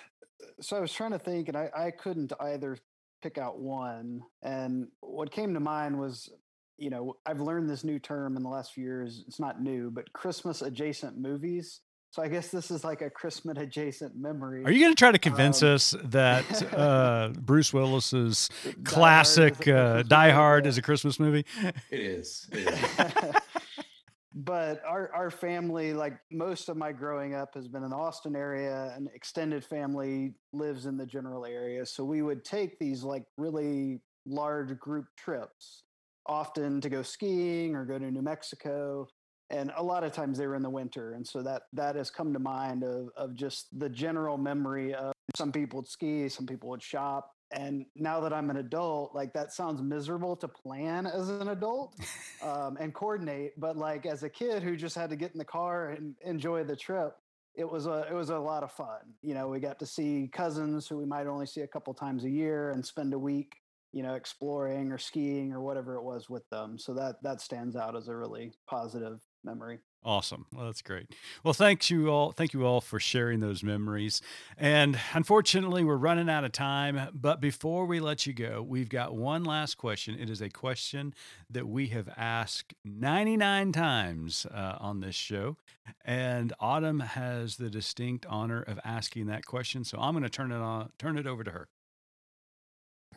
so 0.62 0.78
I 0.78 0.80
was 0.80 0.94
trying 0.94 1.12
to 1.12 1.20
think, 1.20 1.48
and 1.48 1.58
I, 1.58 1.70
I 1.76 1.92
couldn't 1.92 2.34
either 2.40 2.78
pick 3.22 3.38
out 3.38 3.60
one. 3.60 4.24
And 4.42 4.88
what 5.02 5.32
came 5.32 5.54
to 5.54 5.60
mind 5.60 6.00
was, 6.00 6.32
you 6.78 6.90
know, 6.90 7.18
I've 7.26 7.42
learned 7.42 7.70
this 7.70 7.84
new 7.84 8.00
term 8.00 8.38
in 8.38 8.44
the 8.44 8.50
last 8.50 8.74
few 8.74 8.84
years. 8.84 9.24
It's 9.28 9.40
not 9.40 9.62
new, 9.62 9.92
but 9.92 10.12
Christmas 10.14 10.62
adjacent 10.62 11.18
movies. 11.18 11.82
So 12.12 12.22
I 12.22 12.28
guess 12.28 12.50
this 12.50 12.72
is 12.72 12.84
like 12.84 13.02
a 13.02 13.10
Christmas 13.10 13.58
adjacent 13.58 14.18
memory. 14.18 14.66
Are 14.66 14.72
you 14.72 14.82
going 14.82 14.92
to 14.92 15.00
try 15.00 15.14
to 15.14 15.18
convince 15.18 15.64
um, 15.64 15.76
us 15.76 15.96
that 16.04 16.74
uh, 16.78 17.30
Bruce 17.40 17.74
Willis's 17.74 18.50
classic 18.84 19.66
uh, 19.66 20.04
Die 20.04 20.30
Hard 20.32 20.68
is 20.68 20.78
a 20.78 20.82
Christmas 20.82 21.22
movie? 21.22 21.46
It 21.90 22.00
is. 22.00 22.50
It 22.52 22.68
is. 22.68 23.36
but 24.36 24.82
our 24.86 25.10
our 25.16 25.32
family, 25.32 25.94
like 25.94 26.18
most 26.30 26.68
of 26.68 26.76
my 26.76 26.92
growing 26.92 27.34
up, 27.34 27.54
has 27.54 27.70
been 27.70 27.82
in 27.82 27.92
the 27.92 27.96
Austin 27.96 28.36
area. 28.36 28.94
An 28.98 29.08
extended 29.16 29.64
family 29.64 30.34
lives 30.52 30.88
in 30.88 30.98
the 30.98 31.06
general 31.06 31.46
area, 31.46 31.86
so 31.86 32.04
we 32.04 32.22
would 32.22 32.44
take 32.44 32.78
these 32.78 33.04
like 33.04 33.24
really 33.38 34.02
large 34.26 34.78
group 34.80 35.06
trips, 35.16 35.84
often 36.26 36.82
to 36.82 36.90
go 36.90 37.04
skiing 37.04 37.74
or 37.74 37.86
go 37.86 37.98
to 37.98 38.12
New 38.12 38.22
Mexico. 38.22 39.08
And 39.52 39.72
a 39.76 39.84
lot 39.84 40.04
of 40.04 40.14
times 40.14 40.38
they 40.38 40.48
were 40.48 40.56
in 40.56 40.64
the 40.64 40.70
winter, 40.70 41.14
and 41.14 41.28
so 41.28 41.44
that 41.44 41.64
that 41.74 41.96
has 41.96 42.10
come 42.10 42.34
to 42.34 42.40
mind 42.40 42.84
of 42.84 43.10
of 43.16 43.36
just 43.36 43.68
the 43.78 43.90
general 43.90 44.38
memory 44.38 44.94
of 44.94 45.14
some 45.36 45.52
people 45.52 45.80
would 45.80 45.88
ski, 45.88 46.30
some 46.30 46.48
people 46.48 46.70
would 46.70 46.82
shop, 46.82 47.32
and 47.52 47.86
now 47.96 48.20
that 48.22 48.32
i'm 48.32 48.50
an 48.50 48.58
adult 48.58 49.14
like 49.14 49.34
that 49.34 49.52
sounds 49.52 49.82
miserable 49.82 50.36
to 50.36 50.48
plan 50.48 51.06
as 51.06 51.30
an 51.30 51.50
adult 51.50 51.96
um, 52.42 52.78
and 52.80 52.94
coordinate 52.94 53.60
but 53.60 53.78
like 53.78 54.06
as 54.06 54.24
a 54.24 54.30
kid 54.30 54.64
who 54.64 54.76
just 54.76 54.96
had 54.96 55.10
to 55.10 55.16
get 55.16 55.32
in 55.34 55.38
the 55.38 55.46
car 55.46 55.90
and 55.90 56.16
enjoy 56.24 56.64
the 56.64 56.76
trip 56.76 57.18
it 57.56 57.70
was 57.70 57.86
a 57.86 58.08
it 58.10 58.14
was 58.14 58.30
a 58.30 58.40
lot 58.40 58.64
of 58.64 58.72
fun. 58.72 59.16
You 59.22 59.34
know 59.34 59.50
we 59.50 59.60
got 59.60 59.80
to 59.80 59.86
see 59.86 60.30
cousins 60.32 60.88
who 60.88 60.98
we 60.98 61.06
might 61.06 61.28
only 61.28 61.46
see 61.46 61.62
a 61.62 61.68
couple 61.68 61.94
times 61.94 62.24
a 62.24 62.30
year 62.30 62.72
and 62.72 62.86
spend 62.86 63.14
a 63.14 63.20
week 63.20 63.58
you 63.92 64.04
know 64.04 64.14
exploring 64.14 64.92
or 64.92 64.98
skiing 64.98 65.52
or 65.52 65.60
whatever 65.60 65.96
it 65.96 66.04
was 66.04 66.30
with 66.30 66.50
them 66.50 66.78
so 66.78 66.94
that 66.94 67.22
that 67.24 67.42
stands 67.42 67.76
out 67.76 67.96
as 67.96 68.08
a 68.08 68.16
really 68.16 68.54
positive 68.68 69.20
memory 69.44 69.80
Awesome. 70.04 70.48
Well, 70.52 70.66
that's 70.66 70.82
great. 70.82 71.14
Well, 71.44 71.54
thanks 71.54 71.92
you 71.92 72.10
all. 72.10 72.32
Thank 72.32 72.54
you 72.54 72.66
all 72.66 72.82
for 72.82 73.00
sharing 73.00 73.40
those 73.40 73.62
memories. 73.62 74.20
And 74.58 75.00
unfortunately, 75.14 75.84
we're 75.84 75.96
running 75.96 76.28
out 76.28 76.44
of 76.44 76.52
time. 76.52 77.10
But 77.14 77.40
before 77.40 77.86
we 77.86 78.00
let 78.00 78.26
you 78.26 78.34
go, 78.34 78.66
we've 78.68 78.90
got 78.90 79.14
one 79.14 79.44
last 79.44 79.76
question. 79.76 80.18
It 80.20 80.28
is 80.28 80.42
a 80.42 80.50
question 80.50 81.14
that 81.52 81.68
we 81.68 81.88
have 81.88 82.10
asked 82.18 82.74
99 82.84 83.72
times 83.74 84.48
uh, 84.48 84.78
on 84.80 85.02
this 85.02 85.16
show. 85.16 85.58
And 86.04 86.52
Autumn 86.60 87.02
has 87.02 87.58
the 87.58 87.70
distinct 87.70 88.26
honor 88.28 88.64
of 88.64 88.80
asking 88.84 89.28
that 89.28 89.46
question. 89.46 89.84
So 89.84 90.00
I'm 90.00 90.14
going 90.14 90.24
to 90.24 90.30
turn 90.30 90.52
it 90.52 90.56
on, 90.56 90.92
turn 90.98 91.16
it 91.20 91.28
over 91.28 91.44
to 91.44 91.52
her. 91.52 91.68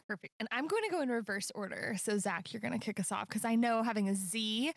Perfect. 0.07 0.35
And 0.39 0.49
I'm 0.53 0.67
going 0.67 0.83
to 0.85 0.91
go 0.91 1.01
in 1.01 1.09
reverse 1.09 1.51
order. 1.55 1.97
So, 1.99 2.19
Zach, 2.19 2.53
you're 2.53 2.61
going 2.61 2.79
to 2.79 2.85
kick 2.85 3.01
us 3.01 3.11
off 3.11 3.29
because 3.29 3.45
I 3.45 3.55
know 3.55 3.83
having 3.83 4.09
a 4.11 4.15
Z 4.15 4.73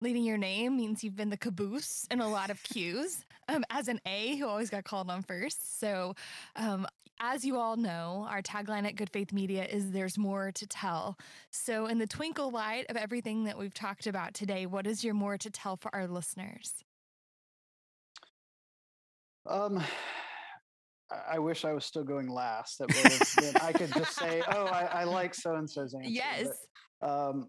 leading 0.00 0.24
your 0.24 0.38
name 0.38 0.76
means 0.76 1.04
you've 1.04 1.14
been 1.14 1.30
the 1.30 1.36
caboose 1.36 2.06
in 2.10 2.20
a 2.20 2.28
lot 2.28 2.50
of 2.50 2.60
queues. 2.64 3.24
Um, 3.48 3.64
as 3.70 3.88
an 3.88 4.00
A, 4.06 4.36
who 4.36 4.46
always 4.46 4.70
got 4.70 4.84
called 4.84 5.10
on 5.10 5.22
first. 5.22 5.80
So, 5.80 6.14
um, 6.56 6.86
as 7.20 7.44
you 7.44 7.56
all 7.56 7.76
know, 7.76 8.26
our 8.28 8.42
tagline 8.42 8.86
at 8.86 8.96
Good 8.96 9.10
Faith 9.10 9.32
Media 9.32 9.64
is 9.64 9.92
There's 9.92 10.18
More 10.18 10.50
to 10.52 10.66
Tell. 10.66 11.16
So, 11.50 11.86
in 11.86 11.98
the 11.98 12.06
twinkle 12.06 12.50
light 12.50 12.86
of 12.88 12.96
everything 12.96 13.44
that 13.44 13.56
we've 13.56 13.74
talked 13.74 14.08
about 14.08 14.34
today, 14.34 14.66
what 14.66 14.86
is 14.86 15.04
your 15.04 15.14
more 15.14 15.38
to 15.38 15.50
tell 15.50 15.76
for 15.76 15.94
our 15.94 16.08
listeners? 16.08 16.82
Um, 19.46 19.82
I 21.30 21.38
wish 21.38 21.64
I 21.64 21.72
was 21.72 21.84
still 21.84 22.04
going 22.04 22.28
last. 22.28 22.78
That 22.78 22.88
would 22.88 23.62
I 23.62 23.72
could 23.72 23.92
just 23.92 24.16
say, 24.16 24.42
"Oh, 24.52 24.66
I, 24.66 24.84
I 24.84 25.04
like 25.04 25.34
so 25.34 25.54
and 25.54 25.68
so's 25.68 25.94
answer." 26.02 26.10
Yes. 26.10 26.48
But, 27.00 27.08
um, 27.08 27.48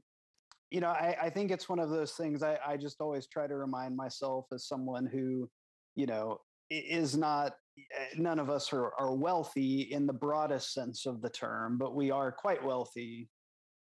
you 0.71 0.81
know, 0.81 0.89
I, 0.89 1.15
I 1.23 1.29
think 1.29 1.51
it's 1.51 1.69
one 1.69 1.79
of 1.79 1.89
those 1.89 2.13
things. 2.13 2.41
I, 2.41 2.57
I 2.65 2.77
just 2.77 2.99
always 2.99 3.27
try 3.27 3.47
to 3.47 3.55
remind 3.55 3.95
myself 3.95 4.47
as 4.51 4.67
someone 4.67 5.05
who, 5.05 5.49
you 5.95 6.05
know, 6.05 6.39
is 6.69 7.15
not. 7.15 7.53
Eh, 7.77 8.15
none 8.17 8.39
of 8.39 8.49
us 8.49 8.71
are, 8.73 8.91
are 8.99 9.15
wealthy 9.15 9.81
in 9.81 10.05
the 10.05 10.13
broadest 10.13 10.73
sense 10.73 11.05
of 11.05 11.21
the 11.21 11.29
term, 11.29 11.77
but 11.77 11.95
we 11.95 12.11
are 12.11 12.31
quite 12.31 12.63
wealthy 12.63 13.29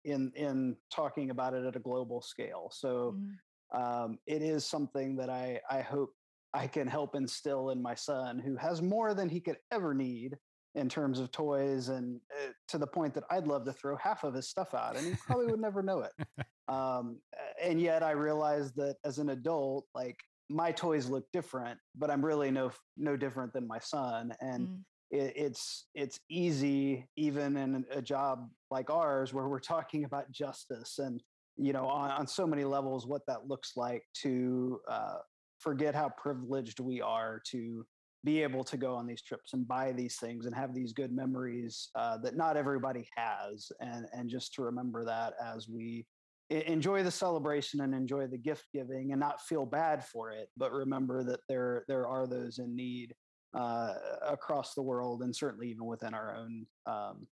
in 0.06 0.32
in 0.36 0.76
talking 0.94 1.30
about 1.30 1.54
it 1.54 1.66
at 1.66 1.76
a 1.76 1.80
global 1.80 2.22
scale. 2.22 2.70
So. 2.72 3.16
Mm. 3.18 3.34
Um, 3.70 4.18
it 4.26 4.42
is 4.42 4.66
something 4.66 5.18
that 5.18 5.30
I, 5.30 5.60
I 5.70 5.82
hope 5.82 6.12
I 6.58 6.66
can 6.66 6.88
help 6.88 7.14
instill 7.14 7.70
in 7.70 7.80
my 7.80 7.94
son, 7.94 8.40
who 8.40 8.56
has 8.56 8.82
more 8.82 9.14
than 9.14 9.30
he 9.30 9.40
could 9.40 9.58
ever 9.72 9.94
need 9.94 10.36
in 10.74 10.90
terms 10.90 11.20
of 11.20 11.32
toys, 11.32 11.90
and 11.90 12.20
uh, 12.34 12.52
to 12.70 12.80
the 12.80 12.88
point 12.88 13.14
that 13.14 13.26
I'd 13.30 13.46
love 13.46 13.64
to 13.66 13.74
throw 13.74 13.96
half 13.98 14.24
of 14.24 14.34
his 14.34 14.50
stuff 14.50 14.74
out, 14.74 14.98
and 14.98 15.06
he 15.06 15.14
probably 15.26 15.46
would 15.48 15.62
never 15.62 15.84
know 15.84 16.02
it. 16.02 16.12
Um, 16.70 17.22
and 17.64 17.80
yet, 17.80 18.04
I 18.04 18.12
realized 18.12 18.76
that 18.76 18.98
as 19.06 19.20
an 19.20 19.30
adult, 19.30 19.86
like 19.96 20.20
my 20.50 20.70
toys 20.74 21.08
look 21.08 21.24
different, 21.32 21.80
but 21.96 22.12
I'm 22.12 22.26
really 22.26 22.52
no 22.52 22.72
no 22.98 23.16
different 23.16 23.54
than 23.54 23.66
my 23.66 23.80
son, 23.80 24.34
and 24.42 24.68
mm. 24.68 24.80
it, 25.10 25.32
it's 25.38 25.86
it's 25.96 26.20
easy 26.30 27.08
even 27.16 27.56
in 27.56 27.86
a 27.90 28.02
job 28.02 28.50
like 28.70 28.90
ours 28.90 29.34
where 29.34 29.48
we're 29.48 29.62
talking 29.62 30.04
about 30.04 30.30
justice 30.30 31.00
and 31.00 31.24
you 31.56 31.72
know 31.72 31.86
on, 31.88 32.12
on 32.12 32.28
so 32.28 32.46
many 32.46 32.66
levels 32.66 33.08
what 33.08 33.22
that 33.28 33.48
looks 33.48 33.78
like 33.78 34.04
to 34.24 34.82
uh, 34.90 35.20
forget 35.60 35.96
how 35.96 36.10
privileged 36.18 36.80
we 36.80 37.02
are 37.02 37.42
to 37.52 37.86
be 38.24 38.44
able 38.44 38.64
to 38.64 38.78
go 38.78 38.96
on 38.96 39.08
these 39.08 39.22
trips 39.22 39.54
and 39.54 39.68
buy 39.68 39.92
these 39.92 40.18
things 40.18 40.46
and 40.46 40.56
have 40.56 40.74
these 40.74 40.92
good 40.92 41.12
memories 41.12 41.90
uh, 41.96 42.18
that 42.18 42.36
not 42.36 42.58
everybody 42.58 43.08
has 43.16 43.72
and 43.80 44.06
and 44.12 44.30
just 44.30 44.54
to 44.54 44.62
remember 44.62 45.06
that 45.06 45.34
as 45.42 45.70
we 45.70 46.06
enjoy 46.50 47.04
the 47.04 47.12
celebration 47.12 47.82
and 47.82 47.94
enjoy 47.94 48.26
the 48.26 48.38
gift 48.38 48.66
giving 48.74 49.12
and 49.12 49.20
not 49.20 49.42
feel 49.42 49.66
bad 49.66 50.04
for 50.04 50.32
it 50.32 50.50
but 50.56 50.72
remember 50.72 51.24
that 51.24 51.40
there 51.48 51.84
there 51.88 52.08
are 52.08 52.26
those 52.26 52.60
in 52.60 52.76
need 52.76 53.14
uh, 53.54 53.94
across 54.28 54.74
the 54.74 54.82
world 54.82 55.22
and 55.22 55.36
certainly 55.36 55.70
even 55.70 55.86
within 55.86 56.14
our 56.14 56.36
own 56.36 56.66
um, 56.86 57.28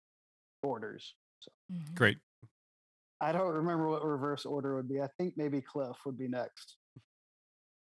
borders 0.62 1.16
so. 1.40 1.52
mm-hmm. 1.72 1.94
great 1.94 2.18
i 3.22 3.32
don't 3.32 3.54
remember 3.54 3.88
what 3.88 4.04
reverse 4.04 4.46
order 4.46 4.76
would 4.76 4.90
be 4.90 5.02
i 5.02 5.08
think 5.18 5.34
maybe 5.38 5.62
cliff 5.62 5.98
would 6.06 6.18
be 6.18 6.28
next 6.28 6.78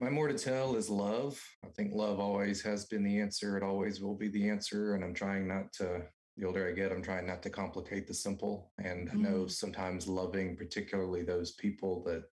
my 0.01 0.09
more 0.09 0.27
to 0.27 0.37
tell 0.37 0.75
is 0.75 0.89
love. 0.89 1.41
I 1.63 1.67
think 1.69 1.93
love 1.93 2.19
always 2.19 2.61
has 2.61 2.85
been 2.85 3.03
the 3.03 3.19
answer. 3.19 3.57
It 3.57 3.63
always 3.63 4.01
will 4.01 4.15
be 4.15 4.29
the 4.29 4.49
answer. 4.49 4.95
And 4.95 5.03
I'm 5.03 5.13
trying 5.13 5.47
not 5.47 5.73
to, 5.73 6.03
the 6.37 6.45
older 6.45 6.67
I 6.67 6.71
get, 6.71 6.91
I'm 6.91 7.01
trying 7.01 7.27
not 7.27 7.43
to 7.43 7.49
complicate 7.49 8.07
the 8.07 8.13
simple 8.13 8.71
and 8.77 9.09
mm. 9.09 9.15
know 9.15 9.47
sometimes 9.47 10.07
loving, 10.07 10.55
particularly 10.55 11.23
those 11.23 11.51
people 11.53 12.03
that, 12.05 12.23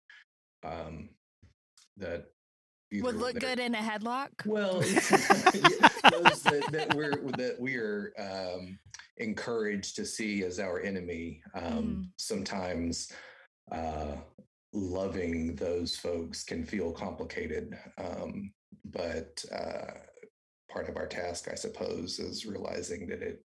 um, 0.69 1.09
that 1.97 2.27
would 2.93 3.17
look 3.17 3.39
good 3.41 3.59
in 3.59 3.75
a 3.75 3.79
headlock. 3.79 4.31
Well, 4.45 4.81
those 4.81 6.43
that, 6.43 6.69
that, 6.71 6.95
we're 6.95 7.17
that 7.33 7.57
we 7.59 7.77
are 7.77 8.13
um, 8.19 8.79
encouraged 9.17 9.97
to 9.97 10.05
see 10.05 10.45
as 10.45 10.61
our 10.61 10.81
enemy. 10.81 11.43
Um, 11.55 11.65
mm. 11.65 12.09
Sometimes 12.17 13.11
uh, 13.73 14.17
loving 14.77 15.57
those 15.57 15.97
folks 15.97 16.45
can 16.45 16.65
feel 16.65 16.93
complicated. 16.93 17.77
Um, 17.99 18.53
but 18.85 19.45
uh, 19.53 19.93
part 20.71 20.89
of 20.89 20.97
our 20.97 21.07
task, 21.07 21.49
I 21.51 21.55
suppose, 21.55 22.19
is 22.19 22.47
realizing 22.47 23.07
that 23.09 23.23
it 23.23 23.43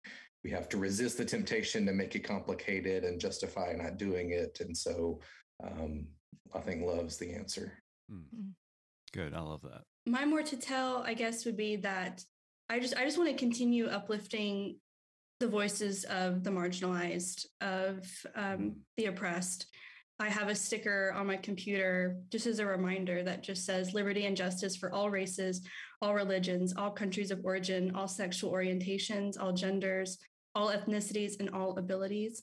we 0.44 0.50
have 0.52 0.68
to 0.68 0.76
resist 0.76 1.18
the 1.18 1.24
temptation 1.24 1.84
to 1.86 1.92
make 1.92 2.14
it 2.14 2.20
complicated 2.20 3.02
and 3.02 3.20
justify 3.20 3.72
not 3.72 3.96
doing 3.96 4.30
it. 4.30 4.58
And 4.60 4.76
so 4.76 5.18
um, 5.64 6.06
I 6.54 6.60
think 6.60 6.82
love's 6.82 7.16
the 7.16 7.34
answer. 7.34 7.82
Mm. 8.08 8.52
Good. 9.12 9.34
I 9.34 9.40
love 9.40 9.62
that. 9.62 9.82
My 10.06 10.24
more 10.24 10.44
to 10.44 10.56
tell, 10.56 11.02
I 11.02 11.14
guess, 11.14 11.44
would 11.46 11.56
be 11.56 11.76
that 11.76 12.22
I 12.68 12.78
just 12.78 12.96
I 12.96 13.04
just 13.04 13.18
want 13.18 13.30
to 13.30 13.36
continue 13.36 13.86
uplifting 13.86 14.76
the 15.40 15.48
voices 15.48 16.04
of 16.04 16.44
the 16.44 16.50
marginalized, 16.50 17.46
of 17.60 18.08
um, 18.36 18.76
the 18.96 19.06
oppressed, 19.06 19.66
I 20.18 20.28
have 20.28 20.48
a 20.48 20.54
sticker 20.54 21.12
on 21.14 21.26
my 21.26 21.36
computer 21.36 22.16
just 22.30 22.46
as 22.46 22.58
a 22.58 22.66
reminder 22.66 23.22
that 23.22 23.42
just 23.42 23.66
says 23.66 23.92
liberty 23.92 24.24
and 24.24 24.36
justice 24.36 24.74
for 24.74 24.92
all 24.92 25.10
races, 25.10 25.60
all 26.00 26.14
religions, 26.14 26.72
all 26.76 26.90
countries 26.90 27.30
of 27.30 27.44
origin, 27.44 27.94
all 27.94 28.08
sexual 28.08 28.50
orientations, 28.50 29.38
all 29.38 29.52
genders, 29.52 30.18
all 30.54 30.68
ethnicities, 30.68 31.38
and 31.38 31.50
all 31.50 31.78
abilities. 31.78 32.42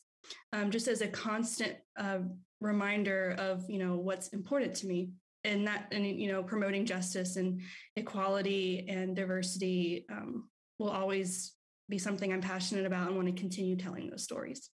Um, 0.53 0.69
just 0.69 0.87
as 0.87 1.01
a 1.01 1.07
constant 1.07 1.75
uh, 1.97 2.19
reminder 2.61 3.35
of 3.39 3.63
you 3.67 3.79
know 3.79 3.97
what's 3.97 4.29
important 4.29 4.73
to 4.73 4.87
me 4.87 5.09
and 5.43 5.67
that 5.67 5.87
and 5.91 6.05
you 6.05 6.31
know 6.31 6.41
promoting 6.41 6.85
justice 6.85 7.35
and 7.35 7.59
equality 7.97 8.85
and 8.87 9.15
diversity 9.15 10.05
um, 10.09 10.47
will 10.79 10.89
always 10.89 11.53
be 11.89 11.97
something 11.97 12.31
I'm 12.31 12.39
passionate 12.39 12.85
about 12.85 13.07
and 13.07 13.15
want 13.15 13.27
to 13.27 13.39
continue 13.39 13.75
telling 13.75 14.09
those 14.09 14.23
stories. 14.23 14.69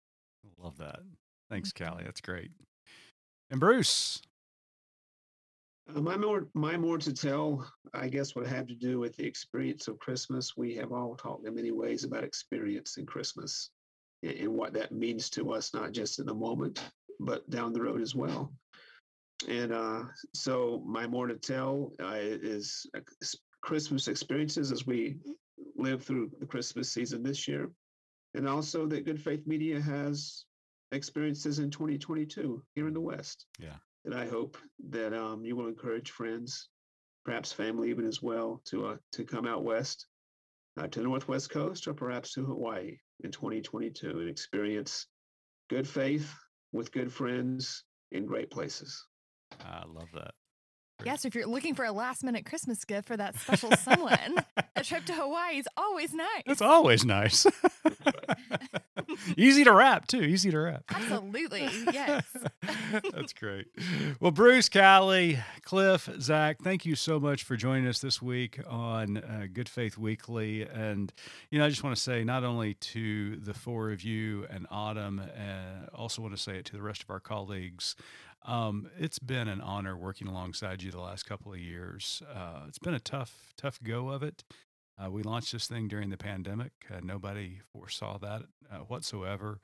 Love 0.58 0.78
that. 0.78 1.00
Thanks, 1.50 1.72
Cally. 1.72 2.04
That's 2.04 2.20
great. 2.20 2.50
And 3.50 3.60
Bruce. 3.60 4.20
Uh, 5.94 6.00
my 6.00 6.16
more, 6.16 6.48
my 6.54 6.76
more 6.76 6.98
to 6.98 7.12
tell, 7.12 7.70
I 7.92 8.08
guess, 8.08 8.34
would 8.34 8.46
have 8.46 8.66
to 8.68 8.74
do 8.74 8.98
with 8.98 9.16
the 9.16 9.26
experience 9.26 9.86
of 9.86 9.98
Christmas. 9.98 10.56
We 10.56 10.74
have 10.76 10.92
all 10.92 11.14
talked 11.14 11.46
in 11.46 11.54
many 11.54 11.70
ways 11.70 12.04
about 12.04 12.24
experience 12.24 12.96
in 12.96 13.06
Christmas 13.06 13.70
and, 14.22 14.32
and 14.32 14.54
what 14.54 14.72
that 14.74 14.92
means 14.92 15.28
to 15.30 15.52
us, 15.52 15.74
not 15.74 15.92
just 15.92 16.18
in 16.18 16.26
the 16.26 16.34
moment, 16.34 16.82
but 17.20 17.48
down 17.50 17.72
the 17.72 17.82
road 17.82 18.00
as 18.00 18.14
well. 18.14 18.52
And 19.48 19.72
uh, 19.72 20.04
so, 20.32 20.82
my 20.86 21.06
more 21.06 21.26
to 21.26 21.36
tell 21.36 21.92
uh, 22.02 22.16
is 22.16 22.86
Christmas 23.62 24.08
experiences 24.08 24.72
as 24.72 24.86
we 24.86 25.16
live 25.76 26.02
through 26.02 26.30
the 26.38 26.46
Christmas 26.46 26.90
season 26.90 27.22
this 27.22 27.46
year, 27.46 27.70
and 28.34 28.48
also 28.48 28.86
that 28.86 29.04
Good 29.04 29.20
Faith 29.20 29.46
Media 29.46 29.80
has 29.80 30.44
experiences 30.94 31.58
in 31.58 31.70
2022 31.70 32.62
here 32.74 32.88
in 32.88 32.94
the 32.94 33.00
West. 33.00 33.46
Yeah. 33.58 33.76
And 34.04 34.14
I 34.14 34.28
hope 34.28 34.58
that 34.90 35.14
um, 35.14 35.44
you 35.44 35.56
will 35.56 35.68
encourage 35.68 36.10
friends, 36.10 36.68
perhaps 37.24 37.52
family 37.52 37.90
even 37.90 38.06
as 38.06 38.22
well, 38.22 38.60
to 38.66 38.86
uh, 38.86 38.96
to 39.12 39.24
come 39.24 39.46
out 39.46 39.64
west, 39.64 40.06
uh, 40.78 40.86
to 40.86 41.00
the 41.00 41.04
Northwest 41.06 41.50
Coast, 41.50 41.88
or 41.88 41.94
perhaps 41.94 42.32
to 42.34 42.44
Hawaii 42.44 42.98
in 43.22 43.30
2022 43.30 44.10
and 44.10 44.28
experience 44.28 45.06
good 45.70 45.88
faith 45.88 46.34
with 46.72 46.92
good 46.92 47.12
friends 47.12 47.84
in 48.12 48.26
great 48.26 48.50
places. 48.50 49.06
I 49.64 49.84
love 49.86 50.08
that. 50.14 50.34
Yes, 51.04 51.22
so 51.22 51.28
if 51.28 51.34
you're 51.34 51.46
looking 51.46 51.74
for 51.74 51.84
a 51.84 51.92
last 51.92 52.22
minute 52.22 52.46
Christmas 52.46 52.84
gift 52.84 53.08
for 53.08 53.16
that 53.16 53.38
special 53.38 53.72
someone, 53.72 54.36
a 54.76 54.84
trip 54.84 55.04
to 55.06 55.12
Hawaii 55.12 55.58
is 55.58 55.68
always 55.76 56.14
nice. 56.14 56.42
It's 56.46 56.62
always 56.62 57.04
nice. 57.04 57.46
Easy 59.36 59.64
to 59.64 59.72
wrap 59.72 60.06
too. 60.06 60.22
Easy 60.22 60.50
to 60.50 60.58
wrap. 60.58 60.84
Absolutely. 60.88 61.68
Yes. 61.92 62.24
That's 63.12 63.32
great. 63.32 63.66
Well, 64.20 64.30
Bruce, 64.30 64.68
Cally, 64.68 65.38
Cliff, 65.62 66.08
Zach, 66.20 66.58
thank 66.62 66.86
you 66.86 66.94
so 66.94 67.20
much 67.20 67.42
for 67.44 67.56
joining 67.56 67.86
us 67.86 67.98
this 67.98 68.22
week 68.22 68.60
on 68.66 69.18
uh, 69.18 69.46
Good 69.52 69.68
Faith 69.68 69.98
Weekly. 69.98 70.62
And, 70.62 71.12
you 71.50 71.58
know, 71.58 71.66
I 71.66 71.68
just 71.68 71.84
want 71.84 71.96
to 71.96 72.02
say 72.02 72.24
not 72.24 72.44
only 72.44 72.74
to 72.74 73.36
the 73.36 73.54
four 73.54 73.90
of 73.90 74.02
you 74.02 74.46
and 74.50 74.66
Autumn, 74.70 75.20
uh, 75.20 75.86
also 75.94 76.22
want 76.22 76.34
to 76.34 76.42
say 76.42 76.56
it 76.56 76.64
to 76.66 76.72
the 76.72 76.82
rest 76.82 77.02
of 77.02 77.10
our 77.10 77.20
colleagues. 77.20 77.96
Um, 78.44 78.88
it's 78.98 79.18
been 79.18 79.48
an 79.48 79.60
honor 79.60 79.96
working 79.96 80.28
alongside 80.28 80.82
you 80.82 80.90
the 80.90 81.00
last 81.00 81.24
couple 81.24 81.52
of 81.52 81.58
years. 81.58 82.22
Uh, 82.32 82.64
it's 82.68 82.78
been 82.78 82.94
a 82.94 83.00
tough, 83.00 83.52
tough 83.56 83.78
go 83.82 84.08
of 84.10 84.22
it. 84.22 84.44
Uh, 85.02 85.10
we 85.10 85.22
launched 85.22 85.52
this 85.52 85.66
thing 85.66 85.88
during 85.88 86.10
the 86.10 86.16
pandemic. 86.16 86.72
Uh, 86.92 87.00
nobody 87.02 87.60
foresaw 87.72 88.18
that 88.18 88.42
uh, 88.70 88.78
whatsoever. 88.80 89.58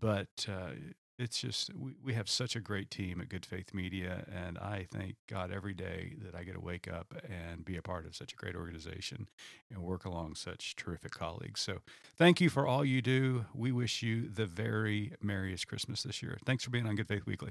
But 0.00 0.46
uh, 0.48 0.70
it's 1.18 1.40
just, 1.40 1.74
we, 1.74 1.92
we 2.02 2.14
have 2.14 2.30
such 2.30 2.56
a 2.56 2.60
great 2.60 2.90
team 2.90 3.20
at 3.20 3.28
Good 3.28 3.44
Faith 3.44 3.74
Media. 3.74 4.24
And 4.32 4.56
I 4.56 4.86
thank 4.90 5.16
God 5.28 5.52
every 5.52 5.74
day 5.74 6.14
that 6.24 6.34
I 6.34 6.44
get 6.44 6.54
to 6.54 6.60
wake 6.60 6.88
up 6.88 7.12
and 7.28 7.64
be 7.64 7.76
a 7.76 7.82
part 7.82 8.06
of 8.06 8.16
such 8.16 8.32
a 8.32 8.36
great 8.36 8.54
organization 8.54 9.28
and 9.70 9.82
work 9.82 10.06
along 10.06 10.36
such 10.36 10.76
terrific 10.76 11.12
colleagues. 11.12 11.60
So 11.60 11.80
thank 12.16 12.40
you 12.40 12.48
for 12.48 12.66
all 12.66 12.84
you 12.84 13.02
do. 13.02 13.44
We 13.52 13.72
wish 13.72 14.02
you 14.02 14.28
the 14.28 14.46
very 14.46 15.12
merriest 15.20 15.66
Christmas 15.66 16.04
this 16.04 16.22
year. 16.22 16.38
Thanks 16.46 16.64
for 16.64 16.70
being 16.70 16.86
on 16.86 16.94
Good 16.94 17.08
Faith 17.08 17.26
Weekly. 17.26 17.50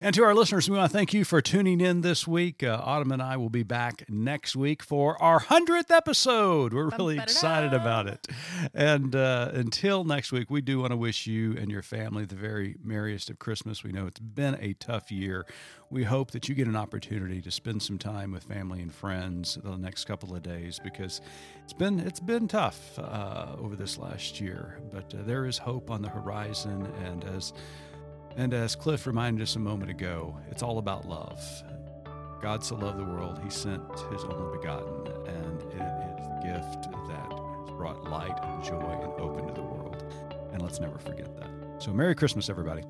And 0.00 0.12
to 0.16 0.24
our 0.24 0.34
listeners, 0.34 0.68
we 0.68 0.76
want 0.76 0.90
to 0.90 0.94
thank 0.94 1.14
you 1.14 1.24
for 1.24 1.40
tuning 1.40 1.80
in 1.80 2.02
this 2.02 2.26
week. 2.26 2.62
Uh, 2.62 2.78
Autumn 2.82 3.12
and 3.12 3.22
I 3.22 3.38
will 3.38 3.48
be 3.48 3.62
back 3.62 4.04
next 4.08 4.54
week 4.54 4.82
for 4.82 5.20
our 5.22 5.40
100th 5.40 5.90
episode. 5.90 6.74
We're 6.74 6.88
really 6.90 7.18
excited 7.18 7.72
about 7.72 8.08
it. 8.08 8.26
And 8.74 9.16
uh, 9.16 9.50
until 9.54 10.04
next 10.04 10.30
week, 10.30 10.50
we 10.50 10.60
do 10.60 10.80
want 10.80 10.90
to 10.90 10.96
wish 10.96 11.26
you 11.26 11.56
and 11.56 11.70
your 11.70 11.80
family 11.80 12.26
the 12.26 12.34
very 12.34 12.76
merriest 12.82 13.30
of 13.30 13.38
Christmas. 13.38 13.82
We 13.82 13.92
know 13.92 14.06
it's 14.06 14.20
been 14.20 14.58
a 14.60 14.74
tough 14.74 15.10
year. 15.10 15.46
We 15.88 16.02
hope 16.04 16.32
that 16.32 16.48
you 16.50 16.54
get 16.54 16.66
an 16.66 16.76
opportunity 16.76 17.40
to 17.40 17.50
spend 17.50 17.80
some 17.80 17.96
time 17.96 18.32
with 18.32 18.42
family 18.42 18.82
and 18.82 18.92
friends 18.92 19.56
the 19.62 19.76
next 19.76 20.04
couple 20.04 20.34
of 20.34 20.42
days 20.42 20.78
because 20.82 21.20
it's 21.62 21.72
been 21.72 22.00
it's 22.00 22.20
been 22.20 22.48
tough 22.48 22.98
uh, 22.98 23.52
over 23.58 23.76
this 23.76 23.96
last 23.96 24.38
year. 24.40 24.80
But 24.92 25.14
uh, 25.14 25.22
there 25.24 25.46
is 25.46 25.56
hope 25.56 25.90
on 25.90 26.02
the 26.02 26.08
horizon, 26.10 26.92
and 27.04 27.24
as 27.24 27.52
and 28.36 28.52
as 28.52 28.74
Cliff 28.74 29.06
reminded 29.06 29.42
us 29.42 29.56
a 29.56 29.58
moment 29.58 29.90
ago, 29.90 30.36
it's 30.50 30.62
all 30.62 30.78
about 30.78 31.08
love. 31.08 31.40
God 32.42 32.64
so 32.64 32.76
loved 32.76 32.98
the 32.98 33.04
world, 33.04 33.40
he 33.42 33.50
sent 33.50 33.82
his 34.10 34.24
only 34.24 34.58
begotten, 34.58 35.06
and 35.26 35.62
it 35.62 35.76
is 35.76 36.26
the 36.26 36.40
gift 36.44 36.90
that 37.08 37.32
has 37.32 37.70
brought 37.70 38.04
light 38.10 38.38
and 38.42 38.62
joy 38.62 39.00
and 39.02 39.12
hope 39.18 39.38
into 39.38 39.54
the 39.54 39.62
world. 39.62 40.04
And 40.52 40.60
let's 40.60 40.80
never 40.80 40.98
forget 40.98 41.34
that. 41.38 41.50
So, 41.78 41.92
Merry 41.92 42.14
Christmas, 42.14 42.50
everybody. 42.50 42.82